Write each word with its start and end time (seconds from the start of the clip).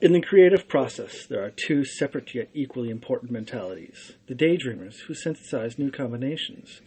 In 0.00 0.14
the 0.14 0.22
creative 0.22 0.66
process, 0.66 1.26
there 1.26 1.44
are 1.44 1.50
two 1.50 1.84
separate 1.84 2.34
yet 2.34 2.48
equally 2.54 2.88
important 2.88 3.30
mentalities 3.30 4.14
the 4.28 4.34
daydreamers, 4.34 5.00
who 5.00 5.12
synthesize 5.12 5.78
new 5.78 5.90
combinations, 5.90 6.80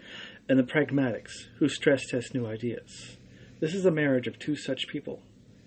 and 0.50 0.58
the 0.58 0.64
pragmatics, 0.64 1.46
who 1.60 1.70
stress 1.70 2.08
test 2.08 2.34
new 2.34 2.48
ideas. 2.48 3.18
This 3.60 3.76
is 3.76 3.86
a 3.86 3.92
marriage 3.92 4.26
of 4.26 4.40
two 4.40 4.56
such 4.56 4.88
people. 4.88 5.22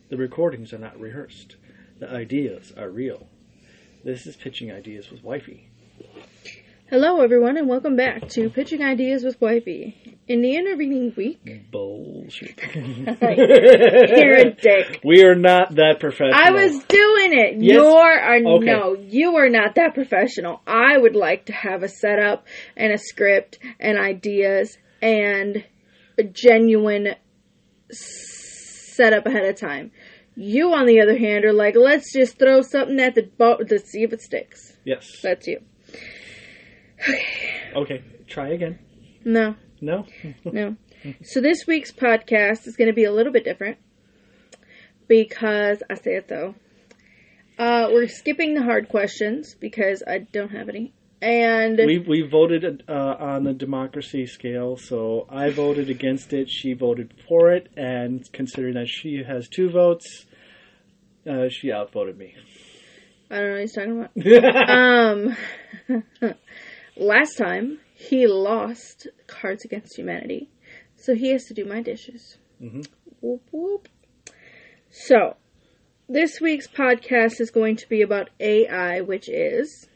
The 0.08 0.16
recordings 0.16 0.72
are 0.72 0.78
not 0.78 0.98
rehearsed, 0.98 1.54
the 2.00 2.10
ideas 2.10 2.72
are 2.76 2.90
real. 2.90 3.28
This 4.02 4.26
is 4.26 4.34
Pitching 4.34 4.72
Ideas 4.72 5.12
with 5.12 5.22
Wifey. 5.22 5.70
Hello, 6.88 7.20
everyone, 7.20 7.56
and 7.56 7.68
welcome 7.68 7.96
back 7.96 8.28
to 8.28 8.48
Pitching 8.48 8.82
Ideas 8.82 9.24
with 9.24 9.40
Wifey. 9.40 10.18
In 10.28 10.40
the 10.40 10.54
intervening 10.56 11.12
week, 11.16 11.70
Bullshit. 11.70 12.60
you're 12.74 14.36
a 14.36 14.50
dick. 14.54 15.00
we 15.04 15.24
are 15.24 15.34
not 15.34 15.74
that 15.76 15.98
professional. 16.00 16.34
I 16.34 16.50
was 16.50 16.72
doing 16.84 17.32
it. 17.32 17.54
Yes. 17.62 17.74
You're 17.74 18.56
Okay. 18.56 18.64
no, 18.66 18.94
you 18.94 19.36
are 19.36 19.48
not 19.48 19.74
that 19.76 19.94
professional. 19.94 20.62
I 20.66 20.96
would 20.96 21.16
like 21.16 21.46
to 21.46 21.52
have 21.52 21.82
a 21.82 21.88
setup 21.88 22.46
and 22.76 22.92
a 22.92 22.98
script 22.98 23.58
and 23.80 23.98
ideas 23.98 24.78
and 25.02 25.64
a 26.18 26.22
genuine 26.22 27.14
setup 27.90 29.26
ahead 29.26 29.44
of 29.44 29.56
time. 29.56 29.90
You, 30.36 30.72
on 30.74 30.86
the 30.86 31.00
other 31.00 31.16
hand, 31.18 31.44
are 31.44 31.52
like, 31.52 31.74
let's 31.76 32.12
just 32.12 32.38
throw 32.38 32.62
something 32.62 33.00
at 33.00 33.14
the 33.14 33.22
boat 33.38 33.68
to 33.68 33.78
see 33.78 34.02
if 34.02 34.12
it 34.12 34.20
sticks. 34.20 34.76
Yes. 34.84 35.06
That's 35.22 35.46
you. 35.46 35.60
Okay, 37.74 38.02
try 38.26 38.48
again. 38.48 38.78
No, 39.24 39.56
No? 39.80 40.06
No. 40.44 40.76
So 41.22 41.40
this 41.40 41.66
week's 41.68 41.92
podcast 41.92 42.66
is 42.66 42.74
going 42.76 42.88
to 42.88 42.94
be 42.94 43.04
a 43.04 43.12
little 43.12 43.32
bit 43.32 43.44
different 43.44 43.78
because 45.06 45.82
I 45.88 45.94
say 45.94 46.16
it 46.16 46.26
though. 46.26 46.54
Uh, 47.58 47.88
we're 47.90 48.08
skipping 48.08 48.54
the 48.54 48.62
hard 48.62 48.88
questions 48.88 49.54
because 49.54 50.02
I 50.06 50.18
don't 50.18 50.50
have 50.50 50.68
any, 50.68 50.92
and 51.22 51.78
we 51.78 51.98
we 51.98 52.22
voted 52.22 52.82
uh, 52.88 52.92
on 52.92 53.44
the 53.44 53.54
democracy 53.54 54.26
scale, 54.26 54.76
so 54.76 55.26
I 55.30 55.50
voted 55.50 55.88
against 55.90 56.32
it. 56.32 56.50
She 56.50 56.74
voted 56.74 57.14
for 57.28 57.52
it, 57.52 57.68
and 57.76 58.24
considering 58.32 58.74
that 58.74 58.88
she 58.88 59.22
has 59.26 59.48
two 59.48 59.70
votes, 59.70 60.26
uh, 61.28 61.48
she 61.48 61.72
outvoted 61.72 62.18
me. 62.18 62.34
I 63.30 63.36
don't 63.36 63.44
know 63.44 63.52
what 63.52 63.60
he's 63.60 63.72
talking 63.72 64.08
about. 65.88 66.18
um, 66.28 66.36
last 66.96 67.36
time 67.36 67.78
he 67.94 68.26
lost 68.26 69.08
Cards 69.26 69.64
Against 69.64 69.96
Humanity, 69.96 70.48
so 70.96 71.14
he 71.14 71.30
has 71.30 71.44
to 71.46 71.54
do 71.54 71.64
my 71.64 71.82
dishes. 71.82 72.38
Mhm. 72.60 72.86
Whoop 73.20 73.42
whoop. 73.52 73.88
So, 74.90 75.36
this 76.08 76.40
week's 76.40 76.68
podcast 76.68 77.40
is 77.40 77.50
going 77.50 77.76
to 77.76 77.88
be 77.88 78.02
about 78.02 78.30
AI, 78.40 79.00
which 79.00 79.28
is 79.28 79.88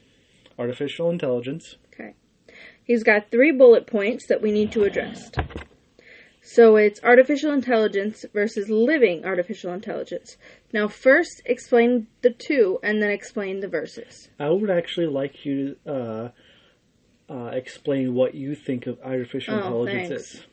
Artificial 0.58 1.08
intelligence. 1.10 1.76
Okay. 1.94 2.14
He's 2.84 3.02
got 3.02 3.30
three 3.30 3.50
bullet 3.52 3.86
points 3.86 4.26
that 4.26 4.42
we 4.42 4.50
need 4.52 4.72
to 4.72 4.84
address. 4.84 5.30
So 6.42 6.76
it's 6.76 7.02
artificial 7.02 7.52
intelligence 7.52 8.24
versus 8.32 8.68
living 8.68 9.24
artificial 9.24 9.72
intelligence. 9.72 10.36
Now, 10.72 10.88
first 10.88 11.42
explain 11.44 12.08
the 12.22 12.30
two 12.30 12.78
and 12.82 13.02
then 13.02 13.10
explain 13.10 13.60
the 13.60 13.68
verses. 13.68 14.30
I 14.38 14.48
would 14.50 14.70
actually 14.70 15.06
like 15.06 15.44
you 15.44 15.76
to 15.84 15.92
uh, 15.92 16.28
uh, 17.30 17.50
explain 17.52 18.14
what 18.14 18.34
you 18.34 18.54
think 18.54 18.86
of 18.86 18.98
artificial 19.04 19.54
Oh, 19.54 19.58
intelligence 19.84 20.08
thanks. 20.08 20.22
is. 20.34 20.44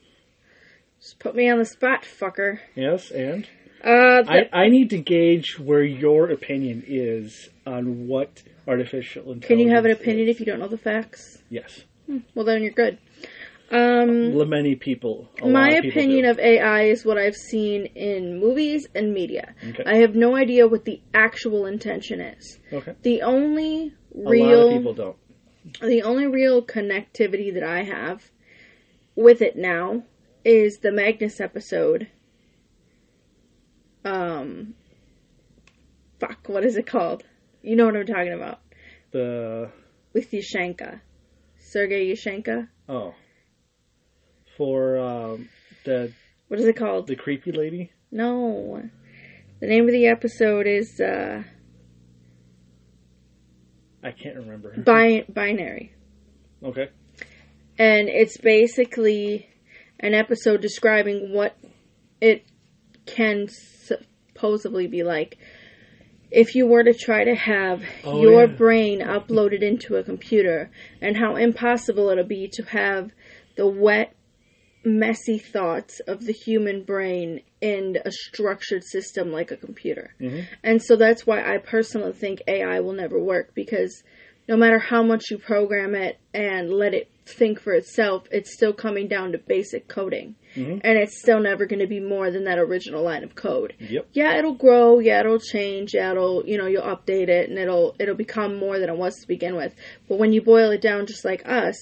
Just 1.00 1.18
put 1.18 1.34
me 1.34 1.48
on 1.50 1.58
the 1.58 1.64
spot, 1.64 2.02
fucker. 2.04 2.58
Yes, 2.74 3.10
and 3.10 3.46
Uh, 3.84 4.22
th- 4.24 4.48
I, 4.52 4.64
I 4.64 4.68
need 4.68 4.90
to 4.90 4.98
gauge 4.98 5.58
where 5.58 5.82
your 5.84 6.30
opinion 6.30 6.82
is 6.86 7.48
on 7.66 8.08
what 8.08 8.42
artificial 8.66 9.22
intelligence. 9.32 9.46
can 9.46 9.58
you 9.60 9.70
have 9.70 9.84
an 9.84 9.92
opinion 9.92 10.28
is. 10.28 10.34
if 10.36 10.40
you 10.40 10.46
don't 10.46 10.58
know 10.58 10.68
the 10.68 10.78
facts? 10.78 11.42
Yes, 11.50 11.84
Well, 12.34 12.44
then 12.44 12.62
you're 12.62 12.72
good. 12.72 12.98
Um, 13.70 14.48
many 14.48 14.74
people. 14.76 15.28
my 15.44 15.80
people 15.82 16.00
opinion 16.00 16.24
do. 16.24 16.30
of 16.30 16.38
AI 16.38 16.84
is 16.84 17.04
what 17.04 17.18
I've 17.18 17.36
seen 17.36 17.84
in 17.94 18.40
movies 18.40 18.88
and 18.94 19.12
media. 19.12 19.54
Okay. 19.70 19.82
I 19.86 19.96
have 19.96 20.14
no 20.14 20.34
idea 20.34 20.66
what 20.66 20.84
the 20.86 21.00
actual 21.12 21.66
intention 21.66 22.20
is. 22.20 22.58
okay. 22.72 22.94
The 23.02 23.22
only 23.22 23.92
A 24.26 24.30
real 24.30 24.60
lot 24.60 24.66
of 24.66 24.70
people 24.70 24.94
don't. 24.94 25.16
The 25.80 26.02
only 26.02 26.26
real 26.26 26.62
connectivity 26.62 27.52
that 27.54 27.62
I 27.62 27.82
have 27.84 28.30
with 29.14 29.42
it 29.42 29.56
now 29.56 30.04
is 30.44 30.78
the 30.78 30.92
Magnus 30.92 31.40
episode. 31.40 32.08
Um, 34.04 34.74
fuck, 36.20 36.48
what 36.48 36.64
is 36.64 36.76
it 36.76 36.86
called? 36.86 37.24
You 37.62 37.76
know 37.76 37.86
what 37.86 37.96
I'm 37.96 38.06
talking 38.06 38.32
about. 38.32 38.60
The 39.10 39.70
With 40.12 40.30
Yushenka. 40.30 41.00
Sergei 41.58 42.06
Yushenka. 42.10 42.68
oh, 42.88 43.14
for 44.56 44.98
um, 44.98 45.48
the 45.84 46.12
What 46.48 46.60
is 46.60 46.66
it 46.66 46.76
called? 46.76 47.06
the 47.08 47.16
creepy 47.16 47.52
lady. 47.52 47.92
No. 48.10 48.82
The 49.60 49.66
name 49.66 49.84
of 49.86 49.92
the 49.92 50.06
episode 50.06 50.66
is 50.66 51.00
uh, 51.00 51.42
I 54.02 54.12
can't 54.12 54.36
remember. 54.36 54.74
Bi- 54.76 55.24
Binary. 55.28 55.92
Okay. 56.64 56.88
and 57.78 58.08
it's 58.08 58.36
basically 58.38 59.48
an 60.00 60.14
episode 60.14 60.60
describing 60.60 61.32
what 61.32 61.56
it 62.20 62.44
can 63.06 63.46
supposedly 63.48 64.86
be 64.88 65.02
like 65.04 65.38
if 66.30 66.54
you 66.54 66.66
were 66.66 66.82
to 66.84 66.92
try 66.92 67.24
to 67.24 67.34
have 67.34 67.82
Oh, 68.04 68.20
your 68.20 68.42
yeah. 68.46 68.54
brain 68.56 69.00
uploaded 69.00 69.62
into 69.62 69.96
a 69.96 70.02
computer 70.02 70.70
and 71.00 71.16
how 71.16 71.36
impossible 71.36 72.10
it'll 72.10 72.24
be 72.24 72.48
to 72.54 72.62
have 72.64 73.10
the 73.56 73.66
wet 73.66 74.14
messy 74.84 75.38
thoughts 75.38 76.00
of 76.00 76.24
the 76.26 76.32
human 76.32 76.82
brain 76.82 77.40
in 77.60 77.98
a 78.04 78.10
structured 78.10 78.84
system 78.84 79.32
like 79.32 79.50
a 79.50 79.56
computer 79.56 80.14
Mhm. 80.20 80.44
and 80.62 80.82
so 80.82 80.96
that's 80.96 81.26
why 81.26 81.42
i 81.42 81.58
personally 81.58 82.12
think 82.12 82.42
ai 82.46 82.80
will 82.80 82.92
never 82.92 83.18
work 83.18 83.54
because 83.54 84.02
no 84.48 84.56
matter 84.56 84.78
how 84.78 85.02
much 85.02 85.24
you 85.30 85.38
program 85.38 85.94
it 85.94 86.16
and 86.32 86.70
let 86.72 86.94
it 86.94 87.08
think 87.26 87.60
for 87.60 87.74
itself, 87.74 88.26
it's 88.30 88.54
still 88.54 88.72
coming 88.72 89.06
down 89.06 89.32
to 89.32 89.36
basic 89.38 89.86
coding. 89.86 90.34
Mhm. 90.56 90.80
And 90.82 90.98
it's 90.98 91.20
still 91.20 91.40
never 91.40 91.66
going 91.66 91.80
to 91.80 91.86
be 91.86 92.00
more 92.00 92.30
than 92.30 92.44
that 92.44 92.58
original 92.58 93.02
line 93.02 93.22
of 93.22 93.34
code. 93.34 93.74
Yep. 93.78 94.06
Yeah, 94.14 94.38
it'll 94.38 94.54
grow, 94.54 94.98
yeah, 95.00 95.20
it'll 95.20 95.38
change, 95.38 95.92
yeah, 95.92 96.12
it'll, 96.12 96.42
you 96.46 96.56
know, 96.56 96.66
you'll 96.66 96.84
update 96.84 97.28
it 97.28 97.50
and 97.50 97.58
it'll 97.58 97.94
it'll 97.98 98.14
become 98.14 98.56
more 98.56 98.78
than 98.78 98.88
it 98.88 98.96
was 98.96 99.14
to 99.20 99.28
begin 99.28 99.54
with. 99.56 99.74
But 100.08 100.16
when 100.18 100.32
you 100.32 100.40
boil 100.40 100.70
it 100.70 100.80
down 100.80 101.04
just 101.04 101.26
like 101.26 101.46
us, 101.46 101.76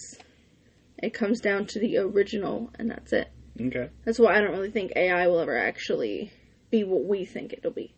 it 1.00 1.14
comes 1.14 1.38
down 1.40 1.66
to 1.66 1.78
the 1.78 1.98
original 1.98 2.70
and 2.76 2.90
that's 2.90 3.12
it. 3.12 3.28
Okay. 3.60 3.88
That's 4.04 4.18
why 4.18 4.36
I 4.36 4.40
don't 4.40 4.52
really 4.52 4.70
think 4.70 4.92
AI 4.96 5.26
will 5.28 5.40
ever 5.40 5.56
actually 5.56 6.30
be 6.70 6.84
what 6.84 7.04
we 7.04 7.24
think 7.24 7.52
it'll 7.52 7.70
be. 7.70 7.94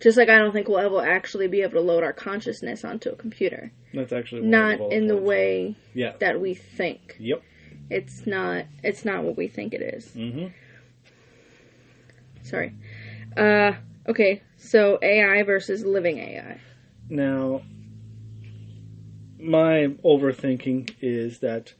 Just 0.00 0.18
like 0.18 0.28
I 0.28 0.38
don't 0.38 0.52
think 0.52 0.68
we'll 0.68 0.78
ever 0.78 1.00
actually 1.06 1.48
be 1.48 1.62
able 1.62 1.74
to 1.74 1.80
load 1.80 2.02
our 2.02 2.12
consciousness 2.12 2.84
onto 2.84 3.10
a 3.10 3.16
computer. 3.16 3.72
That's 3.94 4.12
actually 4.12 4.42
Not 4.42 4.80
in 4.92 5.06
the 5.06 5.16
way 5.16 5.76
Yeah. 5.94 6.12
that 6.20 6.40
we 6.40 6.54
think. 6.54 7.16
Yep. 7.18 7.42
It's 7.88 8.26
not 8.26 8.66
it's 8.82 9.04
not 9.04 9.24
what 9.24 9.36
we 9.36 9.48
think 9.48 9.72
it 9.72 9.80
is. 9.80 10.06
Mm-hmm. 10.08 10.46
Sorry. 12.42 12.74
Uh 13.36 13.72
okay, 14.08 14.42
so 14.56 14.98
AI 15.00 15.42
versus 15.44 15.84
living 15.84 16.18
AI. 16.18 16.60
Now, 17.08 17.62
my 19.38 19.88
overthinking 20.04 20.94
is 21.00 21.38
that 21.38 21.74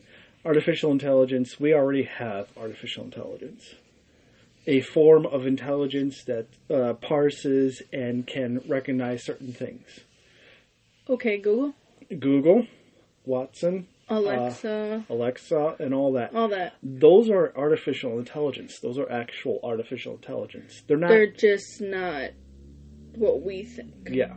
artificial 0.46 0.92
intelligence, 0.92 1.58
we 1.58 1.74
already 1.74 2.04
have 2.04 2.48
artificial 2.56 3.04
intelligence. 3.04 3.74
A 4.68 4.80
form 4.80 5.26
of 5.26 5.46
intelligence 5.46 6.24
that 6.24 6.46
uh, 6.72 6.94
parses 6.94 7.82
and 7.92 8.26
can 8.26 8.60
recognize 8.66 9.24
certain 9.24 9.52
things. 9.52 10.00
Okay, 11.08 11.38
Google, 11.38 11.74
Google, 12.18 12.66
Watson, 13.24 13.86
Alexa, 14.08 15.04
Alexa, 15.08 15.76
and 15.78 15.94
all 15.94 16.12
that. 16.14 16.34
all 16.34 16.48
that. 16.48 16.74
Those 16.82 17.28
are 17.30 17.52
artificial 17.56 18.18
intelligence. 18.18 18.78
Those 18.80 18.98
are 18.98 19.10
actual 19.10 19.60
artificial 19.62 20.14
intelligence. 20.14 20.82
They're 20.86 20.96
not. 20.96 21.08
They're 21.08 21.32
just 21.32 21.80
not 21.80 22.30
what 23.14 23.42
we 23.42 23.64
think. 23.64 24.08
Yeah. 24.10 24.34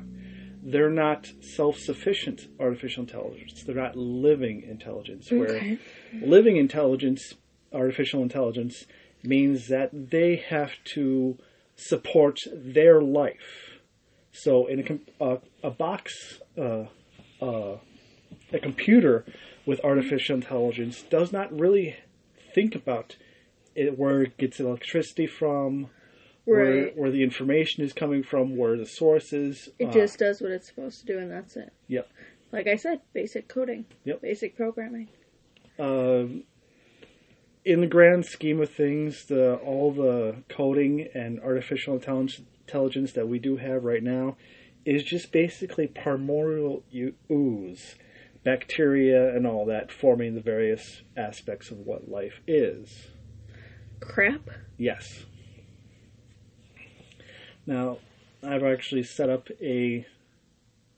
They're 0.61 0.89
not 0.89 1.27
self 1.41 1.77
sufficient 1.77 2.47
artificial 2.59 3.03
intelligence. 3.03 3.63
They're 3.65 3.75
not 3.75 3.95
living 3.95 4.63
intelligence. 4.63 5.31
Where 5.31 5.57
Okay. 5.57 5.77
living 6.21 6.57
intelligence, 6.57 7.33
artificial 7.73 8.21
intelligence, 8.21 8.85
means 9.23 9.67
that 9.67 9.89
they 10.11 10.35
have 10.35 10.71
to 10.95 11.37
support 11.75 12.37
their 12.53 13.01
life. 13.01 13.79
So, 14.31 14.67
in 14.67 14.99
a, 15.19 15.23
uh, 15.23 15.37
a 15.63 15.69
box, 15.71 16.39
uh, 16.57 16.85
uh, 17.41 17.77
a 18.51 18.59
computer 18.59 19.25
with 19.65 19.79
artificial 19.83 20.35
intelligence 20.35 21.03
does 21.03 21.31
not 21.31 21.57
really 21.57 21.95
think 22.53 22.75
about 22.75 23.15
it, 23.75 23.97
where 23.97 24.23
it 24.23 24.37
gets 24.37 24.59
electricity 24.59 25.27
from, 25.27 25.89
where 26.49 26.83
Right. 26.85 26.97
where 26.97 27.11
the 27.11 27.23
information 27.23 27.83
is 27.83 27.93
coming 27.93 28.23
from, 28.23 28.57
where 28.57 28.75
the 28.77 28.85
source 28.85 29.31
is. 29.33 29.69
It 29.79 29.89
uh, 29.89 29.91
just 29.91 30.19
does 30.19 30.41
what 30.41 30.51
it's 30.51 30.67
supposed 30.67 30.99
to 31.01 31.05
do, 31.05 31.19
and 31.19 31.31
that's 31.31 31.55
it. 31.55 31.71
Yep. 31.87 32.09
Like 32.51 32.67
I 32.67 32.75
said, 32.75 33.01
basic 33.13 33.47
coding. 33.47 33.85
Yep. 34.05 34.21
Basic 34.21 34.55
programming. 34.57 35.07
um, 35.77 36.43
in 37.65 37.81
the 37.81 37.87
grand 37.87 38.25
scheme 38.25 38.61
of 38.61 38.69
things, 38.71 39.25
the 39.25 39.55
all 39.57 39.91
the 39.91 40.43
coding 40.49 41.07
and 41.13 41.39
artificial 41.41 41.93
intelligence 41.95 42.41
intelligence 42.67 43.13
that 43.13 43.27
we 43.27 43.39
do 43.39 43.57
have 43.57 43.83
right 43.83 44.03
now 44.03 44.37
is 44.85 45.03
just 45.03 45.31
basically 45.31 45.87
primordial 45.87 46.83
ooze, 47.31 47.95
bacteria 48.43 49.35
and 49.35 49.45
all 49.45 49.65
that 49.65 49.91
forming 49.91 50.35
the 50.35 50.41
various 50.41 51.01
aspects 51.17 51.69
of 51.71 51.77
what 51.79 52.09
life 52.09 52.39
is. 52.47 53.07
Crap. 53.99 54.49
Yes. 54.77 55.25
Now, 57.69 57.99
I've 58.41 58.63
actually 58.63 59.03
set 59.03 59.29
up 59.29 59.47
a, 59.61 60.03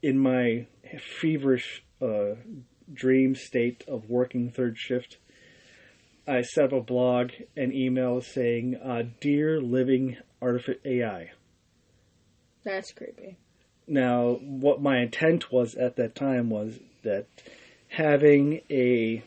in 0.01 0.18
my 0.18 0.68
feverish 1.19 1.83
uh, 2.01 2.35
dream 2.94 3.35
state 3.35 3.83
of 3.89 4.09
working 4.09 4.50
third 4.50 4.77
shift, 4.77 5.18
I 6.25 6.44
set 6.44 6.68
up 6.68 6.71
a 6.71 6.79
blog 6.79 7.31
and 7.57 7.73
email 7.73 8.21
saying, 8.21 8.77
uh, 8.77 9.03
Dear 9.19 9.59
Living 9.59 10.15
Artificial 10.41 10.79
AI. 10.85 11.31
That's 12.63 12.94
creepy. 12.94 13.35
Now, 13.85 14.39
what 14.41 14.81
my 14.81 15.00
intent 15.00 15.51
was 15.51 15.75
at 15.75 15.97
that 15.97 16.15
time 16.15 16.50
was 16.50 16.79
that 17.03 17.25
having 17.89 18.62
a 18.69 19.25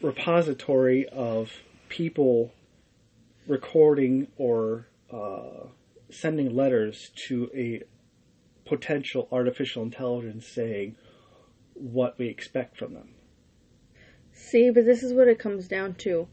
repository 0.00 1.06
of 1.10 1.50
people 1.90 2.54
recording 3.48 4.28
or 4.36 4.88
uh, 5.12 5.66
sending 6.10 6.54
letters 6.54 7.10
to 7.28 7.50
a 7.54 7.82
potential 8.68 9.26
artificial 9.32 9.82
intelligence 9.82 10.46
saying 10.46 10.94
what 11.74 12.18
we 12.18 12.28
expect 12.28 12.76
from 12.76 12.94
them. 12.94 13.08
See, 14.32 14.70
but 14.70 14.84
this 14.84 15.02
is 15.02 15.12
what 15.12 15.28
it 15.28 15.38
comes 15.38 15.66
down 15.66 15.94
to. 16.00 16.28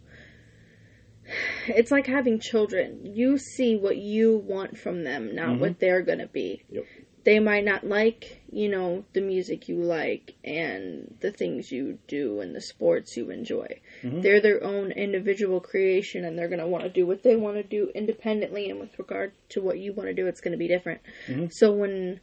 It's 1.67 1.89
like 1.89 2.05
having 2.05 2.39
children. 2.39 3.01
You 3.15 3.37
see 3.37 3.75
what 3.75 3.97
you 3.97 4.37
want 4.37 4.77
from 4.77 5.03
them, 5.03 5.33
not 5.33 5.59
what 5.59 5.79
they're 5.79 6.03
going 6.03 6.19
to 6.19 6.27
be. 6.27 6.63
Yep. 6.69 6.85
They 7.25 7.39
might 7.39 7.65
not 7.65 7.83
like, 7.83 8.43
you 8.51 8.69
know, 8.69 9.03
the 9.13 9.21
music 9.21 9.67
you 9.67 9.77
like 9.77 10.35
and 10.43 11.17
the 11.21 11.31
things 11.31 11.71
you 11.71 11.97
do 12.07 12.39
and 12.39 12.55
the 12.55 12.61
sports 12.61 13.17
you 13.17 13.31
enjoy. 13.31 13.81
Mm-hmm. 14.03 14.21
They're 14.21 14.41
their 14.41 14.63
own 14.63 14.91
individual 14.91 15.59
creation 15.59 16.23
and 16.23 16.37
they're 16.37 16.47
going 16.47 16.59
to 16.59 16.67
want 16.67 16.83
to 16.83 16.89
do 16.89 17.07
what 17.07 17.23
they 17.23 17.35
want 17.35 17.57
to 17.57 17.63
do 17.63 17.89
independently 17.95 18.69
and 18.69 18.79
with 18.79 18.97
regard 18.99 19.33
to 19.49 19.61
what 19.61 19.79
you 19.79 19.91
want 19.91 20.07
to 20.07 20.13
do, 20.13 20.27
it's 20.27 20.39
going 20.39 20.51
to 20.51 20.57
be 20.57 20.67
different. 20.67 21.01
Mm-hmm. 21.27 21.47
So 21.49 21.71
when 21.71 22.19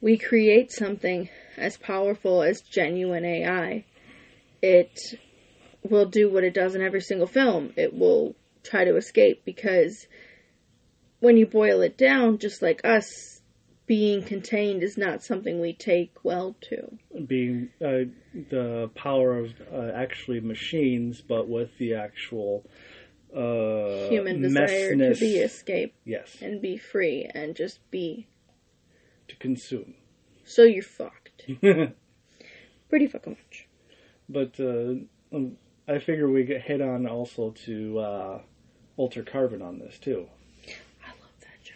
we 0.00 0.16
create 0.16 0.72
something 0.72 1.28
as 1.58 1.76
powerful 1.76 2.42
as 2.42 2.62
genuine 2.62 3.26
AI, 3.26 3.84
it 4.62 4.98
will 5.82 6.06
do 6.06 6.30
what 6.30 6.44
it 6.44 6.54
does 6.54 6.74
in 6.74 6.80
every 6.82 7.02
single 7.02 7.26
film. 7.26 7.72
It 7.76 7.94
will 7.94 8.34
try 8.62 8.84
to 8.84 8.96
escape 8.96 9.44
because 9.44 10.06
when 11.20 11.36
you 11.36 11.46
boil 11.46 11.82
it 11.82 11.96
down, 11.96 12.38
just 12.38 12.62
like 12.62 12.80
us, 12.84 13.35
being 13.86 14.22
contained 14.22 14.82
is 14.82 14.96
not 14.96 15.22
something 15.22 15.60
we 15.60 15.72
take 15.72 16.12
well 16.24 16.56
to. 16.62 16.98
Being 17.26 17.70
uh, 17.80 18.10
the 18.50 18.90
power 18.94 19.38
of 19.38 19.54
uh, 19.72 19.92
actually 19.94 20.40
machines, 20.40 21.20
but 21.20 21.48
with 21.48 21.76
the 21.78 21.94
actual 21.94 22.64
uh, 23.34 24.08
Human 24.08 24.40
desire 24.40 24.96
to 24.96 25.14
be 25.14 25.36
escape 25.38 25.94
Yes, 26.04 26.36
and 26.40 26.60
be 26.60 26.76
free 26.76 27.28
and 27.34 27.54
just 27.54 27.78
be. 27.90 28.26
to 29.28 29.36
consume. 29.36 29.94
So 30.44 30.62
you're 30.62 30.82
fucked. 30.82 31.44
Pretty 32.88 33.06
fucking 33.08 33.32
much. 33.32 33.68
But 34.28 34.58
uh, 34.58 34.94
um, 35.34 35.56
I 35.88 35.98
figure 35.98 36.28
we 36.30 36.44
get 36.44 36.62
hit 36.62 36.80
on 36.80 37.06
also 37.06 37.50
to 37.66 37.98
uh, 37.98 38.40
Altered 38.96 39.26
Carbon 39.30 39.62
on 39.62 39.78
this 39.78 39.98
too. 39.98 40.26
I 41.04 41.10
love 41.10 41.34
that 41.40 41.58
show. 41.62 41.74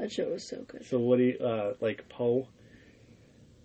That 0.00 0.10
show 0.10 0.30
was 0.30 0.48
so 0.48 0.62
good. 0.66 0.86
So 0.86 0.98
what 0.98 1.18
do 1.18 1.24
you 1.24 1.38
uh, 1.38 1.74
like 1.80 2.08
Poe 2.08 2.48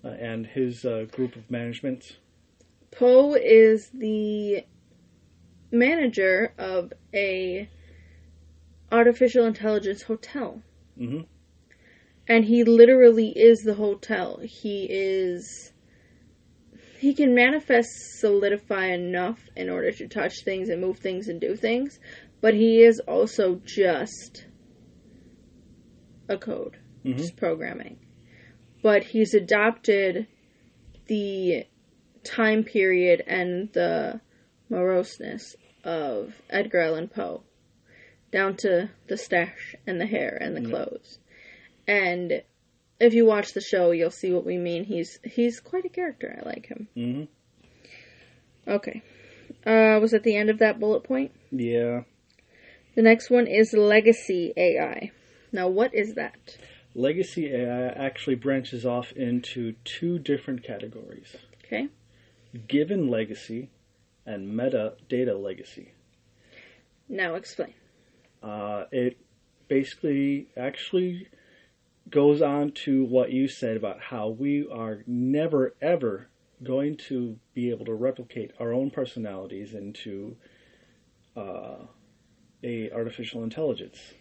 uh, 0.03 0.09
and 0.09 0.45
his 0.45 0.83
uh, 0.83 1.05
group 1.09 1.37
of 1.37 1.49
management? 1.49 2.17
Poe 2.91 3.35
is 3.35 3.89
the 3.93 4.65
manager 5.71 6.53
of 6.57 6.91
a 7.13 7.69
artificial 8.91 9.45
intelligence 9.45 10.01
hotel. 10.03 10.61
hmm 10.97 11.21
And 12.27 12.43
he 12.43 12.65
literally 12.65 13.29
is 13.29 13.59
the 13.59 13.75
hotel. 13.75 14.41
He 14.43 14.87
is 14.89 15.71
he 16.99 17.13
can 17.13 17.33
manifest 17.33 17.89
solidify 18.19 18.87
enough 18.87 19.47
in 19.55 19.69
order 19.69 19.91
to 19.93 20.07
touch 20.09 20.43
things 20.43 20.67
and 20.67 20.81
move 20.81 20.97
things 20.97 21.29
and 21.29 21.39
do 21.39 21.55
things, 21.55 21.97
but 22.41 22.53
he 22.53 22.83
is 22.83 22.99
also 23.07 23.61
just 23.63 24.47
a 26.27 26.37
code, 26.37 26.77
Mhm. 27.03 27.17
just 27.17 27.35
programming. 27.35 27.97
But 28.81 29.03
he's 29.03 29.33
adopted 29.33 30.27
the 31.07 31.65
time 32.23 32.63
period 32.63 33.23
and 33.27 33.71
the 33.73 34.21
moroseness 34.69 35.55
of 35.83 36.41
Edgar 36.49 36.79
Allan 36.79 37.07
Poe, 37.07 37.43
down 38.31 38.55
to 38.57 38.89
the 39.07 39.17
stash 39.17 39.75
and 39.85 40.01
the 40.01 40.05
hair 40.07 40.37
and 40.41 40.55
the 40.55 40.61
Yeah. 40.61 40.69
clothes. 40.69 41.19
And 41.87 42.43
if 42.99 43.13
you 43.13 43.25
watch 43.25 43.53
the 43.53 43.61
show, 43.61 43.91
you'll 43.91 44.09
see 44.09 44.31
what 44.31 44.45
we 44.45 44.57
mean. 44.57 44.85
He's 44.85 45.19
he's 45.23 45.59
quite 45.59 45.85
a 45.85 45.89
character. 45.89 46.39
I 46.41 46.45
like 46.45 46.65
him. 46.67 46.87
hmm 46.95 47.23
Okay, 48.67 49.03
uh, 49.65 49.99
was 50.01 50.15
at 50.15 50.23
the 50.23 50.35
end 50.35 50.49
of 50.49 50.57
that 50.57 50.79
bullet 50.79 51.03
point. 51.03 51.31
Yeah. 51.51 52.03
The 52.95 53.03
next 53.03 53.29
one 53.29 53.45
is 53.45 53.73
legacy 53.73 54.53
AI. 54.57 55.11
Now, 55.55 55.69
what 55.69 55.95
is 55.95 56.15
that? 56.15 56.57
Legacy 56.93 57.47
AI 57.53 57.87
actually 57.87 58.35
branches 58.35 58.85
off 58.85 59.13
into 59.13 59.75
two 59.85 60.19
different 60.19 60.63
categories: 60.63 61.37
Okay, 61.63 61.87
given 62.67 63.07
legacy 63.07 63.69
and 64.25 64.51
metadata 64.51 65.41
legacy. 65.41 65.93
now 67.07 67.35
explain. 67.35 67.73
Uh, 68.43 68.83
it 68.91 69.17
basically 69.69 70.49
actually 70.57 71.29
goes 72.09 72.41
on 72.41 72.71
to 72.71 73.05
what 73.05 73.31
you 73.31 73.47
said 73.47 73.77
about 73.77 74.01
how 74.01 74.27
we 74.27 74.67
are 74.69 75.03
never 75.07 75.73
ever 75.81 76.27
going 76.63 76.97
to 76.97 77.39
be 77.53 77.69
able 77.69 77.85
to 77.85 77.93
replicate 77.93 78.51
our 78.59 78.73
own 78.73 78.91
personalities 78.91 79.73
into 79.73 80.35
uh, 81.37 81.77
a 82.61 82.91
artificial 82.91 83.41
intelligence. 83.41 84.15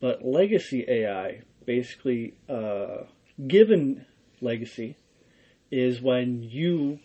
But 0.00 0.24
legacy 0.24 0.84
AI, 0.88 1.42
basically, 1.66 2.34
uh, 2.48 3.04
given 3.46 4.06
legacy, 4.40 4.96
is 5.70 6.00
when 6.00 6.42
you 6.42 7.00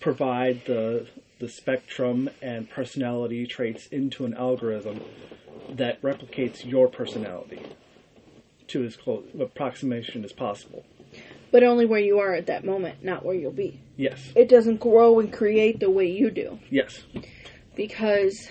provide 0.00 0.64
the 0.66 1.08
the 1.38 1.48
spectrum 1.48 2.30
and 2.40 2.70
personality 2.70 3.46
traits 3.46 3.86
into 3.88 4.24
an 4.24 4.32
algorithm 4.34 5.02
that 5.68 6.00
replicates 6.00 6.64
your 6.64 6.88
personality 6.88 7.60
to 8.68 8.84
as 8.84 8.96
close 8.96 9.26
approximation 9.38 10.24
as 10.24 10.32
possible. 10.32 10.84
But 11.50 11.62
only 11.62 11.84
where 11.84 12.00
you 12.00 12.18
are 12.18 12.34
at 12.34 12.46
that 12.46 12.64
moment, 12.64 13.04
not 13.04 13.24
where 13.24 13.34
you'll 13.34 13.52
be. 13.52 13.80
Yes. 13.96 14.32
It 14.34 14.48
doesn't 14.48 14.80
grow 14.80 15.18
and 15.20 15.32
create 15.32 15.78
the 15.80 15.90
way 15.90 16.06
you 16.06 16.30
do. 16.30 16.58
Yes. 16.70 17.02
because 17.74 18.48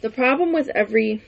the 0.00 0.10
problem 0.10 0.52
with 0.52 0.68
every 0.70 1.22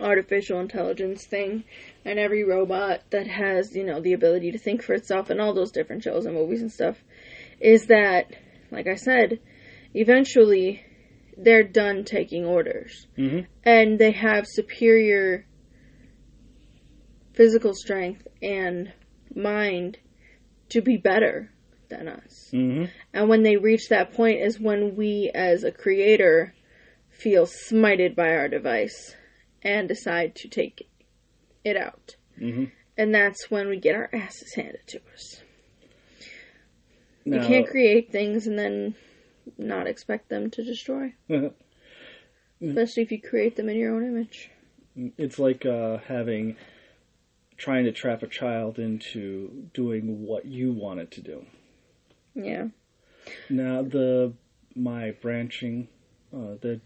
artificial 0.00 0.60
intelligence 0.60 1.26
thing 1.26 1.64
and 2.04 2.18
every 2.18 2.44
robot 2.44 3.02
that 3.10 3.26
has, 3.26 3.74
you 3.74 3.84
know, 3.84 4.00
the 4.00 4.12
ability 4.12 4.52
to 4.52 4.58
think 4.58 4.82
for 4.82 4.94
itself 4.94 5.30
and 5.30 5.40
all 5.40 5.54
those 5.54 5.72
different 5.72 6.02
shows 6.02 6.26
and 6.26 6.34
movies 6.34 6.62
and 6.62 6.72
stuff 6.72 6.96
is 7.60 7.86
that, 7.86 8.32
like 8.70 8.86
I 8.86 8.94
said, 8.94 9.40
eventually 9.94 10.84
they're 11.36 11.62
done 11.62 12.04
taking 12.04 12.44
orders. 12.44 13.06
Hmm 13.16 13.40
and 13.64 13.98
they 13.98 14.12
have 14.12 14.46
superior 14.46 15.46
physical 17.34 17.74
strength 17.74 18.26
and 18.42 18.92
mind 19.34 19.98
to 20.70 20.80
be 20.80 20.96
better 20.96 21.50
than 21.88 22.08
us. 22.08 22.48
hmm 22.50 22.84
And 23.12 23.28
when 23.28 23.42
they 23.42 23.56
reach 23.56 23.88
that 23.88 24.12
point 24.12 24.40
is 24.40 24.58
when 24.58 24.96
we 24.96 25.30
as 25.34 25.64
a 25.64 25.72
creator 25.72 26.54
feel 27.10 27.46
smited 27.46 28.14
by 28.14 28.30
our 28.34 28.48
device 28.48 29.14
and 29.62 29.88
decide 29.88 30.34
to 30.36 30.48
take 30.48 30.88
it 31.64 31.76
out. 31.76 32.16
hmm 32.38 32.64
And 32.96 33.14
that's 33.14 33.50
when 33.50 33.68
we 33.68 33.78
get 33.78 33.94
our 33.94 34.10
asses 34.12 34.54
handed 34.54 34.86
to 34.88 35.00
us. 35.12 35.42
Now, 37.24 37.42
you 37.42 37.46
can't 37.46 37.68
create 37.68 38.10
things 38.10 38.46
and 38.46 38.58
then 38.58 38.94
not 39.58 39.86
expect 39.86 40.28
them 40.28 40.50
to 40.50 40.64
destroy. 40.64 41.14
especially 42.60 43.02
if 43.02 43.12
you 43.12 43.20
create 43.20 43.56
them 43.56 43.68
in 43.68 43.76
your 43.76 43.94
own 43.94 44.06
image. 44.06 44.50
It's 45.16 45.38
like 45.38 45.64
uh, 45.64 45.98
having 46.08 46.56
trying 47.56 47.84
to 47.84 47.92
trap 47.92 48.22
a 48.22 48.26
child 48.26 48.78
into 48.78 49.68
doing 49.74 50.24
what 50.26 50.46
you 50.46 50.72
want 50.72 51.00
it 51.00 51.10
to 51.12 51.20
do. 51.20 51.44
Yeah. 52.34 52.68
Now 53.48 53.82
the 53.82 54.32
my 54.74 55.12
branching, 55.12 55.88
uh, 56.32 56.56
the 56.60 56.80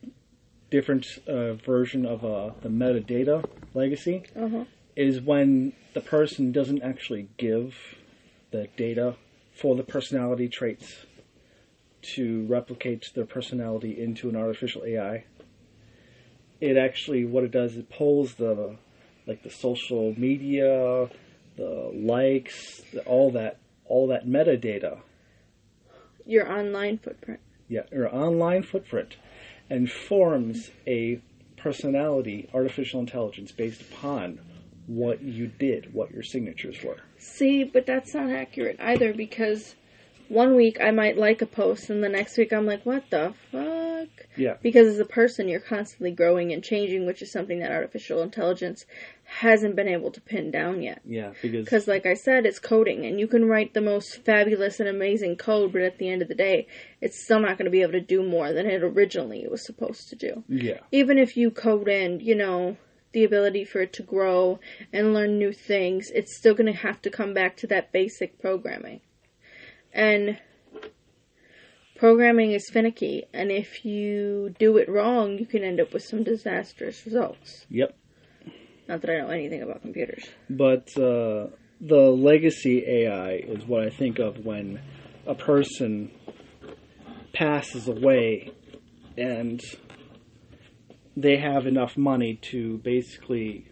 different 0.78 1.06
uh, 1.28 1.52
version 1.54 2.04
of 2.04 2.24
uh, 2.24 2.50
the 2.62 2.68
metadata 2.68 3.44
legacy 3.74 4.24
Uh 4.34 4.48
huh. 4.48 4.64
is 4.96 5.20
when 5.20 5.72
the 5.92 6.00
person 6.00 6.50
doesn't 6.50 6.82
actually 6.82 7.28
give 7.36 7.76
the 8.50 8.66
data 8.76 9.14
for 9.60 9.76
the 9.76 9.84
personality 9.84 10.48
traits 10.48 11.06
to 12.14 12.44
replicate 12.48 13.04
their 13.14 13.24
personality 13.24 13.92
into 14.02 14.28
an 14.28 14.34
artificial 14.34 14.82
AI. 14.84 15.22
It 16.60 16.76
actually 16.76 17.24
what 17.24 17.44
it 17.44 17.52
does 17.52 17.76
it 17.76 17.88
pulls 17.88 18.34
the 18.34 18.76
like 19.28 19.44
the 19.44 19.50
social 19.50 20.12
media, 20.18 21.08
the 21.56 21.90
likes, 21.94 22.82
the, 22.92 23.00
all 23.04 23.30
that 23.30 23.58
all 23.84 24.08
that 24.08 24.26
metadata, 24.26 24.98
Your 26.26 26.50
online 26.50 26.98
footprint. 26.98 27.38
yeah, 27.68 27.82
your 27.92 28.12
online 28.14 28.62
footprint, 28.64 29.16
and 29.70 29.90
forms 29.90 30.70
a 30.86 31.20
personality 31.56 32.48
artificial 32.52 33.00
intelligence 33.00 33.50
based 33.52 33.80
upon 33.80 34.38
what 34.86 35.22
you 35.22 35.46
did, 35.46 35.94
what 35.94 36.10
your 36.10 36.22
signatures 36.22 36.82
were. 36.84 36.98
See, 37.18 37.64
but 37.64 37.86
that's 37.86 38.14
not 38.14 38.30
accurate 38.30 38.76
either 38.80 39.14
because 39.14 39.74
one 40.28 40.54
week 40.56 40.78
I 40.80 40.90
might 40.90 41.16
like 41.16 41.40
a 41.42 41.46
post 41.46 41.90
and 41.90 42.02
the 42.02 42.08
next 42.08 42.36
week 42.36 42.52
I'm 42.52 42.66
like, 42.66 42.84
what 42.84 43.08
the 43.10 43.34
fuck? 43.50 44.26
Yeah. 44.36 44.56
Because 44.62 44.88
as 44.88 44.98
a 44.98 45.04
person, 45.04 45.48
you're 45.48 45.60
constantly 45.60 46.10
growing 46.10 46.52
and 46.52 46.62
changing, 46.62 47.06
which 47.06 47.22
is 47.22 47.32
something 47.32 47.60
that 47.60 47.70
artificial 47.70 48.22
intelligence 48.22 48.84
hasn't 49.40 49.74
been 49.74 49.88
able 49.88 50.10
to 50.12 50.20
pin 50.20 50.50
down 50.50 50.82
yet. 50.82 51.00
Yeah, 51.04 51.32
because 51.42 51.64
Because, 51.64 51.88
like 51.88 52.06
I 52.06 52.14
said, 52.14 52.46
it's 52.46 52.58
coding, 52.58 53.04
and 53.04 53.18
you 53.18 53.26
can 53.26 53.46
write 53.46 53.74
the 53.74 53.80
most 53.80 54.24
fabulous 54.24 54.78
and 54.80 54.88
amazing 54.88 55.36
code, 55.36 55.72
but 55.72 55.82
at 55.82 55.98
the 55.98 56.08
end 56.08 56.22
of 56.22 56.28
the 56.28 56.34
day, 56.34 56.66
it's 57.00 57.24
still 57.24 57.40
not 57.40 57.58
going 57.58 57.64
to 57.64 57.70
be 57.70 57.82
able 57.82 57.92
to 57.92 58.00
do 58.00 58.22
more 58.22 58.52
than 58.52 58.66
it 58.66 58.82
originally 58.82 59.46
was 59.50 59.64
supposed 59.66 60.08
to 60.10 60.16
do. 60.16 60.44
yeah, 60.48 60.78
Even 60.92 61.18
if 61.18 61.36
you 61.36 61.50
code 61.50 61.88
in, 61.88 62.20
you 62.20 62.34
know, 62.34 62.76
the 63.12 63.24
ability 63.24 63.64
for 63.64 63.80
it 63.80 63.92
to 63.94 64.02
grow 64.02 64.60
and 64.92 65.14
learn 65.14 65.38
new 65.38 65.52
things, 65.52 66.10
it's 66.14 66.36
still 66.36 66.54
going 66.54 66.72
to 66.72 66.78
have 66.80 67.00
to 67.02 67.10
come 67.10 67.34
back 67.34 67.56
to 67.56 67.66
that 67.66 67.92
basic 67.92 68.38
programming. 68.40 69.00
And 69.92 70.38
programming 71.96 72.52
is 72.52 72.68
finicky, 72.70 73.24
and 73.32 73.50
if 73.50 73.84
you 73.84 74.54
do 74.58 74.76
it 74.76 74.88
wrong, 74.88 75.38
you 75.38 75.46
can 75.46 75.64
end 75.64 75.80
up 75.80 75.92
with 75.92 76.04
some 76.04 76.22
disastrous 76.22 77.04
results. 77.04 77.66
yep. 77.68 77.96
Not 78.88 79.00
that 79.00 79.10
I 79.10 79.18
know 79.20 79.28
anything 79.28 79.62
about 79.62 79.82
computers. 79.82 80.24
But 80.50 80.88
uh, 80.96 81.48
the 81.80 82.10
legacy 82.10 82.84
AI 82.86 83.36
is 83.36 83.64
what 83.66 83.82
I 83.82 83.90
think 83.90 84.18
of 84.18 84.44
when 84.44 84.80
a 85.26 85.34
person 85.34 86.10
passes 87.32 87.88
away 87.88 88.52
and 89.16 89.60
they 91.16 91.36
have 91.38 91.66
enough 91.66 91.96
money 91.96 92.38
to 92.50 92.78
basically 92.78 93.68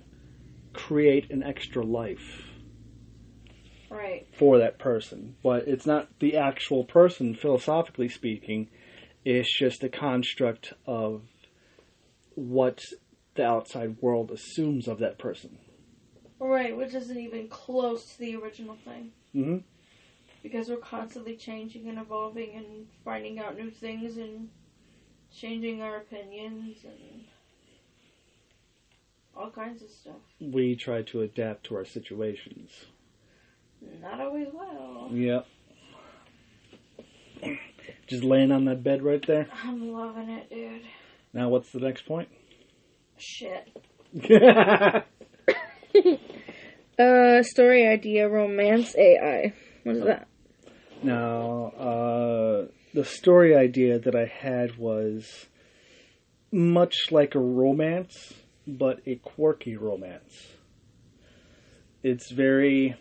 create 0.73 1.31
an 1.31 1.43
extra 1.43 1.85
life 1.85 2.49
Right. 3.91 4.27
for 4.39 4.59
that 4.59 4.79
person. 4.79 5.37
But 5.43 5.69
it's 5.69 5.85
not 5.85 6.09
the 6.19 6.37
actual 6.39 6.85
person, 6.85 7.35
philosophically 7.35 8.09
speaking. 8.09 8.69
It's 9.25 9.57
just 9.59 9.85
a 9.85 9.89
construct 9.89 10.73
of 10.87 11.23
what 12.35 12.83
the 13.35 13.45
outside 13.45 13.97
world 14.01 14.31
assumes 14.31 14.89
of 14.89 14.99
that 14.99 15.19
person. 15.19 15.59
Right, 16.39 16.77
which 16.77 16.95
isn't 16.95 17.17
even 17.19 17.49
close 17.49 18.05
to 18.13 18.19
the 18.19 18.35
original 18.37 18.77
thing. 18.85 19.13
hmm 19.33 19.59
Because 20.43 20.69
we're 20.69 20.77
constantly 20.77 21.37
changing 21.37 21.89
and 21.89 21.99
evolving 21.99 22.55
and 22.57 22.87
finding 23.05 23.39
out 23.39 23.57
new 23.57 23.71
things 23.71 24.17
and 24.17 24.51
changing 25.35 25.83
our 25.83 25.99
opinions 25.99 26.79
and 26.85 27.25
all 29.37 29.51
kinds 29.51 29.83
of 29.83 29.89
stuff. 29.89 30.17
We 30.41 30.75
try 30.77 31.03
to 31.03 31.23
adapt 31.23 31.65
to 31.67 31.77
our 31.77 31.85
situations. 31.85 32.71
Not 34.01 34.21
always 34.21 34.49
well. 34.53 35.09
Yep. 35.13 35.47
Just 38.07 38.25
laying 38.25 38.53
on 38.53 38.65
that 38.67 38.83
bed 38.85 39.03
right 39.03 39.25
there. 39.27 39.49
I'm 39.65 39.93
loving 39.93 40.29
it, 40.29 40.51
dude. 40.51 40.83
Now, 41.33 41.49
what's 41.49 41.71
the 41.71 41.81
next 41.81 42.05
point? 42.05 42.29
Shit. 43.23 43.69
Uh, 46.99 47.43
story 47.43 47.89
idea, 47.89 48.29
romance 48.29 48.95
AI. 48.97 49.55
What 49.83 49.97
is 49.97 50.05
that? 50.05 50.29
now, 51.03 51.73
uh, 51.79 52.67
the 52.93 53.05
story 53.05 53.57
idea 53.57 53.99
that 53.99 54.15
I 54.15 54.27
had 54.27 54.77
was 54.77 55.47
much 56.53 57.11
like 57.11 57.35
a 57.35 57.41
romance, 57.41 58.35
but 58.67 59.01
a 59.07 59.17
quirky 59.17 59.77
romance. 59.77 60.49
It's 62.03 62.31
very 62.31 62.95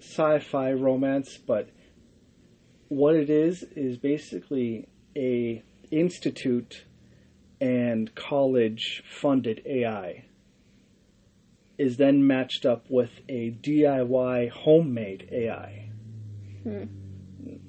sci-fi 0.00 0.72
romance, 0.72 1.38
but 1.38 1.70
what 2.88 3.14
it 3.14 3.30
is 3.30 3.62
is 3.76 3.98
basically 3.98 4.88
a 5.16 5.62
institute 5.90 6.84
and 7.60 8.14
college 8.14 9.02
funded 9.08 9.62
AI 9.66 10.24
is 11.78 11.96
then 11.96 12.26
matched 12.26 12.64
up 12.64 12.86
with 12.88 13.10
a 13.28 13.50
DIY 13.50 14.50
homemade 14.50 15.28
AI. 15.30 15.88
Hmm. 16.62 16.84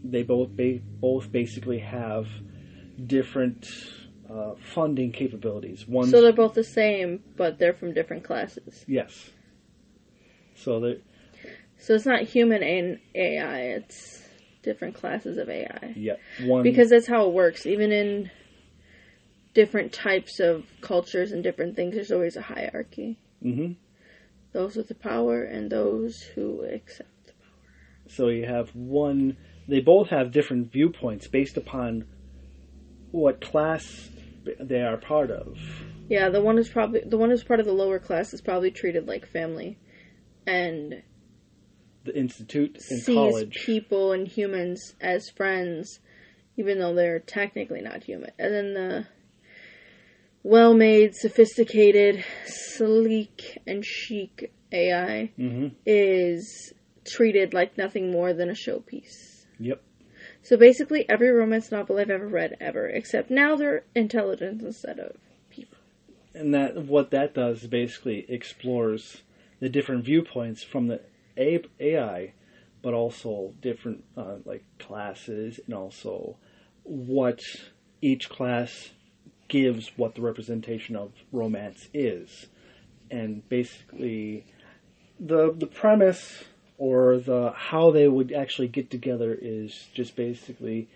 They 0.03 0.23
both 0.23 0.55
ba- 0.55 0.79
both 1.01 1.31
basically 1.31 1.79
have 1.79 2.27
different 3.05 3.67
uh, 4.29 4.53
funding 4.73 5.11
capabilities. 5.11 5.87
One, 5.87 6.07
So 6.09 6.21
they're 6.21 6.33
both 6.33 6.53
the 6.53 6.63
same, 6.63 7.21
but 7.35 7.59
they're 7.59 7.73
from 7.73 7.93
different 7.93 8.23
classes. 8.23 8.85
yes. 8.87 9.31
So 10.55 10.79
they 10.79 11.01
So 11.77 11.93
it's 11.93 12.05
not 12.05 12.21
human 12.23 12.63
and 12.63 12.99
AI, 13.13 13.59
it's 13.59 14.23
different 14.63 14.95
classes 14.95 15.37
of 15.37 15.49
AI. 15.49 15.93
yeah 15.95 16.15
one 16.41 16.63
Because 16.63 16.89
that's 16.89 17.07
how 17.07 17.27
it 17.27 17.33
works. 17.33 17.65
Even 17.65 17.91
in 17.91 18.31
different 19.57 19.91
types 19.91 20.39
of 20.39 20.63
cultures 20.81 21.31
and 21.31 21.43
different 21.43 21.75
things, 21.75 21.95
there's 21.95 22.11
always 22.11 22.35
a 22.35 22.41
hierarchy. 22.43 23.17
hmm 23.41 23.71
Those 24.53 24.75
with 24.75 24.87
the 24.87 24.93
power 24.93 25.41
and 25.41 25.71
those 25.71 26.21
who 26.35 26.61
accept. 26.61 27.09
The 27.25 27.33
power. 27.33 28.07
So 28.07 28.27
you 28.27 28.45
have 28.45 28.69
one. 28.75 29.35
They 29.67 29.79
both 29.81 30.09
have 30.09 30.31
different 30.31 30.71
viewpoints 30.71 31.27
based 31.27 31.57
upon 31.57 32.05
what 33.11 33.41
class 33.41 34.11
they 34.59 34.81
are 34.81 34.97
part 34.97 35.31
of. 35.31 35.57
Yeah, 36.07 36.29
the 36.29 36.39
one 36.39 36.57
who's 36.57 36.69
probably 36.69 37.01
the 37.03 37.17
one 37.17 37.31
who's 37.31 37.43
part 37.43 37.59
of 37.59 37.65
the 37.65 37.73
lower 37.73 37.97
class 37.97 38.35
is 38.35 38.41
probably 38.41 38.69
treated 38.69 39.07
like 39.07 39.25
family, 39.25 39.79
and 40.45 41.01
The 42.05 42.15
institute 42.15 42.77
and 42.91 43.01
sees 43.03 43.15
college. 43.15 43.55
people 43.65 44.11
and 44.11 44.27
humans 44.27 44.93
as 45.01 45.31
friends, 45.35 45.99
even 46.57 46.77
though 46.77 46.93
they're 46.93 47.19
technically 47.19 47.81
not 47.81 48.03
human. 48.03 48.31
And 48.37 48.53
then 48.53 48.73
the 48.75 49.07
well-made, 50.43 51.15
sophisticated, 51.15 52.23
sleek, 52.45 53.59
and 53.67 53.83
chic 53.85 54.51
AI 54.71 55.31
hmm 55.37 55.67
is 55.85 56.73
treated 57.05 57.53
like 57.53 57.77
nothing 57.77 58.11
more 58.11 58.33
than 58.33 58.49
a 58.49 58.53
showpiece. 58.53 59.45
Yep. 59.59 59.81
So 60.41 60.57
basically, 60.57 61.09
every 61.09 61.29
romance 61.29 61.71
novel 61.71 61.97
I've 61.97 62.09
ever 62.09 62.27
read 62.27 62.57
ever, 62.59 62.87
except 62.87 63.31
now 63.31 63.55
they're 63.55 63.83
intelligent 63.95 64.61
instead 64.61 64.99
of 64.99 65.15
people. 65.49 65.77
And 66.33 66.53
that 66.53 66.77
what 66.77 67.11
that 67.11 67.33
does 67.33 67.63
is 67.63 67.67
basically 67.67 68.25
explores 68.29 69.23
the 69.59 69.69
different 69.69 70.05
viewpoints 70.05 70.63
from 70.63 70.87
the 70.87 71.01
AI, 71.37 72.33
but 72.81 72.93
also 72.93 73.53
different 73.61 74.03
uh, 74.15 74.35
like 74.45 74.63
classes 74.79 75.59
and 75.65 75.73
also 75.73 76.37
what 76.83 77.41
each 78.01 78.29
class 78.29 78.91
gives 79.47 79.91
what 79.97 80.15
the 80.15 80.21
representation 80.21 80.95
of 80.95 81.11
romance 81.31 81.87
is, 81.93 82.47
and 83.09 83.47
basically 83.49 84.45
the 85.19 85.53
the 85.57 85.67
premise 85.67 86.43
or 86.77 87.17
the 87.17 87.51
how 87.55 87.91
they 87.91 88.07
would 88.07 88.31
actually 88.31 88.67
get 88.67 88.89
together 88.91 89.37
is 89.39 89.87
just 89.93 90.15
basically 90.15 90.87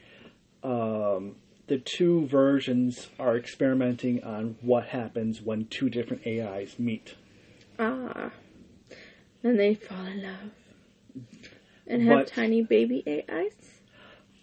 um, 0.63 1.35
the 1.67 1.77
two 1.79 2.27
versions 2.27 3.09
are 3.17 3.35
experimenting 3.37 4.23
on 4.23 4.57
what 4.61 4.87
happens 4.87 5.41
when 5.41 5.65
two 5.65 5.89
different 5.89 6.25
AIs 6.27 6.77
meet. 6.77 7.15
Ah. 7.79 8.31
And 9.43 9.57
they 9.59 9.73
fall 9.73 10.05
in 10.05 10.21
love. 10.21 10.51
And 11.87 12.03
have 12.03 12.19
But- 12.19 12.27
tiny 12.27 12.61
baby 12.61 13.03
AIs? 13.07 13.53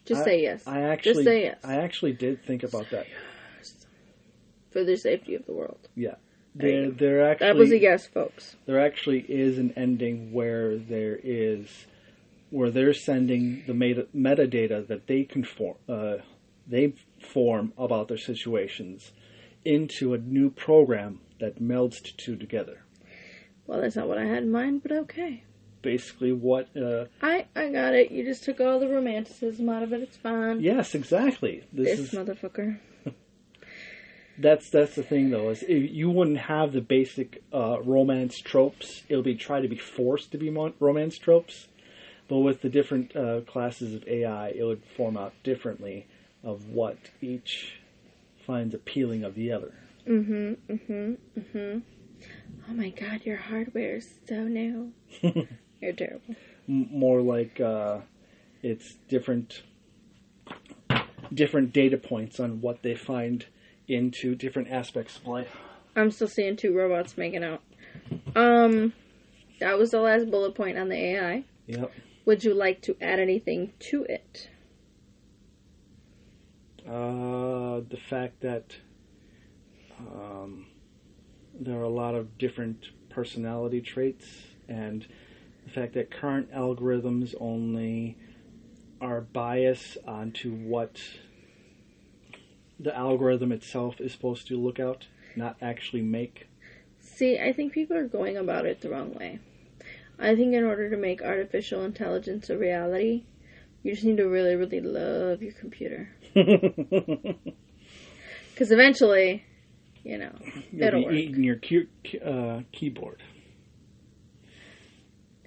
Just 0.04 0.22
I- 0.22 0.24
say 0.24 0.42
yes. 0.42 0.66
I 0.66 0.80
actually, 0.80 1.12
Just 1.12 1.24
say 1.24 1.42
yes. 1.42 1.58
I 1.62 1.76
actually 1.76 2.12
did 2.14 2.42
think 2.44 2.62
about 2.62 2.90
that. 2.90 3.06
For 4.78 4.84
the 4.84 4.96
safety 4.96 5.34
of 5.34 5.44
the 5.46 5.52
world. 5.52 5.88
Yeah. 5.96 6.14
There 6.54 6.68
you 6.70 6.76
There, 6.80 6.90
go. 6.90 6.96
there 6.98 7.30
actually 7.30 7.46
That 7.48 7.56
was 7.56 7.70
a 7.72 7.78
yes, 7.78 8.06
folks. 8.06 8.56
there 8.66 8.80
actually 8.80 9.20
is 9.28 9.58
an 9.58 9.72
ending 9.76 10.32
where 10.32 10.76
there 10.76 11.18
is 11.22 11.86
where 12.50 12.70
they're 12.70 12.94
sending 12.94 13.62
the 13.66 13.74
meta, 13.74 14.06
metadata 14.16 14.86
that 14.88 15.06
they 15.06 15.24
conform 15.24 15.76
uh, 15.88 16.16
they 16.66 16.94
form 17.20 17.72
about 17.76 18.08
their 18.08 18.18
situations 18.18 19.12
into 19.64 20.14
a 20.14 20.18
new 20.18 20.50
program 20.50 21.20
that 21.40 21.60
melds 21.60 22.00
the 22.02 22.12
two 22.16 22.36
together. 22.36 22.82
Well, 23.66 23.80
that's 23.82 23.96
not 23.96 24.08
what 24.08 24.18
I 24.18 24.24
had 24.24 24.42
in 24.44 24.50
mind, 24.50 24.82
but 24.82 24.92
okay. 24.92 25.44
Basically, 25.82 26.32
what? 26.32 26.74
Uh, 26.76 27.04
I 27.22 27.46
I 27.54 27.70
got 27.70 27.94
it. 27.94 28.10
You 28.10 28.24
just 28.24 28.44
took 28.44 28.60
all 28.60 28.80
the 28.80 28.88
romanticism 28.88 29.68
out 29.68 29.82
of 29.82 29.92
it. 29.92 30.00
It's 30.02 30.16
fine. 30.16 30.60
yes, 30.60 30.94
exactly. 30.94 31.64
This 31.72 31.98
This 31.98 32.12
is 32.12 32.18
motherfucker. 32.18 32.78
That's 34.38 34.70
that's 34.70 34.94
the 34.94 35.02
thing 35.02 35.30
though 35.30 35.50
is 35.50 35.62
if 35.62 35.90
you 35.90 36.10
wouldn't 36.10 36.38
have 36.38 36.72
the 36.72 36.80
basic 36.80 37.42
uh, 37.52 37.80
romance 37.82 38.38
tropes. 38.38 39.02
It'll 39.08 39.22
be 39.22 39.34
try 39.34 39.60
to 39.60 39.68
be 39.68 39.76
forced 39.76 40.32
to 40.32 40.38
be 40.38 40.50
mo- 40.50 40.74
romance 40.80 41.18
tropes, 41.18 41.68
but 42.28 42.38
with 42.38 42.62
the 42.62 42.68
different 42.68 43.14
uh, 43.16 43.40
classes 43.42 43.94
of 43.94 44.06
AI, 44.06 44.48
it 44.50 44.62
would 44.62 44.82
form 44.96 45.16
out 45.16 45.32
differently 45.42 46.06
of 46.44 46.66
what 46.68 46.98
each 47.20 47.80
finds 48.46 48.74
appealing 48.74 49.24
of 49.24 49.34
the 49.34 49.52
other. 49.52 49.74
Mm-hmm. 50.06 50.72
Mm-hmm. 50.72 51.40
Mm-hmm. 51.40 51.78
Oh 52.70 52.74
my 52.74 52.90
god, 52.90 53.24
your 53.24 53.36
hardware 53.36 53.96
is 53.96 54.14
so 54.26 54.44
new. 54.44 54.92
You're 55.80 55.92
terrible. 55.92 56.34
M- 56.68 56.88
more 56.90 57.20
like 57.20 57.60
uh, 57.60 57.98
it's 58.62 58.94
different 59.08 59.62
different 61.32 61.72
data 61.72 61.96
points 61.98 62.40
on 62.40 62.60
what 62.60 62.82
they 62.82 62.94
find 62.94 63.44
into 63.88 64.34
different 64.34 64.70
aspects 64.70 65.16
of 65.16 65.26
life. 65.26 65.56
I'm 65.96 66.10
still 66.10 66.28
seeing 66.28 66.56
two 66.56 66.76
robots 66.76 67.16
making 67.16 67.42
out. 67.42 67.62
Um, 68.36 68.92
that 69.60 69.78
was 69.78 69.90
the 69.90 70.00
last 70.00 70.30
bullet 70.30 70.54
point 70.54 70.78
on 70.78 70.88
the 70.88 70.96
AI. 70.96 71.44
Yep. 71.66 71.92
Would 72.24 72.44
you 72.44 72.54
like 72.54 72.82
to 72.82 72.96
add 73.00 73.18
anything 73.18 73.72
to 73.90 74.04
it? 74.04 74.50
Uh, 76.86 77.80
the 77.88 77.98
fact 78.08 78.40
that 78.40 78.76
um, 79.98 80.66
there 81.58 81.78
are 81.78 81.82
a 81.82 81.88
lot 81.88 82.14
of 82.14 82.38
different 82.38 82.86
personality 83.10 83.80
traits, 83.80 84.26
and 84.68 85.06
the 85.64 85.70
fact 85.70 85.94
that 85.94 86.10
current 86.10 86.52
algorithms 86.52 87.34
only 87.40 88.16
are 89.00 89.20
biased 89.20 89.98
onto 90.06 90.52
what 90.52 91.00
the 92.78 92.94
algorithm 92.96 93.52
itself 93.52 94.00
is 94.00 94.12
supposed 94.12 94.46
to 94.48 94.56
look 94.56 94.78
out, 94.80 95.06
not 95.36 95.56
actually 95.60 96.02
make. 96.02 96.48
See, 97.00 97.38
I 97.38 97.52
think 97.52 97.72
people 97.72 97.96
are 97.96 98.06
going 98.06 98.36
about 98.36 98.66
it 98.66 98.80
the 98.80 98.90
wrong 98.90 99.14
way. 99.14 99.40
I 100.18 100.34
think 100.34 100.54
in 100.54 100.64
order 100.64 100.90
to 100.90 100.96
make 100.96 101.22
artificial 101.22 101.84
intelligence 101.84 102.50
a 102.50 102.58
reality, 102.58 103.24
you 103.82 103.92
just 103.92 104.04
need 104.04 104.16
to 104.18 104.28
really, 104.28 104.54
really 104.56 104.80
love 104.80 105.42
your 105.42 105.52
computer. 105.52 106.08
Because 108.54 108.72
eventually, 108.72 109.44
you 110.02 110.18
know, 110.18 110.32
You'll 110.72 110.82
it'll 110.88 111.00
be 111.02 111.06
work. 111.06 111.14
eating 111.14 111.44
your 111.44 111.56
key- 111.56 111.86
uh, 112.24 112.62
keyboard. 112.72 113.22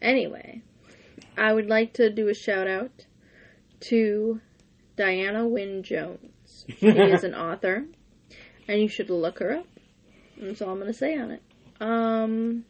Anyway, 0.01 0.61
I 1.38 1.51
would 1.53 1.67
like 1.67 1.93
to 1.95 2.09
do 2.09 2.29
a 2.29 2.33
shout 2.33 2.67
out 2.69 3.05
to 3.89 4.39
Diana 4.95 5.45
Wynne 5.45 5.83
Jones. 5.83 6.30
She 6.67 6.87
is 6.87 7.23
an 7.25 7.35
author, 7.35 7.85
and 8.67 8.81
you 8.81 8.87
should 8.87 9.09
look 9.09 9.39
her 9.39 9.51
up. 9.53 9.67
That's 10.37 10.61
all 10.61 10.71
I'm 10.71 10.79
going 10.79 10.91
to 10.91 10.97
say 10.97 11.17
on 11.17 11.31
it. 11.31 11.41
Um, 11.79 12.65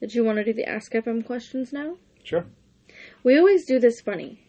did 0.00 0.14
you 0.14 0.24
want 0.24 0.38
to 0.38 0.44
do 0.44 0.52
the 0.52 0.68
Ask 0.68 0.92
FM 0.92 1.24
questions 1.24 1.72
now? 1.72 1.96
Sure. 2.22 2.44
We 3.22 3.38
always 3.38 3.66
do 3.66 3.78
this 3.78 4.00
funny. 4.00 4.40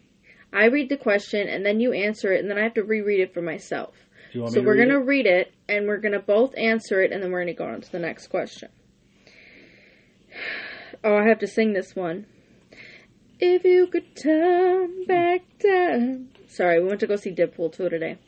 I 0.52 0.66
read 0.66 0.88
the 0.88 0.96
question, 0.96 1.48
and 1.48 1.64
then 1.64 1.80
you 1.80 1.92
answer 1.92 2.32
it, 2.32 2.40
and 2.40 2.50
then 2.50 2.58
I 2.58 2.62
have 2.62 2.74
to 2.74 2.82
reread 2.82 3.20
it 3.20 3.34
for 3.34 3.42
myself. 3.42 3.94
Do 4.32 4.38
you 4.38 4.42
want 4.42 4.54
So 4.54 4.62
we're 4.62 4.76
going 4.76 4.88
to 4.88 5.00
read 5.00 5.26
it, 5.26 5.52
and 5.68 5.86
we're 5.86 5.98
going 5.98 6.12
to 6.12 6.20
both 6.20 6.56
answer 6.56 7.02
it, 7.02 7.12
and 7.12 7.22
then 7.22 7.30
we're 7.30 7.44
going 7.44 7.54
to 7.54 7.58
go 7.58 7.66
on 7.66 7.80
to 7.80 7.92
the 7.92 7.98
next 7.98 8.28
question. 8.28 8.70
Oh, 11.04 11.16
I 11.16 11.28
have 11.28 11.38
to 11.40 11.46
sing 11.46 11.74
this 11.74 11.94
one. 11.94 12.26
If 13.40 13.64
you 13.64 13.86
could 13.86 14.16
turn 14.16 15.04
back 15.06 15.42
time. 15.62 16.30
Sorry, 16.48 16.80
we 16.80 16.88
went 16.88 17.00
to 17.00 17.06
go 17.06 17.16
see 17.16 17.30
Deadpool 17.30 17.72
2 17.72 17.88
today. 17.88 18.18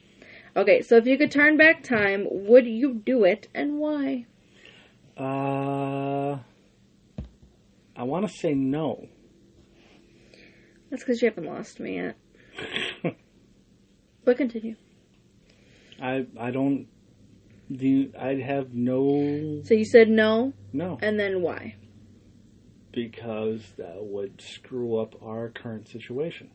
Okay, 0.56 0.82
so 0.82 0.96
if 0.96 1.06
you 1.06 1.18
could 1.18 1.30
turn 1.30 1.56
back 1.56 1.82
time, 1.82 2.26
would 2.30 2.66
you 2.66 2.94
do 2.94 3.24
it, 3.24 3.48
and 3.54 3.78
why? 3.78 4.26
Uh, 5.16 6.38
I 7.96 8.02
want 8.02 8.26
to 8.26 8.32
say 8.32 8.54
no. 8.54 9.08
That's 10.90 11.02
because 11.02 11.22
you 11.22 11.28
haven't 11.28 11.46
lost 11.46 11.80
me 11.80 11.96
yet. 11.96 12.16
But 14.22 14.36
continue. 14.36 14.76
I 16.00 16.26
I 16.38 16.50
don't. 16.50 16.86
Do 17.72 18.12
I'd 18.18 18.40
have 18.42 18.74
no 18.74 19.62
So 19.64 19.74
you 19.74 19.84
said 19.84 20.08
no, 20.08 20.52
no 20.72 20.98
and 21.00 21.18
then 21.18 21.40
why? 21.40 21.76
Because 22.92 23.72
that 23.76 24.02
would 24.02 24.40
screw 24.40 24.96
up 24.98 25.14
our 25.22 25.48
current 25.48 25.88
situation. 25.88 26.50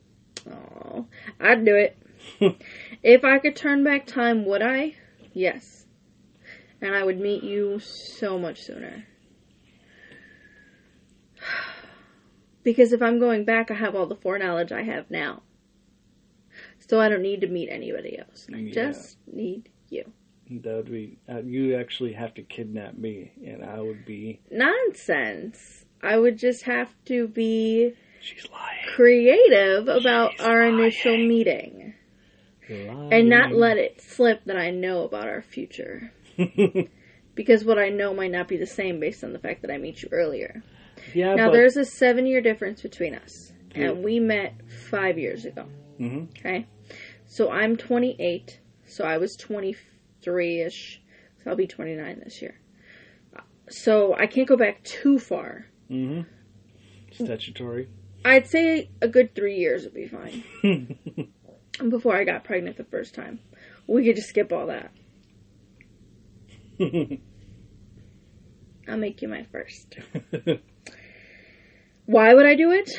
Oh, 0.51 1.07
I'd 1.39 1.65
do 1.65 1.75
it. 1.75 1.97
if 3.03 3.23
I 3.23 3.39
could 3.39 3.55
turn 3.55 3.83
back 3.83 4.05
time, 4.05 4.45
would 4.45 4.61
I? 4.61 4.95
Yes. 5.33 5.85
And 6.81 6.93
I 6.95 7.03
would 7.03 7.19
meet 7.19 7.43
you 7.43 7.79
so 7.79 8.37
much 8.37 8.61
sooner. 8.61 9.05
Because 12.63 12.93
if 12.93 13.01
I'm 13.03 13.19
going 13.19 13.45
back, 13.45 13.69
I 13.69 13.75
have 13.75 13.93
all 13.95 14.07
the 14.07 14.15
foreknowledge 14.15 14.71
I 14.71 14.81
have 14.81 15.11
now. 15.11 15.43
So 16.79 16.99
I 16.99 17.09
don't 17.09 17.21
need 17.21 17.41
to 17.41 17.47
meet 17.47 17.69
anybody 17.69 18.17
else. 18.17 18.47
I 18.51 18.57
Yeah. 18.57 18.73
just 18.73 19.17
need 19.31 19.69
you. 19.91 20.11
That 20.49 20.75
would 20.75 20.91
be 20.91 21.19
uh, 21.29 21.41
you 21.43 21.75
actually 21.75 22.13
have 22.13 22.33
to 22.35 22.41
kidnap 22.41 22.97
me, 22.97 23.33
and 23.45 23.63
I 23.63 23.79
would 23.81 24.03
be. 24.03 24.39
Nonsense. 24.49 25.84
I 26.05 26.17
would 26.17 26.37
just 26.37 26.63
have 26.63 26.89
to 27.05 27.27
be 27.27 27.93
lying. 28.51 28.85
creative 28.95 29.87
about 29.87 30.31
She's 30.33 30.41
our 30.41 30.61
lying. 30.69 30.79
initial 30.79 31.17
meeting. 31.17 31.93
and 32.69 33.29
not 33.29 33.53
let 33.53 33.77
it 33.77 34.01
slip 34.01 34.43
that 34.45 34.57
I 34.57 34.71
know 34.71 35.03
about 35.03 35.27
our 35.27 35.41
future. 35.41 36.11
Because 37.35 37.65
what 37.65 37.77
I 37.77 37.89
know 37.89 38.13
might 38.13 38.31
not 38.31 38.47
be 38.47 38.55
the 38.55 38.65
same 38.65 39.01
based 39.01 39.21
on 39.21 39.33
the 39.33 39.39
fact 39.39 39.61
that 39.63 39.69
I 39.69 39.77
meet 39.77 40.01
you 40.01 40.07
earlier. 40.13 40.63
yeah, 41.13 41.35
Now, 41.35 41.47
but 41.47 41.51
there's 41.51 41.75
a 41.75 41.83
seven 41.83 42.25
year 42.25 42.39
difference 42.39 42.81
between 42.81 43.13
us, 43.13 43.51
Yeah. 43.75 43.89
and 43.89 44.03
we 44.05 44.21
met 44.21 44.53
five 44.89 45.17
years 45.19 45.43
ago. 45.43 45.65
Mhm. 45.99 46.29
Okay? 46.39 46.65
So 47.25 47.51
I'm 47.51 47.75
28, 47.75 48.61
so 48.85 49.03
I 49.03 49.17
was 49.17 49.35
23 49.35 50.61
ish, 50.61 51.01
so 51.43 51.49
I'll 51.49 51.57
be 51.57 51.67
29 51.67 52.21
this 52.23 52.41
year. 52.41 52.55
So 53.67 54.15
I 54.15 54.27
can't 54.27 54.47
go 54.47 54.55
back 54.55 54.81
too 54.85 55.19
far. 55.19 55.65
Mhm. 55.89 56.25
statutory. 57.11 57.87
I'd 58.23 58.47
say 58.47 58.89
a 59.01 59.07
good 59.07 59.35
three 59.35 59.57
years 59.57 59.83
would 59.83 59.93
be 59.93 60.07
fine. 60.07 60.43
Before 61.89 62.15
I 62.15 62.23
got 62.23 62.43
pregnant 62.43 62.77
the 62.77 62.83
first 62.85 63.13
time. 63.13 63.39
We 63.87 64.03
could 64.05 64.15
just 64.15 64.29
skip 64.29 64.51
all 64.51 64.67
that. 64.67 64.91
I'll 68.87 68.97
make 68.97 69.21
you 69.21 69.27
my 69.27 69.43
first. 69.51 69.97
Why 72.05 72.33
would 72.33 72.45
I 72.45 72.55
do 72.55 72.71
it? 72.71 72.89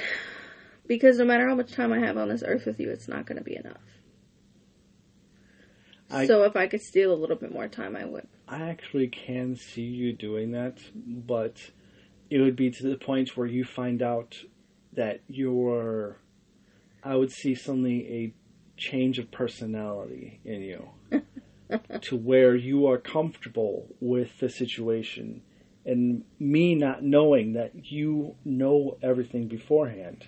Because 0.87 1.18
no 1.18 1.25
matter 1.25 1.49
how 1.49 1.55
much 1.55 1.72
time 1.72 1.92
I 1.92 1.99
have 2.01 2.16
on 2.16 2.29
this 2.29 2.42
earth 2.44 2.66
with 2.66 2.79
you, 2.81 2.90
it's 2.90 3.09
not 3.09 3.27
going 3.27 3.38
to 3.38 3.44
be 3.44 3.57
enough. 3.57 3.81
I- 6.11 6.27
so 6.27 6.44
if 6.44 6.55
I 6.57 6.66
could 6.68 6.83
steal 6.83 7.12
a 7.12 7.16
little 7.16 7.37
bit 7.37 7.53
more 7.53 7.66
time, 7.68 7.96
I 7.96 8.05
would. 8.05 8.27
I 8.49 8.68
actually 8.68 9.09
can 9.09 9.57
see 9.57 9.83
you 9.83 10.12
doing 10.12 10.53
that, 10.53 10.79
but 10.94 11.70
it 12.31 12.41
would 12.41 12.57
be 12.57 12.71
to 12.71 12.89
the 12.89 12.97
point 12.97 13.37
where 13.37 13.47
you 13.47 13.65
find 13.65 14.03
out 14.03 14.37
that 14.93 15.21
you're. 15.29 16.17
I 17.03 17.15
would 17.15 17.31
see 17.31 17.55
suddenly 17.55 18.07
a 18.09 18.35
change 18.77 19.19
of 19.19 19.31
personality 19.31 20.41
in 20.45 20.62
you 20.62 20.89
to 22.03 22.17
where 22.17 22.55
you 22.55 22.87
are 22.89 22.99
comfortable 22.99 23.87
with 24.01 24.39
the 24.39 24.51
situation 24.51 25.41
and 25.87 26.25
me 26.39 26.75
not 26.75 27.03
knowing 27.03 27.53
that 27.55 27.91
you 27.91 28.35
know 28.45 28.99
everything 29.03 29.47
beforehand 29.47 30.27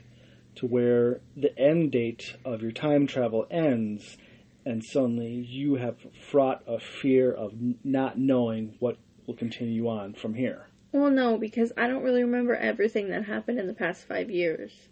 to 0.55 0.67
where 0.67 1.21
the 1.37 1.57
end 1.59 1.93
date 1.93 2.37
of 2.45 2.63
your 2.63 2.73
time 2.73 3.07
travel 3.07 3.47
ends 3.51 4.17
and 4.65 4.85
suddenly 4.85 5.33
you 5.33 5.75
have 5.77 5.97
fraught 6.31 6.63
a 6.67 6.79
fear 6.79 7.33
of 7.33 7.53
not 7.85 8.19
knowing 8.19 8.77
what 8.79 8.97
will 9.27 9.35
continue 9.35 9.89
on 9.89 10.15
from 10.15 10.35
here. 10.35 10.68
Well, 10.93 11.11
no, 11.11 11.37
because 11.37 11.73
I 11.77 11.87
don't 11.87 12.03
really 12.03 12.23
remember 12.23 12.55
everything 12.55 13.11
that 13.11 13.25
happened 13.25 13.59
in 13.59 13.67
the 13.67 13.75
past 13.75 14.07
five 14.07 14.31
years. 14.31 14.89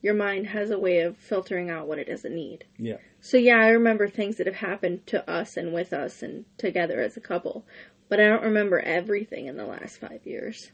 your 0.00 0.14
mind 0.14 0.46
has 0.46 0.70
a 0.70 0.78
way 0.78 1.00
of 1.00 1.16
filtering 1.16 1.68
out 1.70 1.88
what 1.88 1.98
it 1.98 2.06
doesn't 2.06 2.32
need. 2.34 2.64
Yeah. 2.78 2.98
So 3.20 3.36
yeah, 3.36 3.56
I 3.56 3.70
remember 3.70 4.08
things 4.08 4.36
that 4.36 4.46
have 4.46 4.54
happened 4.56 5.04
to 5.08 5.28
us 5.28 5.56
and 5.56 5.72
with 5.74 5.92
us 5.92 6.22
and 6.22 6.44
together 6.56 7.00
as 7.00 7.16
a 7.16 7.20
couple, 7.20 7.64
but 8.08 8.20
I 8.20 8.28
don't 8.28 8.44
remember 8.44 8.78
everything 8.78 9.46
in 9.46 9.56
the 9.56 9.66
last 9.66 9.98
five 10.00 10.20
years. 10.24 10.70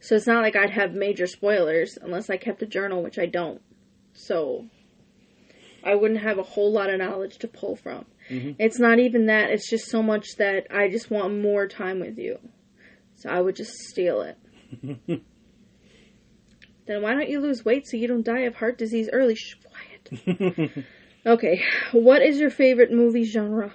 So 0.00 0.16
it's 0.16 0.26
not 0.26 0.42
like 0.42 0.56
I'd 0.56 0.70
have 0.70 0.92
major 0.92 1.28
spoilers 1.28 1.96
unless 2.02 2.28
I 2.28 2.36
kept 2.36 2.62
a 2.62 2.66
journal, 2.66 3.00
which 3.00 3.16
I 3.16 3.26
don't. 3.26 3.62
So 4.12 4.66
I 5.84 5.94
wouldn't 5.94 6.20
have 6.20 6.38
a 6.38 6.42
whole 6.42 6.72
lot 6.72 6.90
of 6.90 6.98
knowledge 6.98 7.38
to 7.38 7.46
pull 7.48 7.76
from. 7.76 8.06
Mhm. 8.28 8.56
It's 8.58 8.80
not 8.80 8.98
even 8.98 9.26
that, 9.26 9.50
it's 9.50 9.70
just 9.70 9.86
so 9.88 10.02
much 10.02 10.26
that 10.38 10.66
I 10.68 10.88
just 10.88 11.12
want 11.12 11.40
more 11.40 11.68
time 11.68 12.00
with 12.00 12.18
you. 12.18 12.40
So 13.22 13.30
I 13.30 13.40
would 13.40 13.54
just 13.54 13.70
steal 13.72 14.20
it. 14.22 14.36
then 16.86 17.02
why 17.02 17.14
don't 17.14 17.28
you 17.28 17.40
lose 17.40 17.64
weight 17.64 17.86
so 17.86 17.96
you 17.96 18.08
don't 18.08 18.24
die 18.24 18.40
of 18.40 18.56
heart 18.56 18.78
disease 18.78 19.08
early? 19.12 19.36
Shh, 19.36 19.54
quiet. 19.64 20.84
Okay, 21.24 21.62
what 21.92 22.20
is 22.20 22.40
your 22.40 22.50
favorite 22.50 22.90
movie 22.90 23.22
genre? 23.22 23.72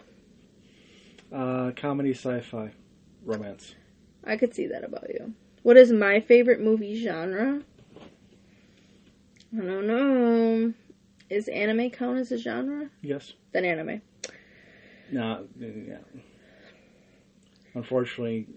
uh, 1.33 1.71
comedy, 1.77 2.13
sci-fi, 2.13 2.71
romance. 3.23 3.73
I 4.25 4.35
could 4.35 4.53
see 4.53 4.67
that 4.67 4.83
about 4.83 5.07
you. 5.09 5.33
What 5.63 5.77
is 5.77 5.89
my 5.89 6.19
favorite 6.19 6.59
movie 6.59 7.01
genre? 7.01 7.61
I 9.57 9.61
don't 9.61 9.87
know. 9.87 10.73
Is 11.29 11.47
anime 11.47 11.89
count 11.89 12.19
as 12.19 12.33
a 12.33 12.37
genre? 12.37 12.89
Yes. 13.01 13.31
Then 13.53 13.63
anime. 13.63 14.01
No. 15.09 15.47
Yeah. 15.57 15.99
Unfortunately, 17.73 18.47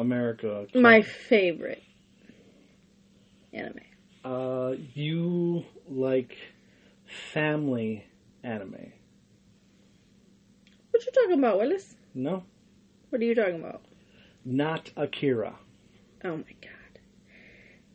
America. 0.00 0.66
My 0.74 1.02
favorite 1.02 1.82
anime. 3.52 3.80
Uh, 4.24 4.74
you 4.94 5.64
like 5.88 6.36
family 7.32 8.06
anime? 8.42 8.92
What 10.90 11.04
you 11.04 11.12
talking 11.12 11.38
about, 11.38 11.58
Willis? 11.58 11.94
No, 12.14 12.44
What 13.10 13.20
are 13.20 13.24
you 13.24 13.34
talking 13.34 13.60
about? 13.60 13.82
not 14.44 14.90
Akira. 14.96 15.54
Oh 16.24 16.36
my 16.36 16.54
god. 16.62 17.00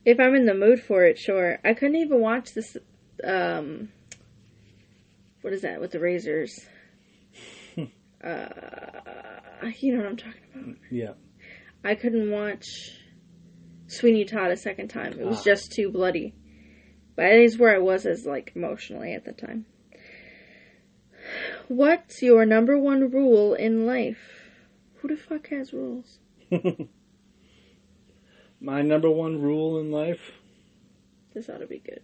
If 0.05 0.19
I'm 0.19 0.35
in 0.35 0.45
the 0.45 0.53
mood 0.53 0.79
for 0.79 1.03
it, 1.05 1.17
sure. 1.17 1.59
I 1.65 1.73
couldn't 1.73 1.95
even 1.95 2.21
watch 2.21 2.53
this 2.53 2.77
um 3.23 3.89
what 5.41 5.53
is 5.53 5.61
that 5.63 5.79
with 5.81 5.91
the 5.91 5.99
razors? 5.99 6.59
uh 7.77 7.85
you 9.79 9.93
know 9.93 10.03
what 10.03 10.07
I'm 10.07 10.17
talking 10.17 10.41
about. 10.53 10.75
Yeah. 10.91 11.13
I 11.86 11.95
couldn't 11.95 12.32
watch 12.32 12.65
Sweeney 13.88 14.26
Todd 14.26 14.52
a 14.52 14.58
second 14.58 14.88
time. 14.89 15.13
It 15.19 15.26
was 15.26 15.39
Ah. 15.39 15.43
just 15.43 15.71
too 15.71 15.91
bloody. 15.91 16.34
But 17.15 17.24
that 17.24 17.38
is 17.39 17.58
where 17.58 17.74
I 17.74 17.80
was 17.80 18.06
as 18.06 18.26
like 18.26 18.52
emotionally 18.56 19.13
at 19.13 19.24
the 19.26 19.32
time. 19.34 19.65
What's 21.67 22.21
your 22.21 22.45
number 22.45 22.78
one 22.78 23.10
rule 23.12 23.54
in 23.54 23.86
life? 23.86 24.19
Who 24.95 25.08
the 25.10 25.15
fuck 25.17 25.48
has 25.50 25.71
rules? 25.74 26.19
My 28.60 28.82
number 28.82 29.10
one 29.10 29.41
rule 29.41 29.80
in 29.80 29.91
life: 29.91 30.19
This 31.34 31.50
ought 31.50 31.60
to 31.60 31.67
be 31.67 31.80
good. 31.80 32.02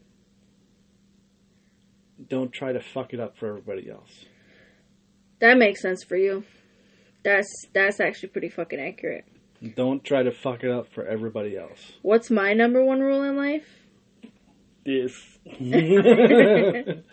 don't 2.27 2.51
try 2.51 2.71
to 2.71 2.79
fuck 2.79 3.13
it 3.13 3.19
up 3.19 3.35
for 3.37 3.47
everybody 3.49 3.89
else. 3.89 4.25
That 5.39 5.57
makes 5.57 5.81
sense 5.81 6.03
for 6.03 6.15
you. 6.15 6.43
That's 7.23 7.49
that's 7.73 7.99
actually 7.99 8.29
pretty 8.29 8.49
fucking 8.49 8.79
accurate. 8.79 9.25
Don't 9.75 10.03
try 10.03 10.23
to 10.23 10.31
fuck 10.31 10.63
it 10.63 10.71
up 10.71 10.91
for 10.91 11.05
everybody 11.05 11.55
else. 11.55 11.93
What's 12.01 12.31
my 12.31 12.53
number 12.53 12.83
one 12.83 12.99
rule 12.99 13.21
in 13.23 13.37
life? 13.37 13.67
This. 14.83 15.13
In 15.45 17.03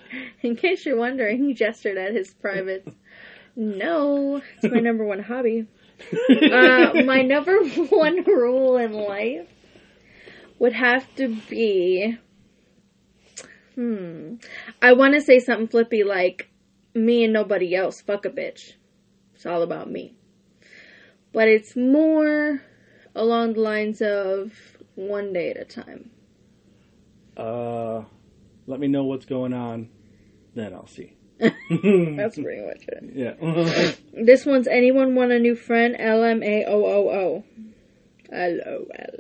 case 0.57 0.87
you're 0.87 0.97
wondering, 0.97 1.45
he 1.45 1.53
gestured 1.53 1.99
at 1.99 2.15
his 2.15 2.33
private. 2.33 2.89
No, 3.55 4.41
it's 4.57 4.73
my 4.73 4.81
number 4.81 5.05
one 5.05 5.23
hobby. 5.23 5.67
Uh, 6.31 7.03
my 7.05 7.23
number 7.23 7.59
one 7.91 8.23
rule 8.25 8.77
in 8.77 8.93
life 8.93 9.49
would 10.59 10.73
have 10.73 11.05
to 11.17 11.37
be. 11.51 12.17
Hmm. 13.75 14.37
I 14.81 14.93
want 14.93 15.15
to 15.15 15.21
say 15.21 15.39
something 15.39 15.69
flippy 15.69 16.03
like, 16.05 16.51
me 16.95 17.25
and 17.25 17.33
nobody 17.33 17.75
else, 17.75 18.01
fuck 18.01 18.25
a 18.25 18.31
bitch. 18.31 18.73
It's 19.35 19.45
all 19.45 19.63
about 19.63 19.91
me. 19.91 20.15
But 21.33 21.49
it's 21.49 21.77
more 21.77 22.63
along 23.15 23.55
the 23.55 23.61
lines 23.61 24.01
of 24.03 24.53
one 24.95 25.33
day 25.33 25.51
at 25.51 25.57
a 25.61 25.65
time. 25.65 26.11
uh, 27.37 28.03
let 28.67 28.81
me 28.81 28.89
know 28.89 29.05
what's 29.05 29.25
going 29.27 29.53
on, 29.55 29.89
then 30.55 30.75
I'll 30.75 30.87
see. 30.89 31.15
That's 31.39 31.55
pretty 32.39 32.63
much 32.67 32.85
it. 32.89 33.05
yeah. 33.15 33.93
This 34.25 34.45
one's 34.45 34.67
anyone 34.67 35.15
want 35.15 35.31
a 35.33 35.39
new 35.39 35.55
friend? 35.55 35.95
L 35.99 36.25
M 36.25 36.43
A 36.43 36.65
O 36.67 36.85
O 36.85 37.09
O. 37.11 37.45
L 38.31 38.59
O 38.67 38.87
L. 38.99 39.15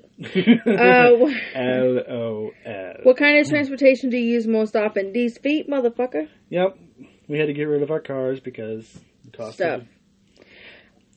Uh, 0.66 1.58
L 1.58 1.98
O 2.10 2.50
L. 2.66 2.94
What 3.04 3.16
kind 3.16 3.38
of 3.38 3.48
transportation 3.48 4.10
do 4.10 4.18
you 4.18 4.32
use 4.34 4.46
most 4.46 4.74
often? 4.76 5.12
These 5.12 5.38
feet, 5.38 5.68
motherfucker. 5.70 6.28
Yep. 6.50 6.76
We 7.28 7.38
had 7.38 7.46
to 7.46 7.52
get 7.54 7.64
rid 7.64 7.82
of 7.82 7.90
our 7.90 8.00
cars 8.00 8.40
because 8.40 8.86
the 9.24 9.30
cost 9.36 9.54
Stuff. 9.54 9.82
of 9.82 9.88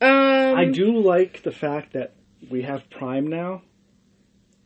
Um, 0.02 0.58
I 0.58 0.66
do 0.66 1.00
like 1.00 1.44
the 1.44 1.52
fact 1.52 1.94
that 1.94 2.14
we 2.50 2.64
have 2.64 2.90
Prime 2.90 3.28
now, 3.28 3.62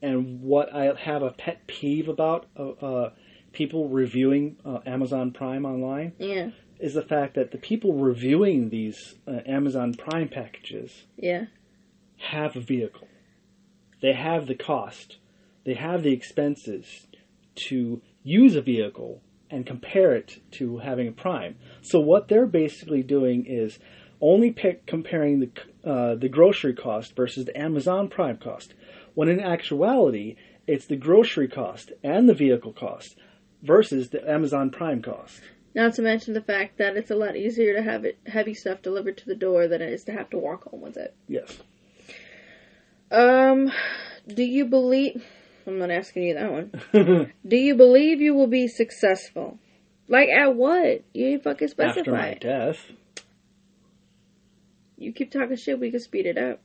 and 0.02 0.42
what 0.42 0.74
I 0.74 0.94
have 0.94 1.22
a 1.22 1.32
pet 1.32 1.68
peeve 1.68 2.08
about 2.08 2.46
uh, 2.58 2.70
uh, 2.70 3.10
people 3.52 3.90
reviewing 3.90 4.58
uh, 4.64 4.80
Amazon 4.86 5.32
Prime 5.32 5.66
online 5.66 6.14
Yeah, 6.20 6.52
is 6.80 6.94
the 6.94 7.02
fact 7.02 7.36
that 7.36 7.52
the 7.52 7.58
people 7.58 7.94
reviewing 7.94 8.70
these 8.70 9.16
uh, 9.28 9.40
Amazon 9.46 9.94
Prime 9.94 10.30
packages 10.30 11.06
yeah, 11.18 11.46
have 12.18 12.56
a 12.56 12.62
vehicle. 12.62 13.08
They 14.02 14.14
have 14.14 14.48
the 14.48 14.56
cost, 14.56 15.18
they 15.66 15.74
have 15.74 16.04
the 16.04 16.14
expenses 16.14 17.08
to 17.68 18.02
use 18.24 18.56
a 18.56 18.62
vehicle 18.62 19.22
and 19.50 19.66
compare 19.66 20.16
it 20.16 20.42
to 20.52 20.78
having 20.80 21.08
a 21.08 21.12
Prime. 21.12 21.58
So 21.82 22.00
what 22.00 22.28
they're 22.28 22.48
basically 22.48 23.04
doing 23.04 23.46
is 23.46 23.80
only 24.22 24.52
pick 24.52 24.86
comparing 24.86 25.40
the 25.40 25.90
uh, 25.90 26.16
the 26.16 26.30
grocery 26.30 26.74
cost 26.74 27.16
versus 27.16 27.46
the 27.46 27.58
Amazon 27.58 28.08
Prime 28.08 28.38
cost. 28.38 28.74
When 29.14 29.30
in 29.30 29.40
actuality, 29.40 30.36
it's 30.68 30.86
the 30.86 30.96
grocery 30.96 31.48
cost 31.48 31.92
and 32.04 32.28
the 32.28 32.34
vehicle 32.34 32.74
cost 32.74 33.18
versus 33.62 34.10
the 34.10 34.28
Amazon 34.30 34.70
Prime 34.70 35.02
cost. 35.02 35.42
Not 35.74 35.94
to 35.96 36.02
mention 36.02 36.34
the 36.34 36.42
fact 36.42 36.78
that 36.78 36.96
it's 36.96 37.12
a 37.12 37.16
lot 37.16 37.36
easier 37.36 37.76
to 37.76 37.84
have 37.84 38.06
it 38.06 38.18
heavy 38.26 38.54
stuff 38.54 38.82
delivered 38.82 39.18
to 39.18 39.26
the 39.26 39.36
door 39.36 39.68
than 39.68 39.82
it 39.82 39.92
is 39.92 40.06
to 40.06 40.14
have 40.14 40.30
to 40.30 40.38
walk 40.38 40.70
home 40.70 40.82
with 40.82 40.96
it. 40.96 41.14
Yes. 41.28 41.58
Um, 43.12 43.72
do 44.28 44.44
you 44.44 44.66
believe? 44.66 45.24
I'm 45.68 45.80
not 45.80 45.92
asking 45.92 46.24
you 46.24 46.34
that 46.36 46.52
one. 46.52 47.32
Do 47.48 47.58
you 47.58 47.76
believe 47.76 48.22
you 48.22 48.36
will 48.36 48.48
be 48.48 48.68
successful? 48.68 49.58
Like 50.08 50.30
at 50.30 50.56
what? 50.56 51.04
You 51.14 51.28
ain't 51.28 51.44
fucking 51.44 51.70
specify. 51.70 52.00
After 52.00 52.12
my 52.12 52.34
death, 52.36 52.78
You 54.98 55.12
keep 55.12 55.32
talking 55.32 55.56
shit, 55.58 55.80
we 55.80 55.92
can 55.92 56.00
speed 56.00 56.26
it 56.26 56.38
up. 56.38 56.62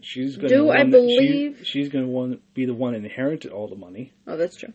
she's 0.00 0.36
going 0.36 0.48
Do 0.48 0.70
I 0.70 0.84
believe- 0.84 1.60
she's 1.64 1.88
going 1.88 2.06
to 2.12 2.40
be 2.54 2.66
the 2.66 2.74
one 2.74 2.94
inherited 2.94 3.52
all 3.52 3.68
the 3.68 3.76
money. 3.76 4.12
Oh, 4.26 4.36
that's 4.36 4.56
true. 4.56 4.72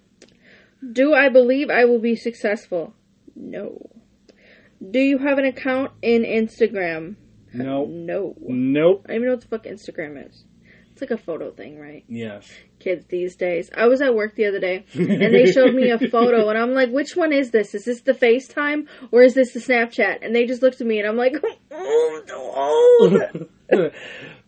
Do 0.91 1.13
I 1.13 1.29
believe 1.29 1.69
I 1.69 1.85
will 1.85 1.99
be 1.99 2.15
successful? 2.15 2.93
No. 3.35 3.89
Do 4.91 4.99
you 4.99 5.17
have 5.17 5.37
an 5.37 5.45
account 5.45 5.91
in 6.01 6.23
Instagram? 6.23 7.15
No. 7.53 7.85
No. 7.85 8.35
Nope. 8.39 9.05
I 9.05 9.13
don't 9.13 9.15
even 9.17 9.27
know 9.27 9.33
what 9.33 9.41
the 9.41 9.47
fuck 9.47 9.65
Instagram 9.65 10.27
is. 10.29 10.43
It's 10.91 11.01
like 11.01 11.11
a 11.11 11.17
photo 11.17 11.51
thing, 11.51 11.79
right? 11.79 12.03
Yes. 12.07 12.49
Kids 12.87 13.05
these 13.09 13.35
days. 13.35 13.69
I 13.75 13.87
was 13.87 14.01
at 14.01 14.15
work 14.15 14.35
the 14.35 14.45
other 14.45 14.59
day 14.59 14.85
and 14.93 15.33
they 15.33 15.51
showed 15.51 15.73
me 15.73 15.89
a 15.89 15.97
photo 15.97 16.47
and 16.47 16.57
I'm 16.57 16.71
like, 16.71 16.89
which 16.89 17.17
one 17.17 17.33
is 17.33 17.51
this? 17.51 17.75
Is 17.75 17.83
this 17.83 18.01
the 18.01 18.13
FaceTime 18.13 18.87
or 19.11 19.23
is 19.23 19.33
this 19.33 19.51
the 19.51 19.59
Snapchat? 19.59 20.19
And 20.21 20.33
they 20.33 20.45
just 20.45 20.61
looked 20.61 20.79
at 20.79 20.87
me 20.87 20.99
and 20.99 21.07
I'm 21.07 21.17
like, 21.17 21.33
oh, 21.71 22.97
old. 23.01 23.51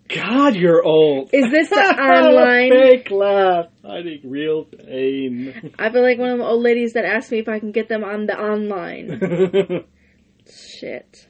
God, 0.08 0.56
you're 0.56 0.84
old. 0.84 1.32
Is 1.34 1.52
this 1.52 1.70
the 1.70 1.76
online? 1.76 2.72
Fake 2.72 3.12
laugh. 3.12 3.66
I 3.84 4.02
think 4.02 4.22
real 4.24 4.64
pain. 4.64 5.74
I 5.78 5.92
feel 5.92 6.02
like 6.02 6.18
one 6.18 6.32
of 6.32 6.38
the 6.40 6.46
old 6.46 6.64
ladies 6.64 6.94
that 6.94 7.04
asked 7.06 7.32
me 7.32 7.40
if 7.40 7.50
I 7.50 7.60
can 7.60 7.72
get 7.72 7.90
them 7.90 8.04
on 8.04 8.26
the 8.26 8.40
online. 8.40 9.86
Shit. 10.50 11.29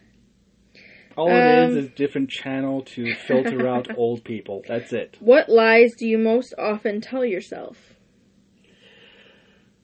All 1.20 1.28
it 1.30 1.34
Um, 1.34 1.72
is 1.72 1.86
is 1.86 1.90
different 1.92 2.30
channel 2.30 2.82
to 2.96 3.14
filter 3.14 3.68
out 3.68 3.88
old 3.98 4.24
people. 4.24 4.64
That's 4.66 4.94
it. 4.94 5.18
What 5.20 5.50
lies 5.50 5.94
do 5.98 6.08
you 6.08 6.18
most 6.18 6.54
often 6.58 7.02
tell 7.02 7.26
yourself? 7.26 7.96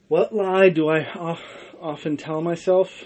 What 0.07 0.33
lie 0.33 0.69
do 0.69 0.87
I 0.87 1.03
of- 1.11 1.43
often 1.81 2.15
tell 2.15 2.41
myself? 2.41 3.03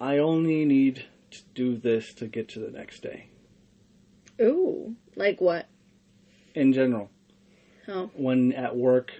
I 0.00 0.18
only 0.18 0.64
need 0.64 1.04
to 1.30 1.42
do 1.54 1.76
this 1.76 2.12
to 2.14 2.26
get 2.26 2.48
to 2.50 2.58
the 2.58 2.70
next 2.70 3.00
day. 3.04 3.28
Ooh, 4.40 4.96
like 5.14 5.40
what? 5.40 5.68
In 6.56 6.72
general, 6.72 7.10
Oh. 7.88 8.10
When 8.14 8.52
at 8.52 8.74
work, 8.76 9.12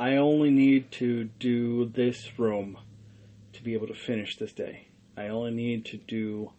I 0.00 0.16
only 0.16 0.50
need 0.50 0.90
to 0.92 1.24
do 1.38 1.84
this 1.86 2.36
room 2.36 2.78
to 3.52 3.62
be 3.62 3.74
able 3.74 3.86
to 3.86 3.94
finish 3.94 4.36
this 4.36 4.52
day. 4.52 4.87
I 5.18 5.28
only 5.28 5.50
need 5.50 5.84
to 5.86 5.96
do 5.96 6.52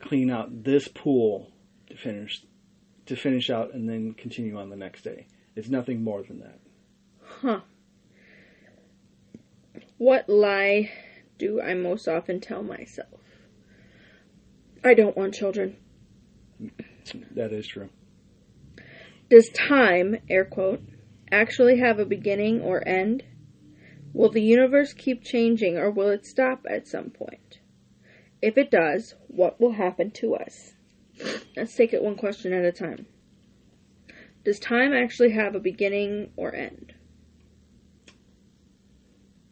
clean 0.00 0.30
out 0.30 0.64
this 0.64 0.88
pool 0.88 1.50
to 1.88 1.96
finish 1.96 2.42
to 3.06 3.16
finish 3.16 3.50
out 3.50 3.74
and 3.74 3.88
then 3.88 4.14
continue 4.14 4.56
on 4.58 4.70
the 4.70 4.76
next 4.76 5.02
day. 5.02 5.26
It's 5.56 5.68
nothing 5.68 6.04
more 6.04 6.22
than 6.22 6.40
that. 6.40 6.60
Huh. 7.24 7.60
What 9.98 10.28
lie 10.28 10.90
do 11.38 11.60
I 11.60 11.74
most 11.74 12.06
often 12.06 12.40
tell 12.40 12.62
myself? 12.62 13.08
I 14.84 14.94
don't 14.94 15.16
want 15.16 15.34
children. 15.34 15.76
That 17.34 17.52
is 17.52 17.66
true. 17.66 17.88
Does 19.28 19.48
time, 19.48 20.16
air 20.30 20.44
quote, 20.44 20.80
actually 21.30 21.78
have 21.78 21.98
a 21.98 22.04
beginning 22.04 22.60
or 22.60 22.86
end? 22.86 23.24
Will 24.14 24.30
the 24.30 24.42
universe 24.42 24.92
keep 24.92 25.22
changing 25.22 25.76
or 25.76 25.90
will 25.90 26.08
it 26.08 26.26
stop 26.26 26.66
at 26.68 26.86
some 26.86 27.10
point? 27.10 27.60
If 28.42 28.58
it 28.58 28.70
does, 28.70 29.14
what 29.28 29.60
will 29.60 29.72
happen 29.72 30.10
to 30.12 30.34
us? 30.34 30.74
Let's 31.56 31.74
take 31.74 31.92
it 31.92 32.02
one 32.02 32.16
question 32.16 32.52
at 32.52 32.64
a 32.64 32.72
time. 32.72 33.06
Does 34.44 34.58
time 34.58 34.92
actually 34.92 35.30
have 35.30 35.54
a 35.54 35.60
beginning 35.60 36.30
or 36.36 36.54
end? 36.54 36.94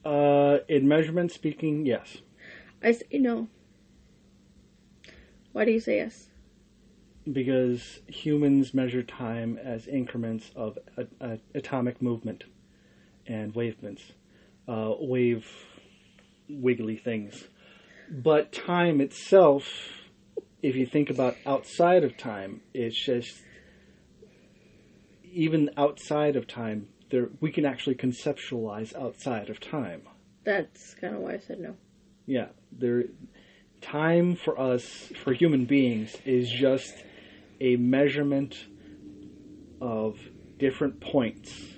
Uh, 0.04 0.58
in 0.68 0.88
measurement 0.88 1.30
speaking, 1.30 1.86
yes. 1.86 2.18
I 2.82 2.92
say 2.92 3.06
no. 3.12 3.48
Why 5.52 5.64
do 5.64 5.70
you 5.70 5.80
say 5.80 5.96
yes? 5.96 6.28
Because 7.30 8.00
humans 8.08 8.72
measure 8.74 9.02
time 9.02 9.58
as 9.62 9.86
increments 9.86 10.50
of 10.56 10.78
a, 10.96 11.06
a, 11.20 11.38
atomic 11.54 12.00
movement 12.00 12.44
and 13.26 13.54
wavements, 13.54 14.12
uh, 14.68 14.92
wave 14.98 15.46
wiggly 16.48 16.96
things. 16.96 17.44
But 18.10 18.52
time 18.52 19.00
itself, 19.00 19.68
if 20.62 20.74
you 20.74 20.86
think 20.86 21.10
about 21.10 21.36
outside 21.46 22.04
of 22.04 22.16
time, 22.16 22.60
it's 22.74 23.04
just 23.04 23.40
even 25.32 25.70
outside 25.76 26.36
of 26.36 26.46
time, 26.46 26.88
there 27.10 27.28
we 27.40 27.52
can 27.52 27.64
actually 27.64 27.94
conceptualize 27.94 28.94
outside 28.96 29.48
of 29.48 29.60
time. 29.60 30.02
That's 30.44 30.94
kind 30.94 31.14
of 31.14 31.20
why 31.20 31.34
I 31.34 31.38
said 31.38 31.60
no. 31.60 31.76
Yeah, 32.26 32.48
there. 32.72 33.04
Time 33.80 34.36
for 34.36 34.60
us, 34.60 34.84
for 35.24 35.32
human 35.32 35.64
beings, 35.64 36.14
is 36.26 36.50
just 36.50 36.92
a 37.60 37.76
measurement 37.76 38.66
of 39.80 40.18
different 40.58 41.00
points. 41.00 41.69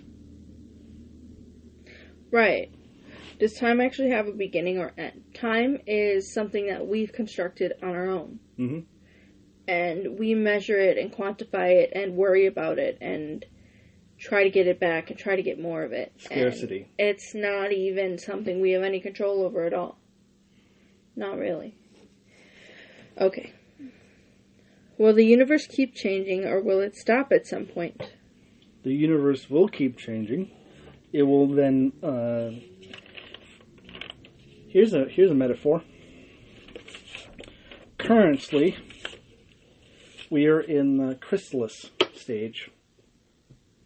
Right. 2.33 2.73
Does 3.39 3.55
time 3.55 3.81
actually 3.81 4.11
have 4.11 4.27
a 4.27 4.33
beginning 4.33 4.79
or 4.79 4.93
end? 4.97 5.23
Time 5.35 5.79
is 5.87 6.33
something 6.33 6.67
that 6.67 6.87
we've 6.87 7.13
constructed 7.13 7.75
on 7.83 7.91
our 7.91 8.09
own. 8.09 8.41
hmm 8.57 8.81
And 9.69 10.19
we 10.19 10.35
measure 10.35 10.79
it 10.79 10.99
and 10.99 11.13
quantify 11.13 11.83
it 11.83 11.93
and 11.95 12.17
worry 12.17 12.47
about 12.47 12.79
it 12.79 12.99
and 13.01 13.45
try 14.19 14.45
to 14.45 14.51
get 14.51 14.67
it 14.67 14.81
back 14.81 15.11
and 15.11 15.19
try 15.19 15.37
to 15.37 15.43
get 15.43 15.61
more 15.61 15.83
of 15.83 15.93
it. 15.93 16.13
And 16.31 16.41
Scarcity. 16.53 16.89
it's 16.99 17.35
not 17.35 17.73
even 17.73 18.19
something 18.19 18.61
we 18.61 18.73
have 18.73 18.83
any 18.83 19.01
control 19.01 19.43
over 19.43 19.65
at 19.65 19.75
all. 19.75 19.99
Not 21.15 21.37
really. 21.39 21.77
Okay. 23.21 23.53
Will 24.97 25.13
the 25.13 25.27
universe 25.27 25.67
keep 25.67 25.95
changing 25.95 26.45
or 26.45 26.61
will 26.61 26.81
it 26.81 26.97
stop 26.97 27.33
at 27.33 27.47
some 27.47 27.67
point? 27.67 28.01
The 28.85 28.95
universe 28.95 29.51
will 29.51 29.69
keep 29.69 29.99
changing. 29.99 30.51
It 31.13 31.25
will 31.25 31.47
then. 31.47 31.93
Uh, 32.03 32.53
here's 34.69 34.95
a 34.95 35.05
here's 35.05 35.31
a 35.31 35.35
metaphor. 35.35 35.83
Currently, 37.99 38.77
we 40.31 40.47
are 40.47 40.61
in 40.61 40.97
the 40.97 41.15
chrysalis 41.17 41.91
stage 42.15 42.71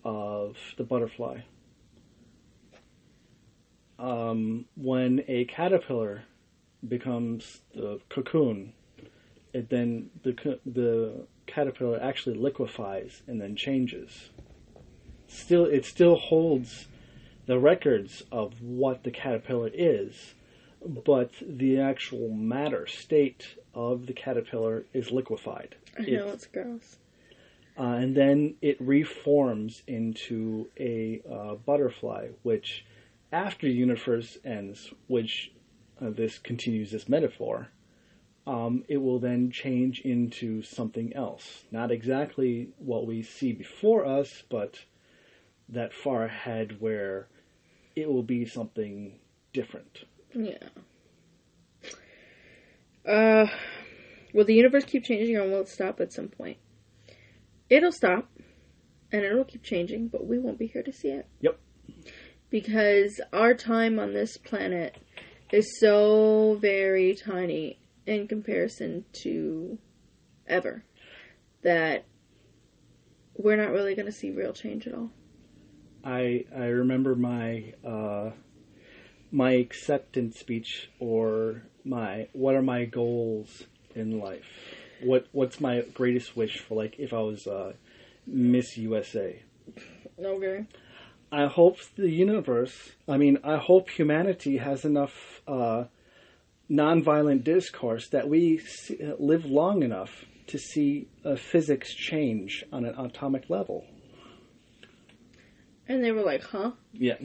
of 0.05 0.57
the 0.79 0.85
butterfly. 0.85 1.41
Um, 3.99 4.67
when 4.77 5.25
a 5.27 5.47
caterpillar 5.47 6.23
becomes 6.87 7.63
the 7.75 7.99
cocoon, 8.09 8.73
it 9.53 9.69
then 9.69 10.11
the 10.23 10.61
the 10.65 11.27
caterpillar 11.47 11.99
actually 12.01 12.37
liquefies 12.37 13.23
and 13.27 13.41
then 13.41 13.57
changes. 13.57 14.31
Still, 15.27 15.65
it 15.65 15.85
still 15.85 16.15
holds 16.15 16.87
the 17.47 17.59
records 17.59 18.23
of 18.31 18.61
what 18.61 19.05
the 19.05 19.11
caterpillar 19.11 19.71
is, 19.73 20.35
but 20.85 21.31
the 21.41 21.81
actual 21.81 22.29
matter 22.29 22.87
state 22.87 23.57
of 23.75 24.07
the 24.07 24.13
caterpillar 24.13 24.85
is 24.93 25.11
liquefied. 25.11 25.77
I 25.99 26.03
know 26.03 26.29
it's 26.29 26.47
gross. 26.47 26.97
Uh, 27.79 27.83
and 27.83 28.17
then 28.17 28.55
it 28.63 28.81
reforms 28.81 29.83
into 29.87 30.69
a 30.79 31.21
uh, 31.31 31.55
butterfly, 31.55 32.29
which, 32.43 32.87
after 33.31 33.67
the 33.67 33.73
universe 33.73 34.39
ends, 34.45 34.93
which 35.09 35.53
uh, 36.01 36.11
this 36.11 36.39
continues 36.39 36.91
this 36.91 37.09
metaphor, 37.09 37.69
um, 38.47 38.85
it 38.89 38.99
will 38.99 39.19
then 39.19 39.51
change 39.51 40.01
into 40.01 40.63
something 40.63 41.15
else. 41.15 41.65
Not 41.71 41.91
exactly 41.91 42.69
what 42.79 43.07
we 43.07 43.23
see 43.23 43.53
before 43.53 44.07
us, 44.07 44.43
but 44.49 44.81
that 45.69 45.93
far 45.93 46.25
ahead 46.25 46.81
where 46.81 47.29
it 47.97 48.09
will 48.09 48.23
be 48.23 48.45
something 48.45 49.19
different. 49.55 50.05
Yeah. 50.35 50.59
Uh, 53.09 53.47
will 54.35 54.45
the 54.45 54.55
universe 54.55 54.85
keep 54.85 55.05
changing 55.05 55.37
or 55.37 55.49
will 55.49 55.63
it 55.63 55.69
stop 55.69 56.01
at 56.01 56.13
some 56.13 56.29
point? 56.29 56.59
It'll 57.71 57.93
stop 57.93 58.29
and 59.11 59.25
it'll 59.25 59.45
keep 59.45 59.63
changing, 59.63 60.09
but 60.09 60.27
we 60.27 60.39
won't 60.39 60.59
be 60.59 60.67
here 60.67 60.83
to 60.83 60.93
see 60.93 61.09
it. 61.09 61.27
Yep. 61.41 61.59
Because 62.51 63.21
our 63.33 63.55
time 63.55 63.99
on 63.99 64.13
this 64.13 64.37
planet 64.37 64.97
is 65.51 65.81
so 65.81 66.59
very 66.61 67.15
tiny 67.15 67.79
in 68.07 68.29
comparison 68.29 69.05
to 69.23 69.79
ever 70.47 70.85
that 71.63 72.05
we're 73.37 73.57
not 73.57 73.71
really 73.71 73.95
going 73.95 74.07
to 74.07 74.13
see 74.13 74.31
real 74.31 74.53
change 74.53 74.87
at 74.87 74.95
all. 74.95 75.11
I 76.07 76.45
I 76.57 76.67
remember 76.67 77.17
my 77.17 77.75
uh, 77.85 78.31
my 79.33 79.53
acceptance 79.53 80.39
speech 80.39 80.89
or 81.01 81.65
my 81.85 82.29
what 82.33 82.55
are 82.55 82.63
my 82.63 82.85
goals 82.85 83.65
in 83.95 84.21
life? 84.21 84.47
What 85.03 85.27
what's 85.33 85.61
my 85.61 85.81
greatest 85.95 86.37
wish 86.37 86.61
for 86.61 86.77
like 86.77 87.01
if 87.01 87.13
I 87.13 87.19
was 87.19 87.49
uh, 87.49 87.73
Miss 88.25 88.77
USA? 88.77 89.43
Okay. 90.23 90.67
I 91.33 91.47
hope 91.47 91.79
the 91.97 92.09
universe. 92.09 92.93
I 93.09 93.17
mean, 93.17 93.39
I 93.43 93.57
hope 93.57 93.91
humanity 93.91 94.59
has 94.59 94.85
enough 94.85 95.43
uh, 95.49 95.87
nonviolent 96.71 97.43
discourse 97.43 98.09
that 98.11 98.29
we 98.29 98.59
see, 98.59 99.13
live 99.19 99.45
long 99.45 99.83
enough 99.83 100.25
to 100.47 100.57
see 100.57 101.09
uh, 101.25 101.35
physics 101.35 101.93
change 101.93 102.65
on 102.73 102.85
an 102.85 102.95
atomic 102.97 103.51
level. 103.51 103.85
And 105.89 106.03
they 106.03 106.13
were 106.13 106.23
like, 106.23 106.43
huh? 106.43 106.73
Yeah. 106.93 107.15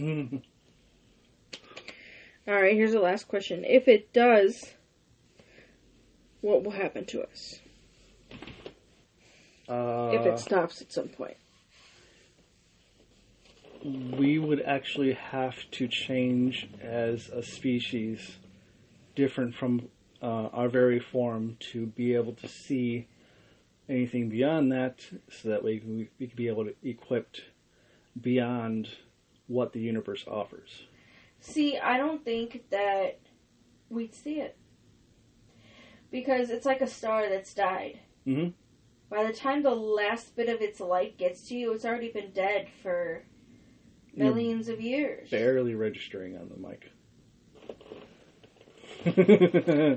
All 2.47 2.55
right, 2.55 2.73
here's 2.73 2.91
the 2.91 2.99
last 2.99 3.27
question. 3.27 3.63
If 3.65 3.87
it 3.87 4.13
does, 4.13 4.73
what 6.41 6.63
will 6.63 6.71
happen 6.71 7.05
to 7.05 7.21
us 7.21 7.59
Uh, 9.69 10.11
if 10.13 10.25
it 10.25 10.39
stops 10.39 10.81
at 10.81 10.91
some 10.91 11.07
point? 11.07 11.37
we 13.83 14.37
would 14.37 14.61
actually 14.61 15.13
have 15.13 15.55
to 15.71 15.87
change 15.87 16.69
as 16.81 17.29
a 17.29 17.41
species, 17.41 18.37
different 19.15 19.55
from 19.55 19.89
uh, 20.21 20.49
our 20.53 20.69
very 20.69 20.99
form, 20.99 21.57
to 21.71 21.87
be 21.87 22.13
able 22.13 22.33
to 22.33 22.47
see 22.47 23.07
anything 23.89 24.29
beyond 24.29 24.71
that, 24.71 24.99
so 25.29 25.49
that 25.49 25.63
we 25.63 25.81
we, 25.85 26.09
we 26.19 26.27
could 26.27 26.35
be 26.35 26.47
able 26.47 26.65
to 26.65 26.75
equip 26.83 27.35
beyond 28.19 28.89
what 29.47 29.73
the 29.73 29.79
universe 29.79 30.25
offers. 30.27 30.83
See, 31.39 31.77
I 31.77 31.97
don't 31.97 32.23
think 32.23 32.69
that 32.69 33.19
we'd 33.89 34.13
see 34.13 34.39
it. 34.39 34.57
Because 36.11 36.49
it's 36.49 36.65
like 36.65 36.81
a 36.81 36.87
star 36.87 37.29
that's 37.29 37.53
died. 37.53 37.99
hmm 38.25 38.49
By 39.09 39.25
the 39.25 39.33
time 39.33 39.63
the 39.63 39.71
last 39.71 40.35
bit 40.35 40.49
of 40.49 40.61
its 40.61 40.79
light 40.79 41.17
gets 41.17 41.47
to 41.47 41.55
you, 41.55 41.73
it's 41.73 41.85
already 41.85 42.11
been 42.11 42.31
dead 42.31 42.67
for 42.83 43.23
You're 44.13 44.27
millions 44.27 44.67
of 44.67 44.81
years. 44.81 45.29
Barely 45.29 45.73
registering 45.73 46.37
on 46.37 46.49
the 46.49 46.57
mic. 46.57 46.91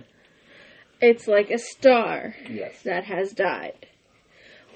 It's 1.00 1.28
like 1.28 1.50
a 1.50 1.58
star 1.58 2.34
yes. 2.48 2.80
that 2.84 3.04
has 3.04 3.32
died. 3.32 3.88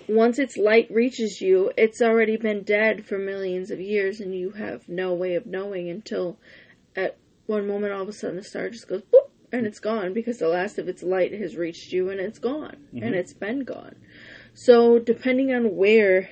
Once 0.08 0.38
its 0.38 0.56
light 0.56 0.90
reaches 0.90 1.40
you, 1.40 1.70
it's 1.76 2.00
already 2.00 2.36
been 2.36 2.62
dead 2.62 3.06
for 3.06 3.18
millions 3.18 3.70
of 3.70 3.80
years, 3.80 4.20
and 4.20 4.34
you 4.34 4.50
have 4.52 4.88
no 4.88 5.12
way 5.14 5.34
of 5.34 5.46
knowing 5.46 5.90
until 5.90 6.38
at 6.96 7.16
one 7.46 7.66
moment 7.66 7.92
all 7.92 8.02
of 8.02 8.08
a 8.08 8.12
sudden 8.12 8.36
the 8.36 8.42
star 8.42 8.68
just 8.68 8.88
goes 8.88 9.02
boop 9.02 9.30
and 9.52 9.66
it's 9.66 9.80
gone 9.80 10.12
because 10.12 10.38
the 10.38 10.48
last 10.48 10.78
of 10.78 10.88
its 10.88 11.02
light 11.02 11.32
has 11.32 11.56
reached 11.56 11.92
you 11.92 12.10
and 12.10 12.20
it's 12.20 12.38
gone 12.38 12.76
mm-hmm. 12.92 13.02
and 13.02 13.14
it's 13.14 13.32
been 13.32 13.60
gone. 13.64 13.94
So, 14.54 14.98
depending 14.98 15.52
on 15.54 15.76
where 15.76 16.28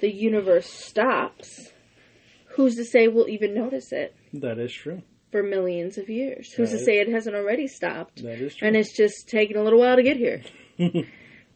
the 0.00 0.12
universe 0.12 0.68
stops, 0.68 1.70
who's 2.56 2.74
to 2.76 2.84
say 2.84 3.08
we'll 3.08 3.28
even 3.28 3.54
notice 3.54 3.92
it 3.92 4.14
That 4.32 4.58
is 4.58 4.72
true. 4.72 5.02
for 5.30 5.42
millions 5.42 5.98
of 5.98 6.08
years? 6.08 6.52
Who's 6.52 6.70
to 6.70 6.78
say 6.78 6.98
it 6.98 7.08
hasn't 7.08 7.36
already 7.36 7.66
stopped? 7.68 8.22
That 8.22 8.40
is 8.40 8.56
true. 8.56 8.66
and 8.68 8.76
it's 8.76 8.94
just 8.94 9.28
taking 9.28 9.56
a 9.56 9.62
little 9.62 9.78
while 9.78 9.96
to 9.96 10.02
get 10.02 10.16
here. 10.16 10.42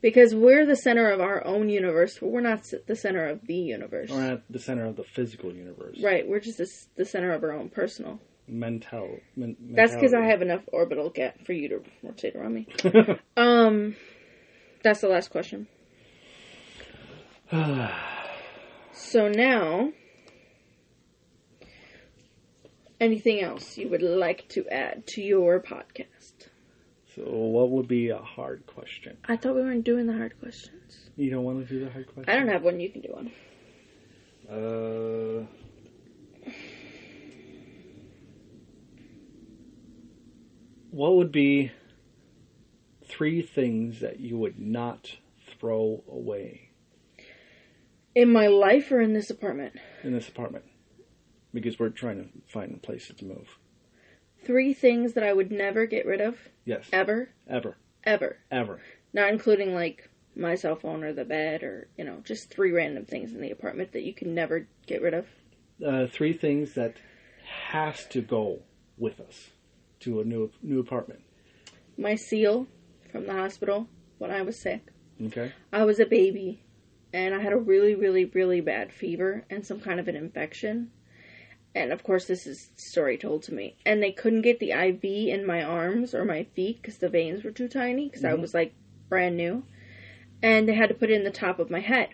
because 0.01 0.35
we're 0.35 0.65
the 0.67 0.77
center 0.77 1.11
of 1.11 1.21
our 1.21 1.45
own 1.45 1.69
universe, 1.69 2.19
but 2.21 2.29
we're 2.29 2.41
not 2.41 2.65
the 2.87 2.97
center 2.97 3.27
of 3.27 3.47
the 3.47 3.55
universe. 3.55 4.11
We're 4.11 4.29
not 4.29 4.43
the 4.51 4.59
center 4.59 4.87
of 4.87 4.97
the 4.97 5.05
physical 5.05 5.53
universe. 5.53 5.99
Right, 6.03 6.27
we're 6.27 6.41
just 6.41 6.59
the, 6.97 7.05
center 7.05 7.33
of 7.33 7.43
our 7.43 7.53
own 7.53 7.69
personal. 7.69 8.21
Mental. 8.47 9.19
Men- 9.37 9.57
That's 9.61 9.95
because 9.95 10.15
I 10.15 10.25
have 10.27 10.43
enough 10.43 10.63
orbital 10.73 11.11
gap 11.11 11.45
for 11.45 11.53
you 11.53 11.69
to 11.69 11.83
rotate 12.03 12.37
around 12.37 12.55
me. 12.55 12.67
um, 13.37 13.97
that's 14.83 15.01
the 15.01 15.09
last 15.09 15.31
question. 15.31 15.67
so 18.93 19.29
now, 19.29 19.93
anything 23.01 23.41
else 23.41 23.77
you 23.77 23.89
would 23.89 24.03
like 24.03 24.49
to 24.51 24.69
add 24.69 25.07
to 25.09 25.23
your 25.23 25.61
podcast? 25.61 26.48
So, 27.19 27.31
what 27.31 27.71
would 27.71 27.89
be 27.89 28.11
a 28.11 28.19
hard 28.19 28.67
question? 28.67 29.17
I 29.27 29.37
thought 29.37 29.55
we 29.55 29.63
weren't 29.63 29.85
doing 29.85 30.07
the 30.07 30.13
hard 30.17 30.39
questions. 30.41 31.11
You 31.17 31.31
don't 31.31 31.45
want 31.45 31.67
to 31.67 31.73
do 31.75 31.85
the 31.85 31.91
hard 31.91 32.07
question? 32.07 32.31
I 32.33 32.37
don't 32.39 32.49
have 32.49 32.63
one. 32.63 32.79
You 32.81 32.91
can 32.91 33.01
do 33.03 33.09
one. 33.13 33.33
Uh. 34.49 35.47
What 40.91 41.17
would 41.17 41.33
be 41.33 41.71
three 43.07 43.43
things 43.43 44.01
that 44.01 44.21
you 44.21 44.39
would 44.39 44.59
not 44.59 45.17
throw 45.59 46.03
away 46.11 46.71
In 48.15 48.33
my 48.33 48.47
life 48.47 48.91
or 48.91 49.01
in 49.01 49.13
this 49.13 49.31
apartment? 49.31 49.75
in 50.03 50.13
this 50.13 50.29
apartment? 50.29 50.65
Because 51.53 51.79
we're 51.79 51.89
trying 51.91 52.19
to 52.25 52.29
find 52.53 52.81
places 52.83 53.17
to 53.17 53.25
move. 53.25 53.59
Three 54.45 54.73
things 54.73 55.15
that 55.15 55.25
I 55.25 55.33
would 55.33 55.51
never 55.51 55.87
get 55.87 56.07
rid 56.07 56.21
of, 56.21 56.37
Yes. 56.69 56.85
ever, 56.93 57.31
Ever. 57.49 57.79
ever. 58.05 58.37
Ever. 58.51 58.81
Not 59.15 59.31
including 59.31 59.73
like 59.75 60.11
my 60.37 60.55
cell 60.55 60.77
phone 60.77 61.03
or 61.03 61.15
the 61.15 61.25
bed 61.25 61.63
or, 61.63 61.89
you 61.97 62.05
know, 62.05 62.21
just 62.25 62.51
three 62.51 62.73
random 62.73 63.07
things 63.07 63.33
in 63.33 63.41
the 63.41 63.51
apartment 63.51 63.93
that 63.93 64.03
you 64.03 64.13
can 64.13 64.35
never 64.35 64.69
get 64.87 65.01
rid 65.01 65.15
of. 65.15 65.27
Uh, 65.85 66.07
three 66.07 66.35
things 66.35 66.75
that 66.75 66.97
has 67.71 68.05
to 68.09 68.21
go 68.21 68.61
with 68.99 69.19
us 69.19 69.49
to 70.01 70.21
a 70.21 70.25
new 70.25 70.51
new 70.63 70.79
apartment. 70.79 71.21
My 71.97 72.17
seal 72.17 72.67
from 73.11 73.25
the 73.27 73.33
hospital 73.33 73.89
when 74.19 74.31
I 74.31 74.43
was 74.43 74.61
sick. 74.61 74.93
Okay. 75.25 75.51
I 75.73 75.85
was 75.85 75.99
a 75.99 76.07
baby 76.07 76.63
and 77.15 77.35
I 77.35 77.41
had 77.41 77.55
a 77.55 77.59
really, 77.59 77.95
really, 77.95 78.27
really 78.27 78.61
bad 78.61 78.93
fever 78.93 79.47
and 79.49 79.65
some 79.65 79.81
kind 79.81 79.99
of 79.99 80.07
an 80.07 80.17
infection. 80.17 80.91
And 81.75 81.93
of 81.93 82.03
course, 82.03 82.27
this 82.27 82.47
is 82.47 82.71
story 82.77 83.19
told 83.19 83.43
to 83.45 83.55
me. 83.55 83.77
And 83.85 84.03
they 84.03 84.13
couldn't 84.13 84.43
get 84.43 84.59
the 84.59 84.73
IV 84.73 85.05
in 85.05 85.47
my 85.47 85.63
arms 85.63 86.15
or 86.15 86.25
my 86.25 86.45
feet 86.55 86.81
because 86.81 86.99
the 86.99 87.09
veins 87.09 87.45
were 87.45 87.51
too 87.51 87.69
tiny 87.69 88.09
because 88.09 88.25
I 88.25 88.31
mm-hmm. 88.31 88.41
was 88.41 88.55
like 88.55 88.75
brand 89.09 89.37
new. 89.37 89.65
And 90.43 90.69
they 90.69 90.75
had 90.75 90.89
to 90.89 90.95
put 90.95 91.11
it 91.11 91.15
in 91.15 91.25
the 91.25 91.31
top 91.31 91.59
of 91.59 91.71
my 91.71 91.81
head. 91.81 92.09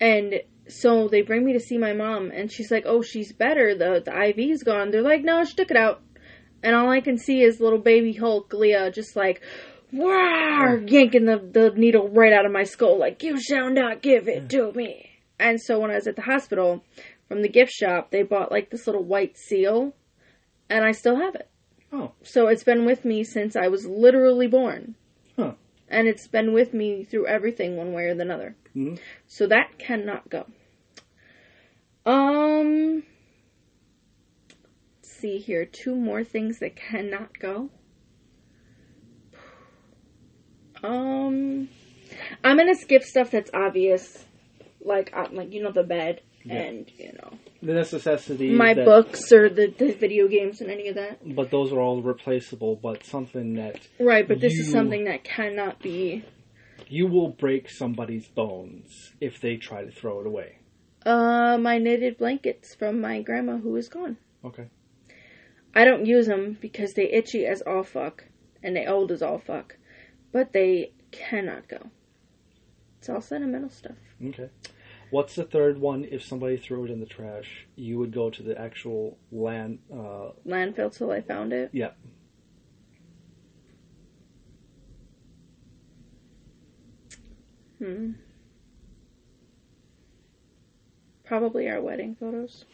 And 0.00 0.40
so 0.68 1.08
they 1.08 1.22
bring 1.22 1.44
me 1.44 1.52
to 1.52 1.60
see 1.60 1.78
my 1.78 1.92
mom 1.92 2.30
and 2.30 2.50
she's 2.50 2.70
like, 2.70 2.84
oh, 2.86 3.02
she's 3.02 3.32
better. 3.32 3.74
The, 3.74 4.02
the 4.04 4.12
IV's 4.12 4.62
gone. 4.62 4.90
They're 4.90 5.02
like, 5.02 5.22
no, 5.22 5.44
she 5.44 5.54
took 5.54 5.70
it 5.70 5.76
out. 5.76 6.02
And 6.62 6.74
all 6.74 6.90
I 6.90 7.00
can 7.00 7.18
see 7.18 7.42
is 7.42 7.60
little 7.60 7.78
baby 7.78 8.12
Hulk 8.12 8.52
Leah 8.52 8.90
just 8.90 9.16
like, 9.16 9.40
Rawr, 9.92 10.88
yanking 10.88 11.24
the, 11.24 11.38
the 11.38 11.70
needle 11.70 12.08
right 12.08 12.32
out 12.32 12.46
of 12.46 12.52
my 12.52 12.62
skull, 12.62 12.98
like, 12.98 13.22
you 13.24 13.40
shall 13.40 13.70
not 13.70 14.02
give 14.02 14.28
it 14.28 14.48
to 14.50 14.70
me. 14.72 15.10
And 15.38 15.60
so 15.60 15.80
when 15.80 15.90
I 15.90 15.96
was 15.96 16.06
at 16.06 16.16
the 16.16 16.22
hospital, 16.22 16.84
from 17.30 17.42
the 17.42 17.48
gift 17.48 17.70
shop, 17.70 18.10
they 18.10 18.24
bought 18.24 18.50
like 18.50 18.70
this 18.70 18.88
little 18.88 19.04
white 19.04 19.38
seal, 19.38 19.94
and 20.68 20.84
I 20.84 20.90
still 20.90 21.14
have 21.14 21.36
it. 21.36 21.48
Oh. 21.92 22.10
So 22.24 22.48
it's 22.48 22.64
been 22.64 22.84
with 22.84 23.04
me 23.04 23.22
since 23.22 23.54
I 23.54 23.68
was 23.68 23.86
literally 23.86 24.48
born. 24.48 24.96
Huh. 25.36 25.52
And 25.88 26.08
it's 26.08 26.26
been 26.26 26.52
with 26.52 26.74
me 26.74 27.04
through 27.04 27.28
everything 27.28 27.76
one 27.76 27.92
way 27.92 28.06
or 28.06 28.16
the 28.16 28.34
other. 28.34 28.56
Mhm. 28.74 28.98
So 29.28 29.46
that 29.46 29.78
cannot 29.78 30.28
go. 30.28 30.46
Um, 32.04 33.04
let's 34.96 35.12
see 35.12 35.38
here, 35.38 35.64
two 35.64 35.94
more 35.94 36.24
things 36.24 36.58
that 36.58 36.74
cannot 36.74 37.38
go. 37.38 37.70
Um, 40.82 41.68
I'm 42.42 42.56
gonna 42.56 42.74
skip 42.74 43.04
stuff 43.04 43.30
that's 43.30 43.52
obvious, 43.54 44.24
like 44.80 45.16
uh, 45.16 45.28
like 45.30 45.52
you 45.52 45.62
know 45.62 45.70
the 45.70 45.84
bed 45.84 46.22
Yeah. 46.42 46.54
and 46.54 46.90
you 46.96 47.12
know 47.12 47.32
The 47.62 47.74
necessity. 47.74 48.50
my 48.50 48.72
that- 48.74 48.84
books 48.86 49.30
or 49.32 49.48
the, 49.50 49.66
the 49.76 49.92
video 49.92 50.26
games 50.26 50.60
and 50.62 50.70
any 50.70 50.88
of 50.88 50.94
that. 50.94 51.18
But 51.34 51.50
those 51.50 51.70
are 51.72 51.80
all 51.80 52.00
replaceable. 52.02 52.76
But 52.76 53.04
something 53.04 53.54
that 53.54 53.86
Right, 53.98 54.26
but 54.26 54.40
this 54.40 54.54
is 54.54 54.70
something 54.70 55.04
that 55.04 55.22
cannot 55.24 55.80
be. 55.82 56.24
you 56.88 57.06
will 57.06 57.28
break 57.28 57.68
somebody's 57.68 58.26
bones 58.28 59.12
if 59.20 59.40
they 59.40 59.56
try 59.56 59.84
to 59.84 59.90
throw 59.90 60.20
it 60.20 60.26
away. 60.26 60.56
Uh, 61.04 61.56
my 61.60 61.78
knitted 61.78 62.16
blankets 62.18 62.74
from 62.74 63.00
my 63.00 63.20
grandma 63.22 63.56
who 63.58 63.76
is 63.76 63.88
gone. 63.88 64.16
Okay. 64.44 64.66
I 65.74 65.84
don't 65.84 66.04
use 66.06 66.26
them 66.26 66.56
because 66.60 66.94
they 66.94 67.04
itchy 67.10 67.46
as 67.46 67.60
all 67.62 67.82
fuck 67.84 68.24
and 68.62 68.74
they 68.74 68.86
old 68.86 69.12
as 69.12 69.22
all 69.22 69.38
fuck, 69.38 69.76
but 70.32 70.52
they 70.52 70.92
cannot 71.12 71.68
go. 71.68 71.90
It's 72.98 73.08
all 73.08 73.20
sentimental 73.20 73.70
stuff. 73.70 73.96
Okay. 74.24 74.48
What's 75.10 75.34
the 75.34 75.44
third 75.44 75.80
one? 75.80 76.04
If 76.04 76.24
somebody 76.24 76.56
threw 76.56 76.84
it 76.84 76.90
in 76.90 77.00
the 77.00 77.06
trash, 77.06 77.66
you 77.76 77.98
would 77.98 78.12
go 78.12 78.30
to 78.30 78.42
the 78.42 78.58
actual 78.60 79.18
land. 79.32 79.80
Uh, 79.92 80.30
Landfill 80.46 80.96
till 80.96 81.10
I 81.10 81.20
found 81.20 81.52
it. 81.52 81.70
yeah. 81.72 81.90
Hmm. 87.78 88.12
Probably 91.24 91.68
our 91.70 91.80
wedding 91.80 92.14
photos. 92.18 92.64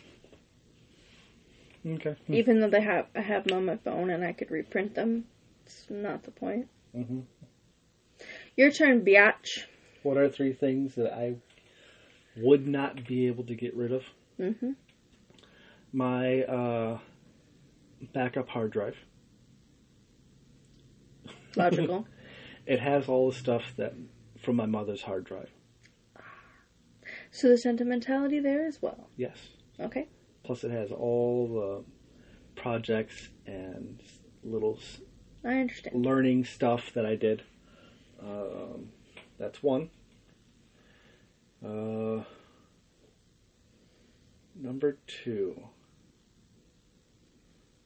Okay. 1.86 2.16
Even 2.28 2.60
though 2.60 2.68
they 2.70 2.80
have 2.80 3.06
I 3.14 3.20
have 3.20 3.44
them 3.44 3.58
on 3.58 3.64
my 3.66 3.76
phone 3.76 4.10
and 4.10 4.24
I 4.24 4.32
could 4.32 4.50
reprint 4.50 4.94
them, 4.94 5.26
it's 5.64 5.86
not 5.88 6.24
the 6.24 6.32
point. 6.32 6.68
hmm 6.92 7.20
Your 8.56 8.72
turn, 8.72 9.04
biatch. 9.04 9.66
What 10.02 10.16
are 10.16 10.28
three 10.28 10.52
things 10.52 10.96
that 10.96 11.12
I 11.12 11.36
would 12.36 12.66
not 12.66 13.06
be 13.06 13.26
able 13.26 13.44
to 13.44 13.54
get 13.54 13.74
rid 13.74 13.92
of? 13.92 14.02
Mm-hmm. 14.40 14.72
My 15.92 16.42
uh, 16.42 16.98
backup 18.12 18.48
hard 18.48 18.70
drive. 18.72 18.96
Logical. 21.56 22.06
It 22.66 22.80
has 22.80 23.08
all 23.08 23.30
the 23.30 23.36
stuff 23.36 23.62
that 23.76 23.94
from 24.42 24.56
my 24.56 24.66
mother's 24.66 25.02
hard 25.02 25.22
drive. 25.24 25.50
so 27.30 27.48
the 27.48 27.56
sentimentality 27.56 28.40
there 28.40 28.66
as 28.66 28.82
well. 28.82 29.08
Yes. 29.16 29.36
Okay. 29.78 30.08
Plus, 30.42 30.64
it 30.64 30.72
has 30.72 30.90
all 30.90 31.46
the 32.56 32.60
projects 32.60 33.28
and 33.46 34.02
little 34.42 34.80
I 35.44 35.58
understand. 35.60 36.04
learning 36.04 36.44
stuff 36.44 36.90
that 36.94 37.06
I 37.06 37.14
did. 37.14 37.44
Um, 38.20 38.88
that's 39.38 39.62
one. 39.62 39.90
Uh, 41.66 42.22
number 44.54 44.98
two. 45.24 45.60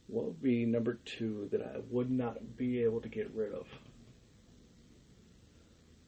What 0.08 0.26
would 0.26 0.42
be 0.42 0.66
number 0.66 0.98
two 1.04 1.48
that 1.52 1.62
I 1.62 1.78
would 1.88 2.10
not 2.10 2.56
be 2.56 2.82
able 2.82 3.00
to 3.00 3.08
get 3.08 3.30
rid 3.32 3.52
of? 3.52 3.66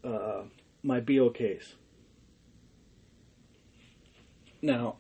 Uh, 0.05 0.43
my 0.83 0.99
BO 1.01 1.31
case. 1.31 1.75
Now, 4.61 4.97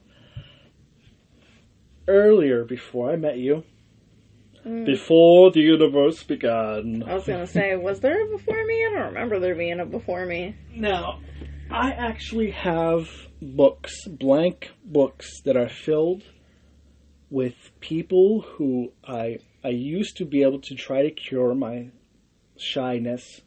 earlier 2.08 2.64
before 2.64 3.10
I 3.12 3.16
met 3.16 3.38
you, 3.38 3.64
Mm. 4.64 4.86
before 4.86 5.50
the 5.50 5.60
universe 5.60 6.22
began, 6.22 7.02
I 7.02 7.14
was 7.14 7.26
gonna 7.26 7.46
say, 7.48 7.74
was 7.74 7.98
there 7.98 8.24
a 8.24 8.28
before 8.30 8.64
me? 8.64 8.86
I 8.86 8.90
don't 8.94 9.06
remember 9.06 9.40
there 9.40 9.56
being 9.56 9.80
a 9.80 9.84
before 9.86 10.24
me. 10.24 10.54
Now, 10.72 11.18
I 11.72 11.92
actually 11.92 12.50
have 12.50 13.08
books, 13.40 14.06
blank 14.06 14.72
books 14.84 15.40
that 15.44 15.56
are 15.56 15.68
filled 15.70 16.22
with 17.30 17.54
people 17.80 18.42
who 18.42 18.92
I 19.06 19.38
I 19.64 19.68
used 19.68 20.16
to 20.18 20.24
be 20.24 20.42
able 20.42 20.60
to 20.60 20.74
try 20.74 21.02
to 21.02 21.10
cure 21.10 21.54
my 21.54 21.88
shyness 22.58 23.40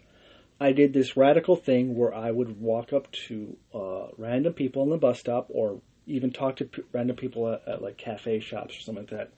I 0.59 0.71
did 0.71 0.93
this 0.93 1.17
radical 1.17 1.55
thing 1.55 1.95
where 1.95 2.13
I 2.13 2.32
would 2.32 2.59
walk 2.61 2.93
up 2.93 3.11
to 3.28 3.57
uh, 3.73 4.07
random 4.17 4.53
people 4.53 4.82
on 4.82 4.89
the 4.89 4.97
bus 4.97 5.19
stop 5.19 5.47
or 5.49 5.82
even 6.07 6.32
talk 6.32 6.55
to 6.57 6.65
p- 6.65 6.84
random 6.93 7.17
people 7.17 7.51
at, 7.51 7.67
at 7.67 7.82
like 7.82 7.97
cafe 7.97 8.39
shops 8.39 8.78
or 8.78 8.82
something 8.82 9.03
like 9.03 9.11
that 9.11 9.32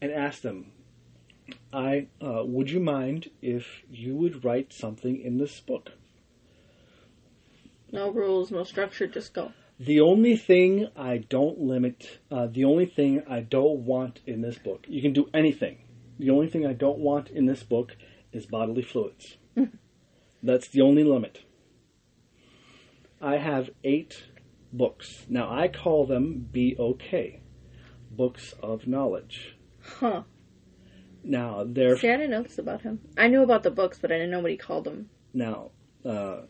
and 0.00 0.12
ask 0.12 0.42
them, 0.42 0.70
I 1.72 2.06
uh, 2.22 2.44
would 2.44 2.70
you 2.70 2.80
mind 2.80 3.30
if 3.42 3.82
you 3.90 4.14
would 4.14 4.44
write 4.44 4.72
something 4.72 5.20
in 5.20 5.38
this 5.38 5.60
book? 5.60 5.92
No 7.94 8.10
rules, 8.10 8.50
no 8.50 8.64
structure, 8.64 9.06
just 9.06 9.32
go. 9.32 9.52
The 9.78 10.00
only 10.00 10.36
thing 10.36 10.88
I 10.96 11.18
don't 11.18 11.60
limit, 11.60 12.18
uh, 12.28 12.48
the 12.48 12.64
only 12.64 12.86
thing 12.86 13.22
I 13.28 13.38
don't 13.38 13.84
want 13.86 14.18
in 14.26 14.40
this 14.40 14.58
book, 14.58 14.84
you 14.88 15.00
can 15.00 15.12
do 15.12 15.30
anything. 15.32 15.78
The 16.18 16.30
only 16.30 16.48
thing 16.48 16.66
I 16.66 16.72
don't 16.72 16.98
want 16.98 17.30
in 17.30 17.46
this 17.46 17.62
book 17.62 17.96
is 18.32 18.46
bodily 18.46 18.82
fluids. 18.82 19.36
That's 20.42 20.66
the 20.68 20.80
only 20.80 21.04
limit. 21.04 21.44
I 23.20 23.36
have 23.36 23.70
eight 23.84 24.24
books. 24.72 25.26
Now 25.28 25.48
I 25.48 25.68
call 25.68 26.04
them 26.04 26.48
BOK, 26.52 27.40
books 28.10 28.54
of 28.60 28.88
knowledge. 28.88 29.56
Huh. 29.80 30.22
Now 31.22 31.64
they're 31.64 31.96
See, 31.96 32.10
I 32.10 32.16
didn't 32.16 32.32
know 32.32 32.42
this 32.42 32.58
about 32.58 32.82
him. 32.82 33.00
I 33.16 33.28
knew 33.28 33.42
about 33.44 33.62
the 33.62 33.70
books, 33.70 33.98
but 34.00 34.10
I 34.10 34.16
didn't 34.16 34.32
know 34.32 34.40
what 34.40 34.50
he 34.50 34.56
called 34.56 34.84
them. 34.84 35.10
now 35.32 35.70
uh, 36.04 36.42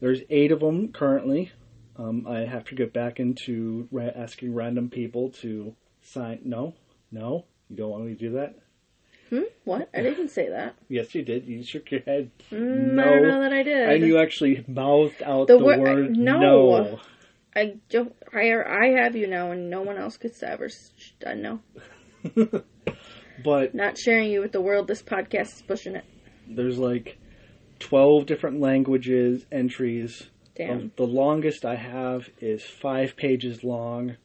there's 0.00 0.20
eight 0.30 0.52
of 0.52 0.60
them 0.60 0.92
currently. 0.92 1.52
Um, 1.98 2.26
I 2.28 2.40
have 2.40 2.64
to 2.66 2.74
get 2.74 2.92
back 2.92 3.18
into 3.20 3.88
ra- 3.90 4.10
asking 4.14 4.54
random 4.54 4.90
people 4.90 5.30
to 5.42 5.74
sign. 6.02 6.40
No, 6.44 6.74
no, 7.10 7.44
you 7.70 7.76
don't 7.76 7.90
want 7.90 8.04
me 8.04 8.14
to 8.14 8.18
do 8.18 8.30
that. 8.32 8.56
Hmm? 9.30 9.42
What? 9.64 9.88
I 9.94 10.02
didn't 10.02 10.28
say 10.28 10.50
that. 10.50 10.76
Yes, 10.88 11.14
you 11.14 11.22
did. 11.22 11.46
You 11.46 11.64
shook 11.64 11.90
your 11.90 12.00
head. 12.02 12.30
Mm, 12.52 13.00
I 13.00 13.04
don't 13.10 13.22
know 13.28 13.40
that 13.40 13.52
I 13.52 13.62
did. 13.64 13.88
And 13.88 14.06
you 14.06 14.18
actually 14.18 14.64
mouthed 14.68 15.20
out 15.22 15.48
The 15.48 15.58
the, 15.58 15.64
wor- 15.64 15.78
word 15.78 16.16
no. 16.16 16.38
no. 16.38 17.00
I 17.56 17.76
don't. 17.88 18.14
I 18.34 18.52
I 18.62 18.86
have 19.02 19.16
you 19.16 19.26
now, 19.26 19.50
and 19.50 19.70
no 19.70 19.80
one 19.82 19.96
else 19.96 20.16
could 20.18 20.32
ever. 20.42 20.68
I 21.26 21.34
know. 21.34 21.60
But 23.44 23.74
Not 23.74 23.98
sharing 23.98 24.30
you 24.30 24.40
with 24.40 24.52
the 24.52 24.60
world. 24.60 24.88
This 24.88 25.02
podcast 25.02 25.56
is 25.56 25.62
pushing 25.62 25.94
it. 25.94 26.04
there's 26.48 26.78
like 26.78 27.18
12 27.86 28.26
different 28.26 28.60
languages 28.60 29.46
entries. 29.52 30.28
Damn. 30.56 30.70
Um, 30.70 30.92
the 30.96 31.06
longest 31.06 31.64
I 31.64 31.76
have 31.76 32.28
is 32.40 32.64
five 32.64 33.16
pages 33.16 33.62
long. 33.62 34.16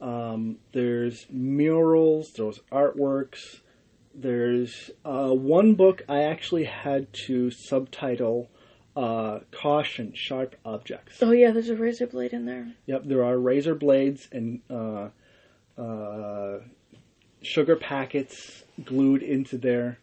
Um, 0.00 0.56
there's 0.72 1.26
murals, 1.30 2.32
there's 2.36 2.58
artworks. 2.72 3.60
There's 4.14 4.90
uh, 5.04 5.28
one 5.28 5.74
book 5.74 6.02
I 6.08 6.22
actually 6.22 6.64
had 6.64 7.06
to 7.26 7.52
subtitle 7.52 8.50
uh, 8.96 9.40
Caution 9.52 10.12
Sharp 10.16 10.56
Objects. 10.64 11.22
Oh 11.22 11.30
yeah, 11.30 11.52
there's 11.52 11.68
a 11.68 11.76
razor 11.76 12.08
blade 12.08 12.32
in 12.32 12.46
there. 12.46 12.66
Yep, 12.86 13.02
there 13.04 13.24
are 13.24 13.38
razor 13.38 13.76
blades 13.76 14.26
and 14.32 14.60
uh, 14.68 15.10
uh, 15.80 16.58
sugar 17.42 17.76
packets 17.76 18.64
glued 18.84 19.22
into 19.22 19.56
there. 19.56 20.00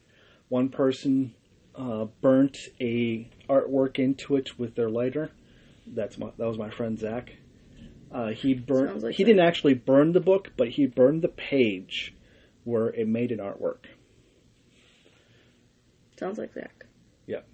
One 0.47 0.69
person 0.69 1.33
uh, 1.77 2.05
burnt 2.21 2.57
a 2.79 3.29
artwork 3.49 3.99
into 3.99 4.35
it 4.35 4.57
with 4.57 4.75
their 4.75 4.89
lighter. 4.89 5.31
That's 5.87 6.17
my 6.17 6.31
that 6.37 6.47
was 6.47 6.57
my 6.57 6.69
friend 6.69 6.97
Zach. 6.99 7.31
Uh, 8.11 8.29
he 8.29 8.53
burnt. 8.53 8.89
Sounds 8.89 9.03
like 9.03 9.15
he 9.15 9.23
Zach. 9.23 9.27
didn't 9.27 9.45
actually 9.47 9.73
burn 9.73 10.13
the 10.13 10.19
book, 10.19 10.51
but 10.57 10.69
he 10.69 10.85
burned 10.87 11.21
the 11.21 11.27
page 11.27 12.15
where 12.63 12.87
it 12.87 13.07
made 13.07 13.31
an 13.31 13.39
artwork. 13.39 13.85
Sounds 16.19 16.37
like 16.37 16.53
Zach. 16.53 16.85
Yep. 17.27 17.45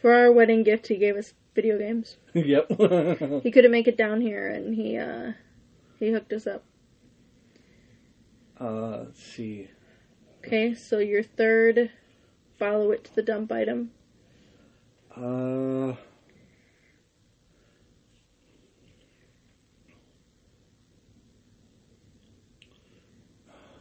For 0.00 0.12
our 0.12 0.30
wedding 0.32 0.62
gift, 0.62 0.88
he 0.88 0.96
gave 0.96 1.16
us 1.16 1.32
video 1.54 1.78
games. 1.78 2.16
yep. 2.34 2.66
He 3.42 3.50
couldn't 3.50 3.70
make 3.70 3.88
it 3.88 3.96
down 3.96 4.20
here, 4.20 4.48
and 4.48 4.74
he 4.74 4.98
uh 4.98 5.32
he 5.98 6.10
hooked 6.10 6.32
us 6.32 6.46
up. 6.46 6.64
uh, 8.60 8.98
let's 9.04 9.22
see. 9.22 9.68
Okay, 10.44 10.74
so 10.74 10.98
your 10.98 11.22
third, 11.22 11.90
follow 12.62 12.92
it 12.92 13.02
to 13.02 13.14
the 13.16 13.22
dump 13.22 13.50
item. 13.50 13.90
Uh, 15.16 15.94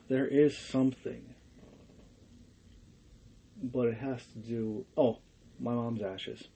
there 0.09 0.25
is 0.25 0.57
something, 0.57 1.35
but 3.61 3.87
it 3.87 3.97
has 3.97 4.25
to 4.25 4.39
do. 4.39 4.85
Oh, 4.97 5.19
my 5.59 5.73
mom's 5.73 6.01
ashes. 6.01 6.47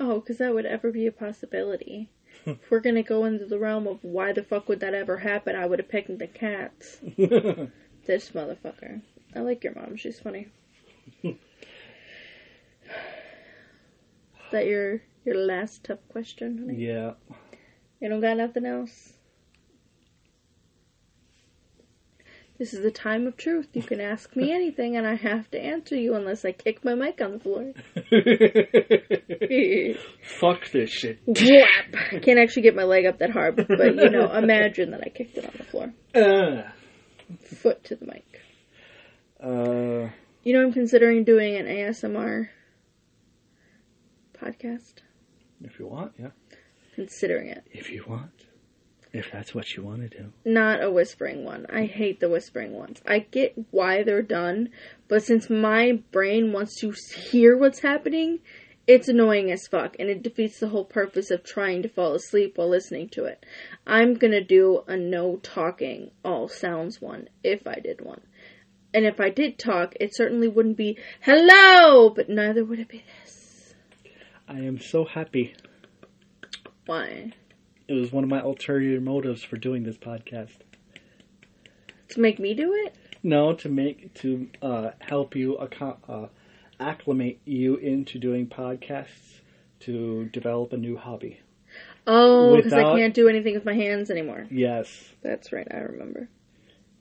Oh, 0.00 0.20
because 0.20 0.38
that 0.38 0.54
would 0.54 0.64
ever 0.64 0.90
be 0.90 1.06
a 1.06 1.12
possibility. 1.12 2.08
if 2.46 2.70
we're 2.70 2.80
gonna 2.80 3.02
go 3.02 3.26
into 3.26 3.44
the 3.44 3.58
realm 3.58 3.86
of 3.86 4.02
why 4.02 4.32
the 4.32 4.42
fuck 4.42 4.66
would 4.70 4.80
that 4.80 4.94
ever 4.94 5.18
happen, 5.18 5.54
I 5.54 5.66
would 5.66 5.78
have 5.78 5.90
picked 5.90 6.18
the 6.18 6.26
cats. 6.26 7.00
This 8.06 8.30
motherfucker. 8.30 9.02
I 9.36 9.40
like 9.40 9.62
your 9.62 9.74
mom. 9.74 9.96
She's 9.96 10.18
funny. 10.18 10.48
That 14.52 14.66
your 14.66 15.02
your 15.24 15.36
last 15.36 15.84
tough 15.84 15.98
question, 16.08 16.58
honey? 16.58 16.86
yeah. 16.86 17.12
You 18.00 18.08
don't 18.08 18.20
got 18.20 18.36
nothing 18.36 18.64
else. 18.64 19.12
This 22.58 22.74
is 22.74 22.82
the 22.82 22.90
time 22.90 23.26
of 23.28 23.36
truth. 23.36 23.68
You 23.72 23.82
can 23.82 24.00
ask 24.00 24.34
me 24.34 24.52
anything, 24.60 24.96
and 24.96 25.06
I 25.06 25.14
have 25.14 25.48
to 25.52 25.60
answer 25.60 25.94
you 25.96 26.14
unless 26.14 26.44
I 26.44 26.52
kick 26.52 26.84
my 26.84 26.94
mic 26.94 27.20
on 27.20 27.32
the 27.32 27.38
floor. 27.38 27.72
Fuck 30.40 30.70
this 30.72 30.90
shit. 30.90 31.20
Whap! 31.26 31.94
I 32.12 32.18
can't 32.18 32.38
actually 32.38 32.62
get 32.62 32.74
my 32.74 32.84
leg 32.84 33.06
up 33.06 33.18
that 33.18 33.30
hard, 33.30 33.56
but 33.56 33.68
you 33.94 34.10
know, 34.10 34.32
imagine 34.36 34.90
that 34.92 35.02
I 35.04 35.08
kicked 35.08 35.36
it 35.38 35.44
on 35.44 35.52
the 35.56 35.64
floor. 35.64 35.92
Uh, 36.14 36.70
Foot 37.44 37.84
to 37.84 37.96
the 37.96 38.06
mic. 38.06 38.40
uh, 39.42 40.10
You 40.42 40.54
know, 40.54 40.62
I'm 40.62 40.72
considering 40.72 41.24
doing 41.24 41.56
an 41.56 41.66
ASMR 41.66 42.48
podcast. 44.42 44.94
if 45.62 45.78
you 45.78 45.86
want, 45.86 46.12
yeah. 46.18 46.30
Considering 46.94 47.48
it. 47.48 47.64
If 47.70 47.90
you 47.90 48.04
want. 48.08 48.30
If 49.12 49.30
that's 49.32 49.54
what 49.54 49.74
you 49.74 49.82
want 49.82 50.02
to 50.02 50.08
do. 50.08 50.32
Not 50.44 50.82
a 50.82 50.90
whispering 50.90 51.44
one. 51.44 51.66
I 51.72 51.86
hate 51.86 52.20
the 52.20 52.28
whispering 52.28 52.72
ones. 52.74 53.00
I 53.06 53.20
get 53.20 53.54
why 53.70 54.02
they're 54.02 54.22
done, 54.22 54.70
but 55.08 55.22
since 55.22 55.48
my 55.48 56.02
brain 56.12 56.52
wants 56.52 56.78
to 56.80 56.92
hear 57.30 57.56
what's 57.56 57.80
happening, 57.80 58.40
it's 58.88 59.08
annoying 59.08 59.50
as 59.50 59.66
fuck, 59.66 59.96
and 59.98 60.08
it 60.08 60.22
defeats 60.22 60.60
the 60.60 60.68
whole 60.68 60.84
purpose 60.86 61.30
of 61.30 61.44
trying 61.44 61.82
to 61.82 61.90
fall 61.90 62.14
asleep 62.14 62.56
while 62.56 62.70
listening 62.70 63.10
to 63.10 63.24
it. 63.24 63.44
I'm 63.86 64.14
gonna 64.14 64.42
do 64.42 64.82
a 64.86 64.96
no 64.96 65.36
talking, 65.36 66.10
all 66.24 66.48
sounds 66.48 66.98
one, 66.98 67.28
if 67.44 67.66
I 67.66 67.80
did 67.80 68.00
one. 68.00 68.22
And 68.94 69.04
if 69.04 69.20
I 69.20 69.28
did 69.28 69.58
talk, 69.58 69.94
it 70.00 70.16
certainly 70.16 70.48
wouldn't 70.48 70.78
be 70.78 70.96
hello, 71.20 72.08
but 72.08 72.30
neither 72.30 72.64
would 72.64 72.78
it 72.78 72.88
be 72.88 73.04
this. 73.22 73.27
I 74.48 74.60
am 74.60 74.80
so 74.80 75.04
happy. 75.04 75.54
Why? 76.86 77.32
It 77.86 77.92
was 77.92 78.10
one 78.10 78.24
of 78.24 78.30
my 78.30 78.40
ulterior 78.40 78.98
motives 78.98 79.42
for 79.42 79.58
doing 79.58 79.82
this 79.82 79.98
podcast. 79.98 80.56
To 82.10 82.20
make 82.20 82.38
me 82.38 82.54
do 82.54 82.72
it? 82.86 82.94
No, 83.22 83.52
to 83.56 83.68
make 83.68 84.14
to 84.14 84.48
uh, 84.62 84.92
help 85.00 85.36
you 85.36 85.58
acco- 85.60 85.98
uh, 86.08 86.28
acclimate 86.80 87.40
you 87.44 87.76
into 87.76 88.18
doing 88.18 88.46
podcasts 88.46 89.40
to 89.80 90.30
develop 90.32 90.72
a 90.72 90.78
new 90.78 90.96
hobby. 90.96 91.40
Oh, 92.06 92.56
because 92.56 92.72
I 92.72 92.96
can't 92.96 93.12
do 93.12 93.28
anything 93.28 93.52
with 93.52 93.66
my 93.66 93.74
hands 93.74 94.10
anymore. 94.10 94.46
Yes, 94.50 95.12
That's 95.22 95.52
right, 95.52 95.68
I 95.70 95.78
remember. 95.80 96.30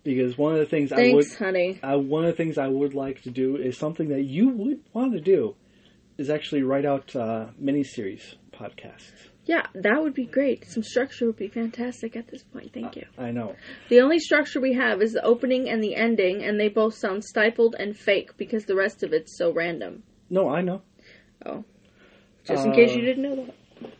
because 0.03 0.37
one 0.37 0.51
of 0.51 0.59
the 0.59 0.65
things 0.65 0.91
I 0.91 1.13
would 1.13 1.23
Thanks, 1.23 1.35
honey. 1.37 1.79
I, 1.81 1.95
one 1.95 2.25
of 2.25 2.31
the 2.31 2.35
things 2.35 2.57
I 2.57 2.67
would 2.67 2.93
like 2.93 3.21
to 3.21 3.29
do 3.29 3.55
is 3.55 3.77
something 3.77 4.09
that 4.09 4.23
you 4.23 4.49
would 4.49 4.81
want 4.91 5.13
to 5.13 5.21
do 5.21 5.55
is 6.17 6.29
actually 6.29 6.63
write 6.63 6.85
out 6.85 7.15
uh, 7.15 7.47
miniseries 7.61 8.35
podcasts. 8.51 9.11
Yeah, 9.45 9.65
that 9.75 10.01
would 10.01 10.13
be 10.13 10.25
great. 10.25 10.69
Some 10.69 10.83
structure 10.83 11.25
would 11.27 11.37
be 11.37 11.47
fantastic 11.47 12.17
at 12.17 12.27
this 12.27 12.43
point. 12.43 12.73
Thank 12.73 12.97
you. 12.97 13.05
I 13.17 13.31
know. 13.31 13.55
The 13.87 14.01
only 14.01 14.19
structure 14.19 14.59
we 14.59 14.73
have 14.73 15.01
is 15.01 15.13
the 15.13 15.23
opening 15.23 15.69
and 15.69 15.81
the 15.81 15.95
ending, 15.95 16.43
and 16.43 16.59
they 16.59 16.67
both 16.67 16.95
sound 16.95 17.23
stifled 17.23 17.75
and 17.79 17.95
fake 17.95 18.35
because 18.35 18.65
the 18.65 18.75
rest 18.75 19.03
of 19.03 19.13
it's 19.13 19.37
so 19.37 19.53
random. 19.53 20.03
No, 20.29 20.49
I 20.49 20.61
know. 20.61 20.81
Oh. 21.45 21.63
Just 22.43 22.65
in 22.65 22.73
case 22.73 22.91
Uh, 22.91 22.95
you 22.95 23.01
didn't 23.01 23.23
know 23.23 23.35
that. 23.45 23.91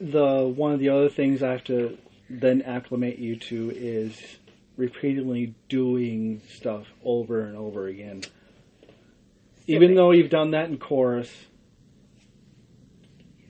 the 0.00 0.46
one 0.48 0.72
of 0.72 0.80
the 0.80 0.88
other 0.88 1.08
things 1.08 1.42
I 1.42 1.52
have 1.52 1.64
to 1.64 1.96
then 2.30 2.62
acclimate 2.62 3.18
you 3.18 3.36
to 3.36 3.70
is 3.70 4.20
repeatedly 4.76 5.54
doing 5.68 6.40
stuff 6.48 6.86
over 7.04 7.40
and 7.42 7.56
over 7.56 7.86
again. 7.86 8.22
Even 9.66 9.94
though 9.94 10.10
you've 10.12 10.30
done 10.30 10.52
that 10.52 10.68
in 10.70 10.78
chorus. 10.78 11.30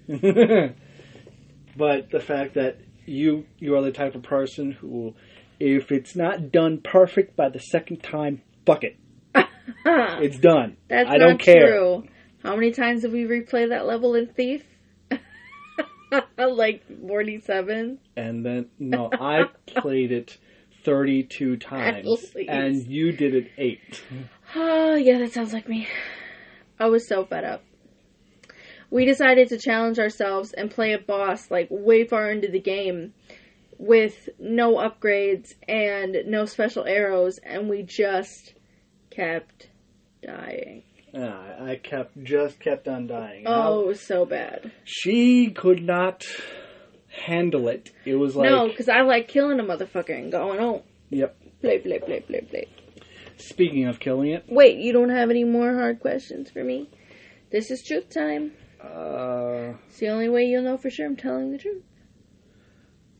but 1.76 2.10
the 2.10 2.20
fact 2.20 2.54
that 2.54 2.78
you 3.04 3.44
you 3.58 3.76
are 3.76 3.82
the 3.82 3.92
type 3.92 4.14
of 4.14 4.22
person 4.22 4.72
who 4.72 5.14
if 5.60 5.92
it's 5.92 6.16
not 6.16 6.50
done 6.50 6.80
perfect 6.80 7.36
by 7.36 7.48
the 7.48 7.58
second 7.58 8.02
time, 8.02 8.42
fuck 8.64 8.84
it. 8.84 8.96
It's 10.20 10.38
done. 10.38 10.76
That's 10.88 11.08
I 11.08 11.18
don't 11.18 11.32
not 11.32 11.40
care. 11.40 11.66
true. 11.68 12.04
How 12.42 12.54
many 12.54 12.72
times 12.72 13.02
have 13.02 13.12
we 13.12 13.24
replayed 13.24 13.68
that 13.70 13.86
level 13.86 14.14
in 14.14 14.26
Thief? 14.26 14.64
like 16.38 16.84
47? 17.06 17.98
And 18.16 18.44
then 18.44 18.66
no, 18.78 19.10
I 19.12 19.44
played 19.66 20.12
it 20.12 20.38
32 20.84 21.56
times 21.58 22.24
and 22.48 22.86
you 22.86 23.12
did 23.12 23.34
it 23.34 23.50
8. 23.58 24.02
Oh, 24.54 24.94
yeah, 24.96 25.18
that 25.18 25.32
sounds 25.32 25.52
like 25.52 25.68
me. 25.68 25.86
I 26.78 26.86
was 26.86 27.06
so 27.06 27.24
fed 27.24 27.44
up. 27.44 27.62
We 28.90 29.04
decided 29.04 29.48
to 29.48 29.58
challenge 29.58 29.98
ourselves 29.98 30.52
and 30.52 30.70
play 30.70 30.92
a 30.92 30.98
boss 30.98 31.50
like 31.50 31.68
way 31.70 32.04
far 32.04 32.30
into 32.30 32.48
the 32.48 32.60
game 32.60 33.12
with 33.78 34.28
no 34.38 34.76
upgrades 34.76 35.54
and 35.68 36.16
no 36.26 36.46
special 36.46 36.84
arrows, 36.84 37.38
and 37.38 37.68
we 37.68 37.82
just 37.82 38.54
kept 39.10 39.68
dying. 40.22 40.82
Ah, 41.14 41.64
I 41.64 41.76
kept 41.76 42.22
just 42.22 42.60
kept 42.60 42.88
on 42.88 43.06
dying. 43.06 43.44
Oh, 43.46 43.82
it 43.82 43.86
was 43.86 44.00
so 44.00 44.24
bad. 44.26 44.72
She 44.84 45.50
could 45.50 45.82
not 45.82 46.24
handle 47.26 47.68
it. 47.68 47.90
It 48.04 48.16
was 48.16 48.36
like 48.36 48.50
no, 48.50 48.68
because 48.68 48.88
I 48.88 49.02
like 49.02 49.28
killing 49.28 49.60
a 49.60 49.62
motherfucker 49.62 50.16
and 50.16 50.30
going, 50.32 50.60
oh, 50.60 50.82
Yep. 51.10 51.36
play, 51.60 51.78
play, 51.78 51.98
play, 51.98 52.20
play, 52.20 52.40
play. 52.40 52.68
Speaking 53.38 53.86
of 53.86 54.00
killing 54.00 54.30
it, 54.32 54.44
Wait, 54.48 54.78
you 54.78 54.92
don't 54.92 55.10
have 55.10 55.30
any 55.30 55.44
more 55.44 55.74
hard 55.74 56.00
questions 56.00 56.50
for 56.50 56.62
me? 56.64 56.90
This 57.50 57.70
is 57.70 57.82
truth 57.86 58.10
time. 58.10 58.52
Uh 58.82 59.72
It's 59.88 59.98
the 59.98 60.08
only 60.08 60.28
way 60.28 60.44
you'll 60.46 60.62
know 60.62 60.76
for 60.78 60.90
sure 60.90 61.06
I'm 61.06 61.16
telling 61.16 61.50
the 61.52 61.58
truth. 61.58 61.82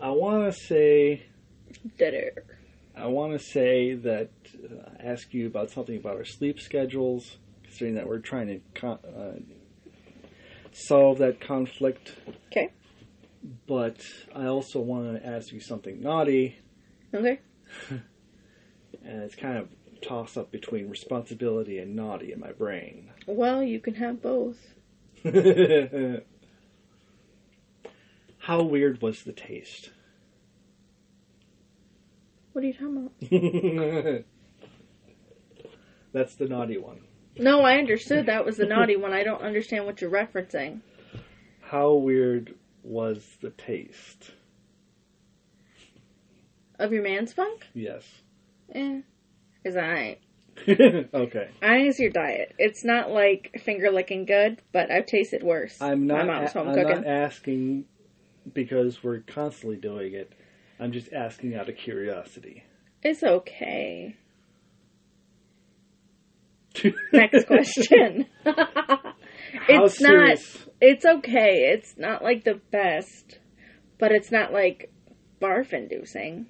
I 0.00 0.10
want 0.10 0.52
to 0.52 0.58
say 0.58 1.26
Dead 1.98 2.14
air. 2.14 2.32
I 2.96 3.06
want 3.06 3.32
to 3.32 3.38
say 3.38 3.94
that 3.94 4.30
uh, 4.54 4.90
ask 5.00 5.32
you 5.34 5.46
about 5.46 5.70
something 5.70 5.96
about 5.96 6.16
our 6.16 6.24
sleep 6.24 6.58
schedules, 6.60 7.36
considering 7.62 7.94
that 7.96 8.06
we're 8.08 8.18
trying 8.18 8.46
to 8.48 8.60
con- 8.74 8.98
uh, 9.04 9.38
solve 10.72 11.18
that 11.18 11.40
conflict. 11.40 12.14
Okay. 12.50 12.70
But 13.66 14.00
I 14.34 14.46
also 14.46 14.80
want 14.80 15.20
to 15.20 15.26
ask 15.26 15.52
you 15.52 15.60
something 15.60 16.00
naughty, 16.00 16.56
Okay. 17.14 17.38
and 17.90 18.02
it's 19.22 19.36
kind 19.36 19.56
of 19.58 19.68
toss 20.02 20.36
up 20.36 20.50
between 20.50 20.90
responsibility 20.90 21.78
and 21.78 21.94
naughty 21.94 22.32
in 22.32 22.40
my 22.40 22.52
brain. 22.52 23.10
Well, 23.26 23.62
you 23.62 23.78
can 23.80 23.94
have 23.94 24.20
both. 24.20 24.58
How 28.38 28.62
weird 28.62 29.00
was 29.02 29.22
the 29.22 29.32
taste? 29.32 29.90
What 32.52 32.64
are 32.64 32.68
you 32.68 32.72
talking 32.74 32.96
about? 32.96 34.24
That's 36.12 36.34
the 36.36 36.48
naughty 36.48 36.78
one. 36.78 37.00
No, 37.38 37.62
I 37.62 37.76
understood 37.78 38.26
that 38.26 38.44
was 38.46 38.56
the 38.56 38.66
naughty 38.66 38.96
one. 38.96 39.12
I 39.12 39.22
don't 39.24 39.42
understand 39.42 39.84
what 39.84 40.00
you're 40.00 40.10
referencing. 40.10 40.80
How 41.60 41.92
weird 41.94 42.54
was 42.86 43.26
the 43.40 43.50
taste? 43.50 44.32
Of 46.78 46.92
your 46.92 47.02
man's 47.02 47.32
funk? 47.32 47.66
Yes. 47.74 48.04
Eh. 48.74 49.00
Cause 49.64 49.76
I 49.76 50.18
okay. 50.68 51.50
I 51.62 51.76
it's 51.78 51.98
your 51.98 52.10
diet. 52.10 52.54
It's 52.58 52.84
not 52.84 53.10
like 53.10 53.60
finger 53.64 53.90
licking 53.90 54.24
good, 54.24 54.62
but 54.72 54.90
I've 54.90 55.06
tasted 55.06 55.42
worse. 55.42 55.80
I'm 55.80 56.06
not. 56.06 56.26
My 56.26 56.34
mom's 56.34 56.52
home 56.52 56.68
I'm 56.68 56.74
cooking. 56.74 57.02
not 57.02 57.06
asking 57.06 57.84
because 58.52 59.02
we're 59.02 59.20
constantly 59.20 59.76
doing 59.76 60.14
it. 60.14 60.32
I'm 60.78 60.92
just 60.92 61.12
asking 61.12 61.54
out 61.54 61.68
of 61.68 61.76
curiosity. 61.76 62.64
It's 63.02 63.22
okay. 63.22 64.16
Next 67.12 67.46
question. 67.46 68.26
How 68.44 69.14
it's 69.68 70.00
not. 70.00 70.38
It's 70.80 71.04
okay. 71.04 71.70
It's 71.72 71.96
not 71.96 72.22
like 72.22 72.44
the 72.44 72.60
best, 72.70 73.38
but 73.98 74.12
it's 74.12 74.30
not 74.30 74.52
like 74.52 74.92
barf 75.40 75.72
inducing. 75.72 76.46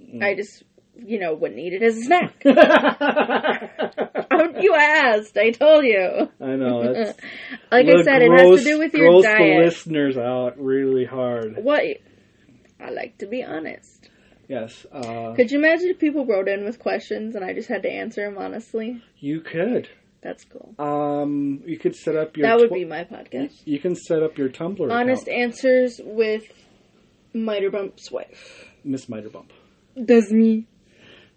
Mm. 0.00 0.22
I 0.22 0.34
just, 0.34 0.62
you 0.96 1.18
know, 1.18 1.34
wouldn't 1.34 1.60
eat 1.60 1.72
it 1.74 1.82
as 1.82 1.96
a 1.96 2.02
snack. 2.02 2.42
You 4.58 4.74
asked. 4.74 5.36
I 5.36 5.50
told 5.50 5.84
you. 5.84 6.30
I 6.40 6.56
know. 6.56 6.82
Like 7.70 7.86
I 7.88 8.02
said, 8.02 8.22
it 8.22 8.30
has 8.30 8.60
to 8.60 8.64
do 8.64 8.78
with 8.78 8.94
your 8.94 9.10
gross 9.10 9.24
the 9.24 9.28
diet. 9.30 9.64
listeners 9.64 10.16
out 10.16 10.58
really 10.58 11.04
hard. 11.04 11.56
What? 11.62 11.82
I 12.80 12.90
like 12.90 13.18
to 13.18 13.26
be 13.26 13.42
honest. 13.42 14.08
Yes. 14.48 14.86
Uh, 14.92 15.32
Could 15.34 15.50
you 15.50 15.58
imagine 15.58 15.88
if 15.88 15.98
people 15.98 16.24
wrote 16.24 16.48
in 16.48 16.64
with 16.64 16.78
questions 16.78 17.34
and 17.34 17.44
I 17.44 17.52
just 17.54 17.68
had 17.68 17.82
to 17.82 17.90
answer 17.90 18.22
them 18.24 18.38
honestly? 18.38 19.02
you 19.18 19.40
could. 19.40 19.88
That's 20.26 20.44
cool. 20.44 20.74
Um, 20.84 21.62
you 21.66 21.78
could 21.78 21.94
set 21.94 22.16
up 22.16 22.36
your. 22.36 22.48
That 22.48 22.56
would 22.58 22.70
tw- 22.70 22.74
be 22.74 22.84
my 22.84 23.04
podcast. 23.04 23.52
You 23.64 23.78
can 23.78 23.94
set 23.94 24.24
up 24.24 24.36
your 24.36 24.48
Tumblr. 24.48 24.90
Honest 24.90 25.28
account, 25.28 25.40
answers 25.40 26.00
with 26.04 26.42
Miter 27.32 27.70
Bump's 27.70 28.10
wife. 28.10 28.64
Miss 28.82 29.06
Miterbump, 29.06 29.50
Does 30.04 30.32
me. 30.32 30.66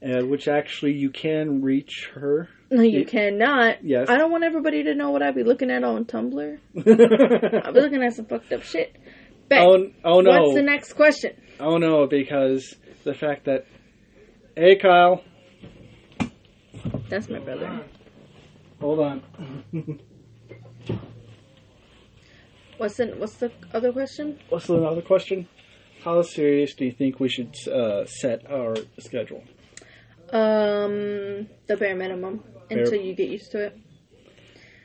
uh, 0.03 0.25
which 0.25 0.47
actually 0.47 0.93
you 0.93 1.11
can 1.11 1.61
reach 1.61 2.09
her. 2.15 2.49
No, 2.71 2.81
you 2.81 3.01
It- 3.01 3.09
cannot. 3.09 3.83
Yes. 3.85 4.09
I 4.09 4.17
don't 4.17 4.31
want 4.31 4.43
everybody 4.43 4.81
to 4.85 4.95
know 4.95 5.11
what 5.11 5.21
I'd 5.21 5.35
be 5.35 5.43
looking 5.43 5.69
at 5.69 5.83
on 5.83 6.05
Tumblr. 6.05 6.57
I'll 7.65 7.73
be 7.73 7.79
looking 7.81 8.01
at 8.01 8.13
some 8.13 8.25
fucked 8.25 8.51
up 8.51 8.63
shit. 8.63 8.95
Bet. 9.49 9.61
oh, 9.61 9.91
oh 10.03 10.21
no! 10.21 10.31
What's 10.31 10.55
the 10.55 10.63
next 10.63 10.93
question? 10.93 11.33
Oh 11.59 11.77
no, 11.77 12.07
because 12.07 12.75
the 13.03 13.13
fact 13.13 13.45
that. 13.45 13.67
Hey, 14.55 14.77
Kyle. 14.77 15.23
That's 17.07 17.29
my 17.29 17.39
brother. 17.39 17.83
Hold 18.79 18.99
on. 18.99 19.23
What's 22.77 22.95
the 22.97 23.07
What's 23.07 23.35
the 23.35 23.51
other 23.73 23.91
question? 23.91 24.39
What's 24.49 24.67
the 24.67 24.81
other 24.83 25.01
question? 25.01 25.47
How 26.03 26.21
serious 26.21 26.73
do 26.75 26.85
you 26.85 26.91
think 26.93 27.19
we 27.19 27.27
should 27.27 27.53
uh, 27.67 28.05
set 28.05 28.49
our 28.49 28.75
schedule? 28.99 29.43
Um, 30.31 31.47
the 31.67 31.75
bare 31.77 31.95
minimum 31.95 32.43
until 32.69 32.93
you 33.01 33.13
get 33.15 33.29
used 33.29 33.51
to 33.51 33.65
it, 33.65 33.77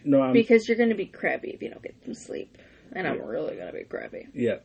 No, 0.04 0.22
I'm. 0.22 0.32
because 0.32 0.66
you're 0.66 0.76
gonna 0.78 0.94
be 0.96 1.06
crabby 1.06 1.50
if 1.50 1.62
you 1.62 1.70
don't 1.70 1.82
get 1.82 1.94
some 2.04 2.14
sleep, 2.14 2.58
and 2.92 3.06
I'm 3.06 3.20
really 3.22 3.54
gonna 3.56 3.72
be 3.72 3.84
crabby. 3.84 4.26
yeah. 4.34 4.56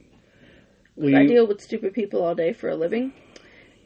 I 1.02 1.26
deal 1.28 1.48
with 1.48 1.62
stupid 1.62 1.94
people 1.94 2.24
all 2.24 2.34
day 2.36 2.52
for 2.52 2.70
a 2.70 2.76
living, 2.76 3.14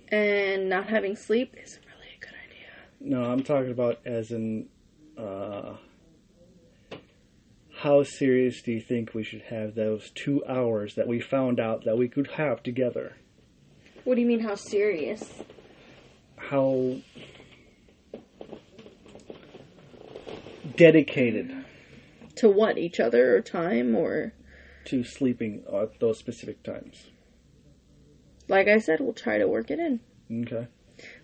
and 0.10 0.70
not 0.70 0.88
having 0.88 1.16
sleep 1.16 1.54
is 1.62 1.80
really 1.86 2.08
a 2.16 2.20
good 2.20 2.34
idea. 2.48 3.18
no, 3.20 3.30
I'm 3.30 3.44
talking 3.44 3.72
about 3.72 4.00
as 4.06 4.32
in. 4.32 4.70
Uh, 5.18 5.76
how 7.78 8.04
serious 8.04 8.62
do 8.62 8.72
you 8.72 8.82
think 8.82 9.14
we 9.14 9.24
should 9.24 9.42
have 9.44 9.76
those 9.76 10.10
two 10.12 10.44
hours 10.48 10.96
that 10.96 11.08
we 11.08 11.20
found 11.20 11.60
out 11.60 11.84
that 11.86 11.98
we 11.98 12.08
could 12.08 12.32
have 12.32 12.64
together? 12.64 13.18
What 14.04 14.16
do 14.16 14.22
you 14.22 14.28
mean? 14.28 14.40
How 14.42 14.56
serious? 14.56 15.44
How 16.38 16.98
dedicated 20.76 21.52
To 22.38 22.50
what? 22.50 22.78
Each 22.78 23.00
other 23.00 23.36
or 23.36 23.42
time 23.42 23.96
or? 23.96 24.34
to 24.86 25.04
sleeping 25.04 25.64
at 25.74 26.00
those 26.00 26.20
specific 26.20 26.62
times? 26.64 27.08
Like 28.50 28.68
I 28.68 28.80
said, 28.80 29.00
we'll 29.00 29.14
try 29.14 29.38
to 29.38 29.48
work 29.48 29.72
it 29.72 29.80
in. 29.80 30.02
Okay. 30.46 30.68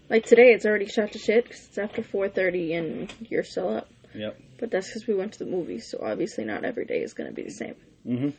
Like 0.09 0.25
today, 0.25 0.53
it's 0.53 0.65
already 0.65 0.87
shot 0.87 1.11
to 1.11 1.19
shit 1.19 1.43
because 1.43 1.67
it's 1.67 1.77
after 1.77 2.01
4:30 2.01 2.73
and 2.73 3.13
you're 3.29 3.43
still 3.43 3.69
up. 3.69 3.89
Yep. 4.15 4.39
But 4.57 4.71
that's 4.71 4.87
because 4.87 5.05
we 5.05 5.13
went 5.13 5.33
to 5.33 5.39
the 5.39 5.49
movies, 5.49 5.87
so 5.87 5.99
obviously 6.03 6.45
not 6.45 6.65
every 6.65 6.85
day 6.85 7.01
is 7.01 7.13
going 7.13 7.29
to 7.29 7.33
be 7.33 7.43
the 7.43 7.51
same. 7.51 7.75
Mm-hmm. 8.07 8.29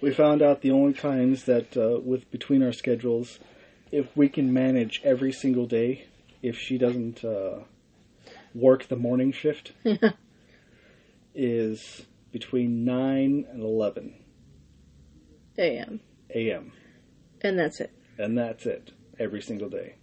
We 0.00 0.12
found 0.12 0.42
out 0.42 0.62
the 0.62 0.72
only 0.72 0.94
times 0.94 1.44
that 1.44 1.76
uh, 1.76 2.00
with 2.00 2.28
between 2.30 2.62
our 2.62 2.72
schedules, 2.72 3.38
if 3.92 4.16
we 4.16 4.28
can 4.28 4.52
manage 4.52 5.00
every 5.04 5.32
single 5.32 5.66
day, 5.66 6.06
if 6.42 6.58
she 6.58 6.76
doesn't 6.76 7.24
uh, 7.24 7.60
work 8.52 8.88
the 8.88 8.96
morning 8.96 9.30
shift, 9.30 9.72
is 11.34 12.02
between 12.32 12.84
nine 12.84 13.46
and 13.52 13.62
eleven 13.62 14.14
A.M. 15.56 16.00
a.m. 16.34 16.72
And 17.42 17.56
that's 17.56 17.80
it. 17.80 17.92
and 18.18 18.36
that's 18.36 18.66
it 18.66 18.90
every 19.20 19.42
single 19.42 19.68
day. 19.68 19.94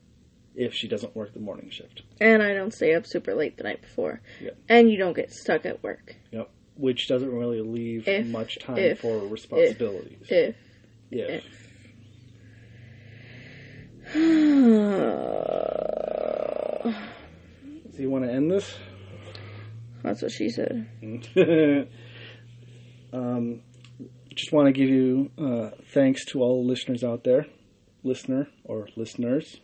If 0.55 0.73
she 0.73 0.87
doesn't 0.87 1.15
work 1.15 1.33
the 1.33 1.39
morning 1.39 1.69
shift, 1.69 2.01
And 2.21 2.41
I 2.41 2.53
don't 2.53 2.73
stay 2.73 2.95
up 2.95 3.05
super 3.05 3.35
late 3.35 3.57
the 3.57 3.63
night 3.63 3.81
before. 3.81 4.21
And 4.69 4.89
you 4.89 4.97
don't 4.97 5.15
get 5.15 5.31
stuck 5.31 5.65
at 5.65 5.83
work. 5.83 6.15
yep. 6.31 6.49
Which 6.77 7.07
doesn't 7.07 7.31
really 7.31 7.61
leave 7.61 8.07
If- 8.07 8.27
much 8.27 8.57
time 8.59 8.77
if- 8.77 8.99
for 8.99 9.19
responsibilities. 9.27 10.27
If. 10.29 10.55
If. 11.11 11.43
So 17.93 18.03
you 18.03 18.11
want 18.11 18.25
to 18.25 18.31
end 18.31 18.51
this? 18.51 18.75
That's 20.03 20.21
what 20.21 20.31
she 20.31 20.49
said. 20.49 20.87
um, 23.11 23.61
just 24.35 24.51
want 24.53 24.67
to 24.67 24.71
give 24.71 24.87
you 24.87 25.31
uh, 25.37 25.71
thanks 25.95 26.23
to 26.25 26.41
all 26.43 26.61
the 26.63 26.69
listeners 26.69 27.03
out 27.03 27.23
there, 27.23 27.47
listener 28.07 28.47
or 28.63 28.87
listeners. 28.95 29.59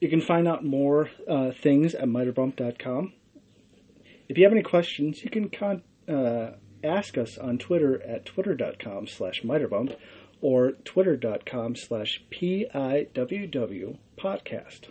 You 0.00 0.08
can 0.08 0.20
find 0.20 0.48
out 0.48 0.64
more 0.64 1.10
uh, 1.28 1.50
things 1.52 1.94
at 1.94 2.08
miterbump.com. 2.08 3.12
If 4.28 4.38
you 4.38 4.44
have 4.44 4.52
any 4.52 4.62
questions, 4.62 5.22
you 5.22 5.30
can 5.30 5.50
con- 5.50 5.82
uh, 6.08 6.52
ask 6.82 7.18
us 7.18 7.36
on 7.36 7.58
Twitter 7.58 8.02
at 8.02 8.24
twitter.com 8.24 9.06
slash 9.06 9.42
miterbump 9.42 9.96
or 10.40 10.72
twitter.com 10.84 11.76
slash 11.76 12.22
PIWW 12.30 13.98
podcast. 14.18 14.88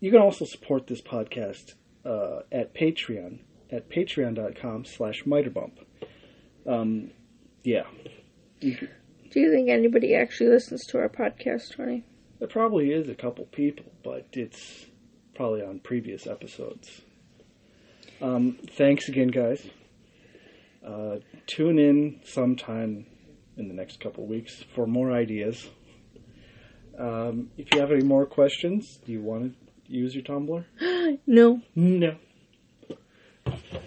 You 0.00 0.10
can 0.10 0.20
also 0.20 0.44
support 0.44 0.86
this 0.86 1.02
podcast 1.02 1.74
uh, 2.04 2.40
at 2.50 2.74
Patreon 2.74 3.40
at 3.70 3.90
patreon.com 3.90 4.84
slash 4.84 5.24
miterbump. 5.24 5.72
Um, 6.66 7.10
yeah. 7.64 7.84
Do 9.30 9.40
you 9.40 9.50
think 9.50 9.68
anybody 9.68 10.14
actually 10.14 10.50
listens 10.50 10.86
to 10.86 10.98
our 10.98 11.08
podcast, 11.08 11.76
Tony? 11.76 12.04
There 12.38 12.48
probably 12.48 12.92
is 12.92 13.08
a 13.08 13.14
couple 13.14 13.44
people, 13.46 13.86
but 14.02 14.26
it's 14.32 14.86
probably 15.34 15.62
on 15.62 15.80
previous 15.80 16.26
episodes. 16.26 17.02
Um, 18.22 18.58
thanks 18.70 19.08
again, 19.08 19.28
guys. 19.28 19.66
Uh, 20.84 21.16
tune 21.46 21.78
in 21.78 22.20
sometime 22.24 23.06
in 23.56 23.68
the 23.68 23.74
next 23.74 24.00
couple 24.00 24.26
weeks 24.26 24.64
for 24.74 24.86
more 24.86 25.12
ideas. 25.12 25.68
Um, 26.98 27.50
if 27.56 27.72
you 27.72 27.80
have 27.80 27.92
any 27.92 28.04
more 28.04 28.26
questions, 28.26 28.98
do 29.04 29.12
you 29.12 29.20
want 29.20 29.54
to 29.86 29.92
use 29.92 30.14
your 30.14 30.24
Tumblr? 30.24 30.64
No. 31.26 31.62
No. 31.74 32.16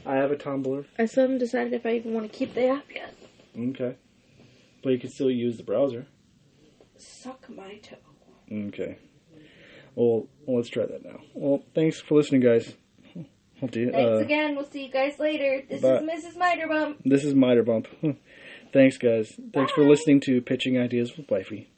I 0.05 0.15
have 0.15 0.31
a 0.31 0.35
Tumblr. 0.35 0.85
I 0.97 1.05
still 1.05 1.23
haven't 1.23 1.37
decided 1.37 1.73
if 1.73 1.85
I 1.85 1.91
even 1.95 2.13
want 2.13 2.31
to 2.31 2.37
keep 2.37 2.53
the 2.55 2.67
app 2.67 2.85
yet. 2.93 3.13
Okay. 3.57 3.95
But 4.83 4.91
you 4.93 4.99
can 4.99 5.09
still 5.09 5.31
use 5.31 5.57
the 5.57 5.63
browser. 5.63 6.07
Suck 6.97 7.49
my 7.49 7.75
toe. 7.77 7.97
Okay. 8.51 8.97
Well, 9.95 10.27
let's 10.47 10.69
try 10.69 10.85
that 10.85 11.03
now. 11.03 11.19
Well, 11.33 11.63
thanks 11.75 11.99
for 11.99 12.15
listening, 12.15 12.41
guys. 12.41 12.73
I'll 13.61 13.67
do, 13.67 13.91
Thanks 13.91 14.09
uh, 14.09 14.15
again. 14.15 14.55
We'll 14.55 14.69
see 14.69 14.85
you 14.85 14.91
guys 14.91 15.19
later. 15.19 15.63
This 15.69 15.81
bye. 15.81 15.97
is 15.97 16.01
Mrs. 16.01 16.35
Miterbump. 16.35 16.95
This 17.05 17.23
is 17.23 17.35
Miter 17.35 17.61
Bump. 17.61 17.87
Thanks, 18.73 18.97
guys. 18.97 19.39
Thanks 19.53 19.71
for 19.73 19.83
listening 19.83 20.19
to 20.21 20.41
Pitching 20.41 20.79
Ideas 20.79 21.15
with 21.15 21.29
Wifey. 21.29 21.70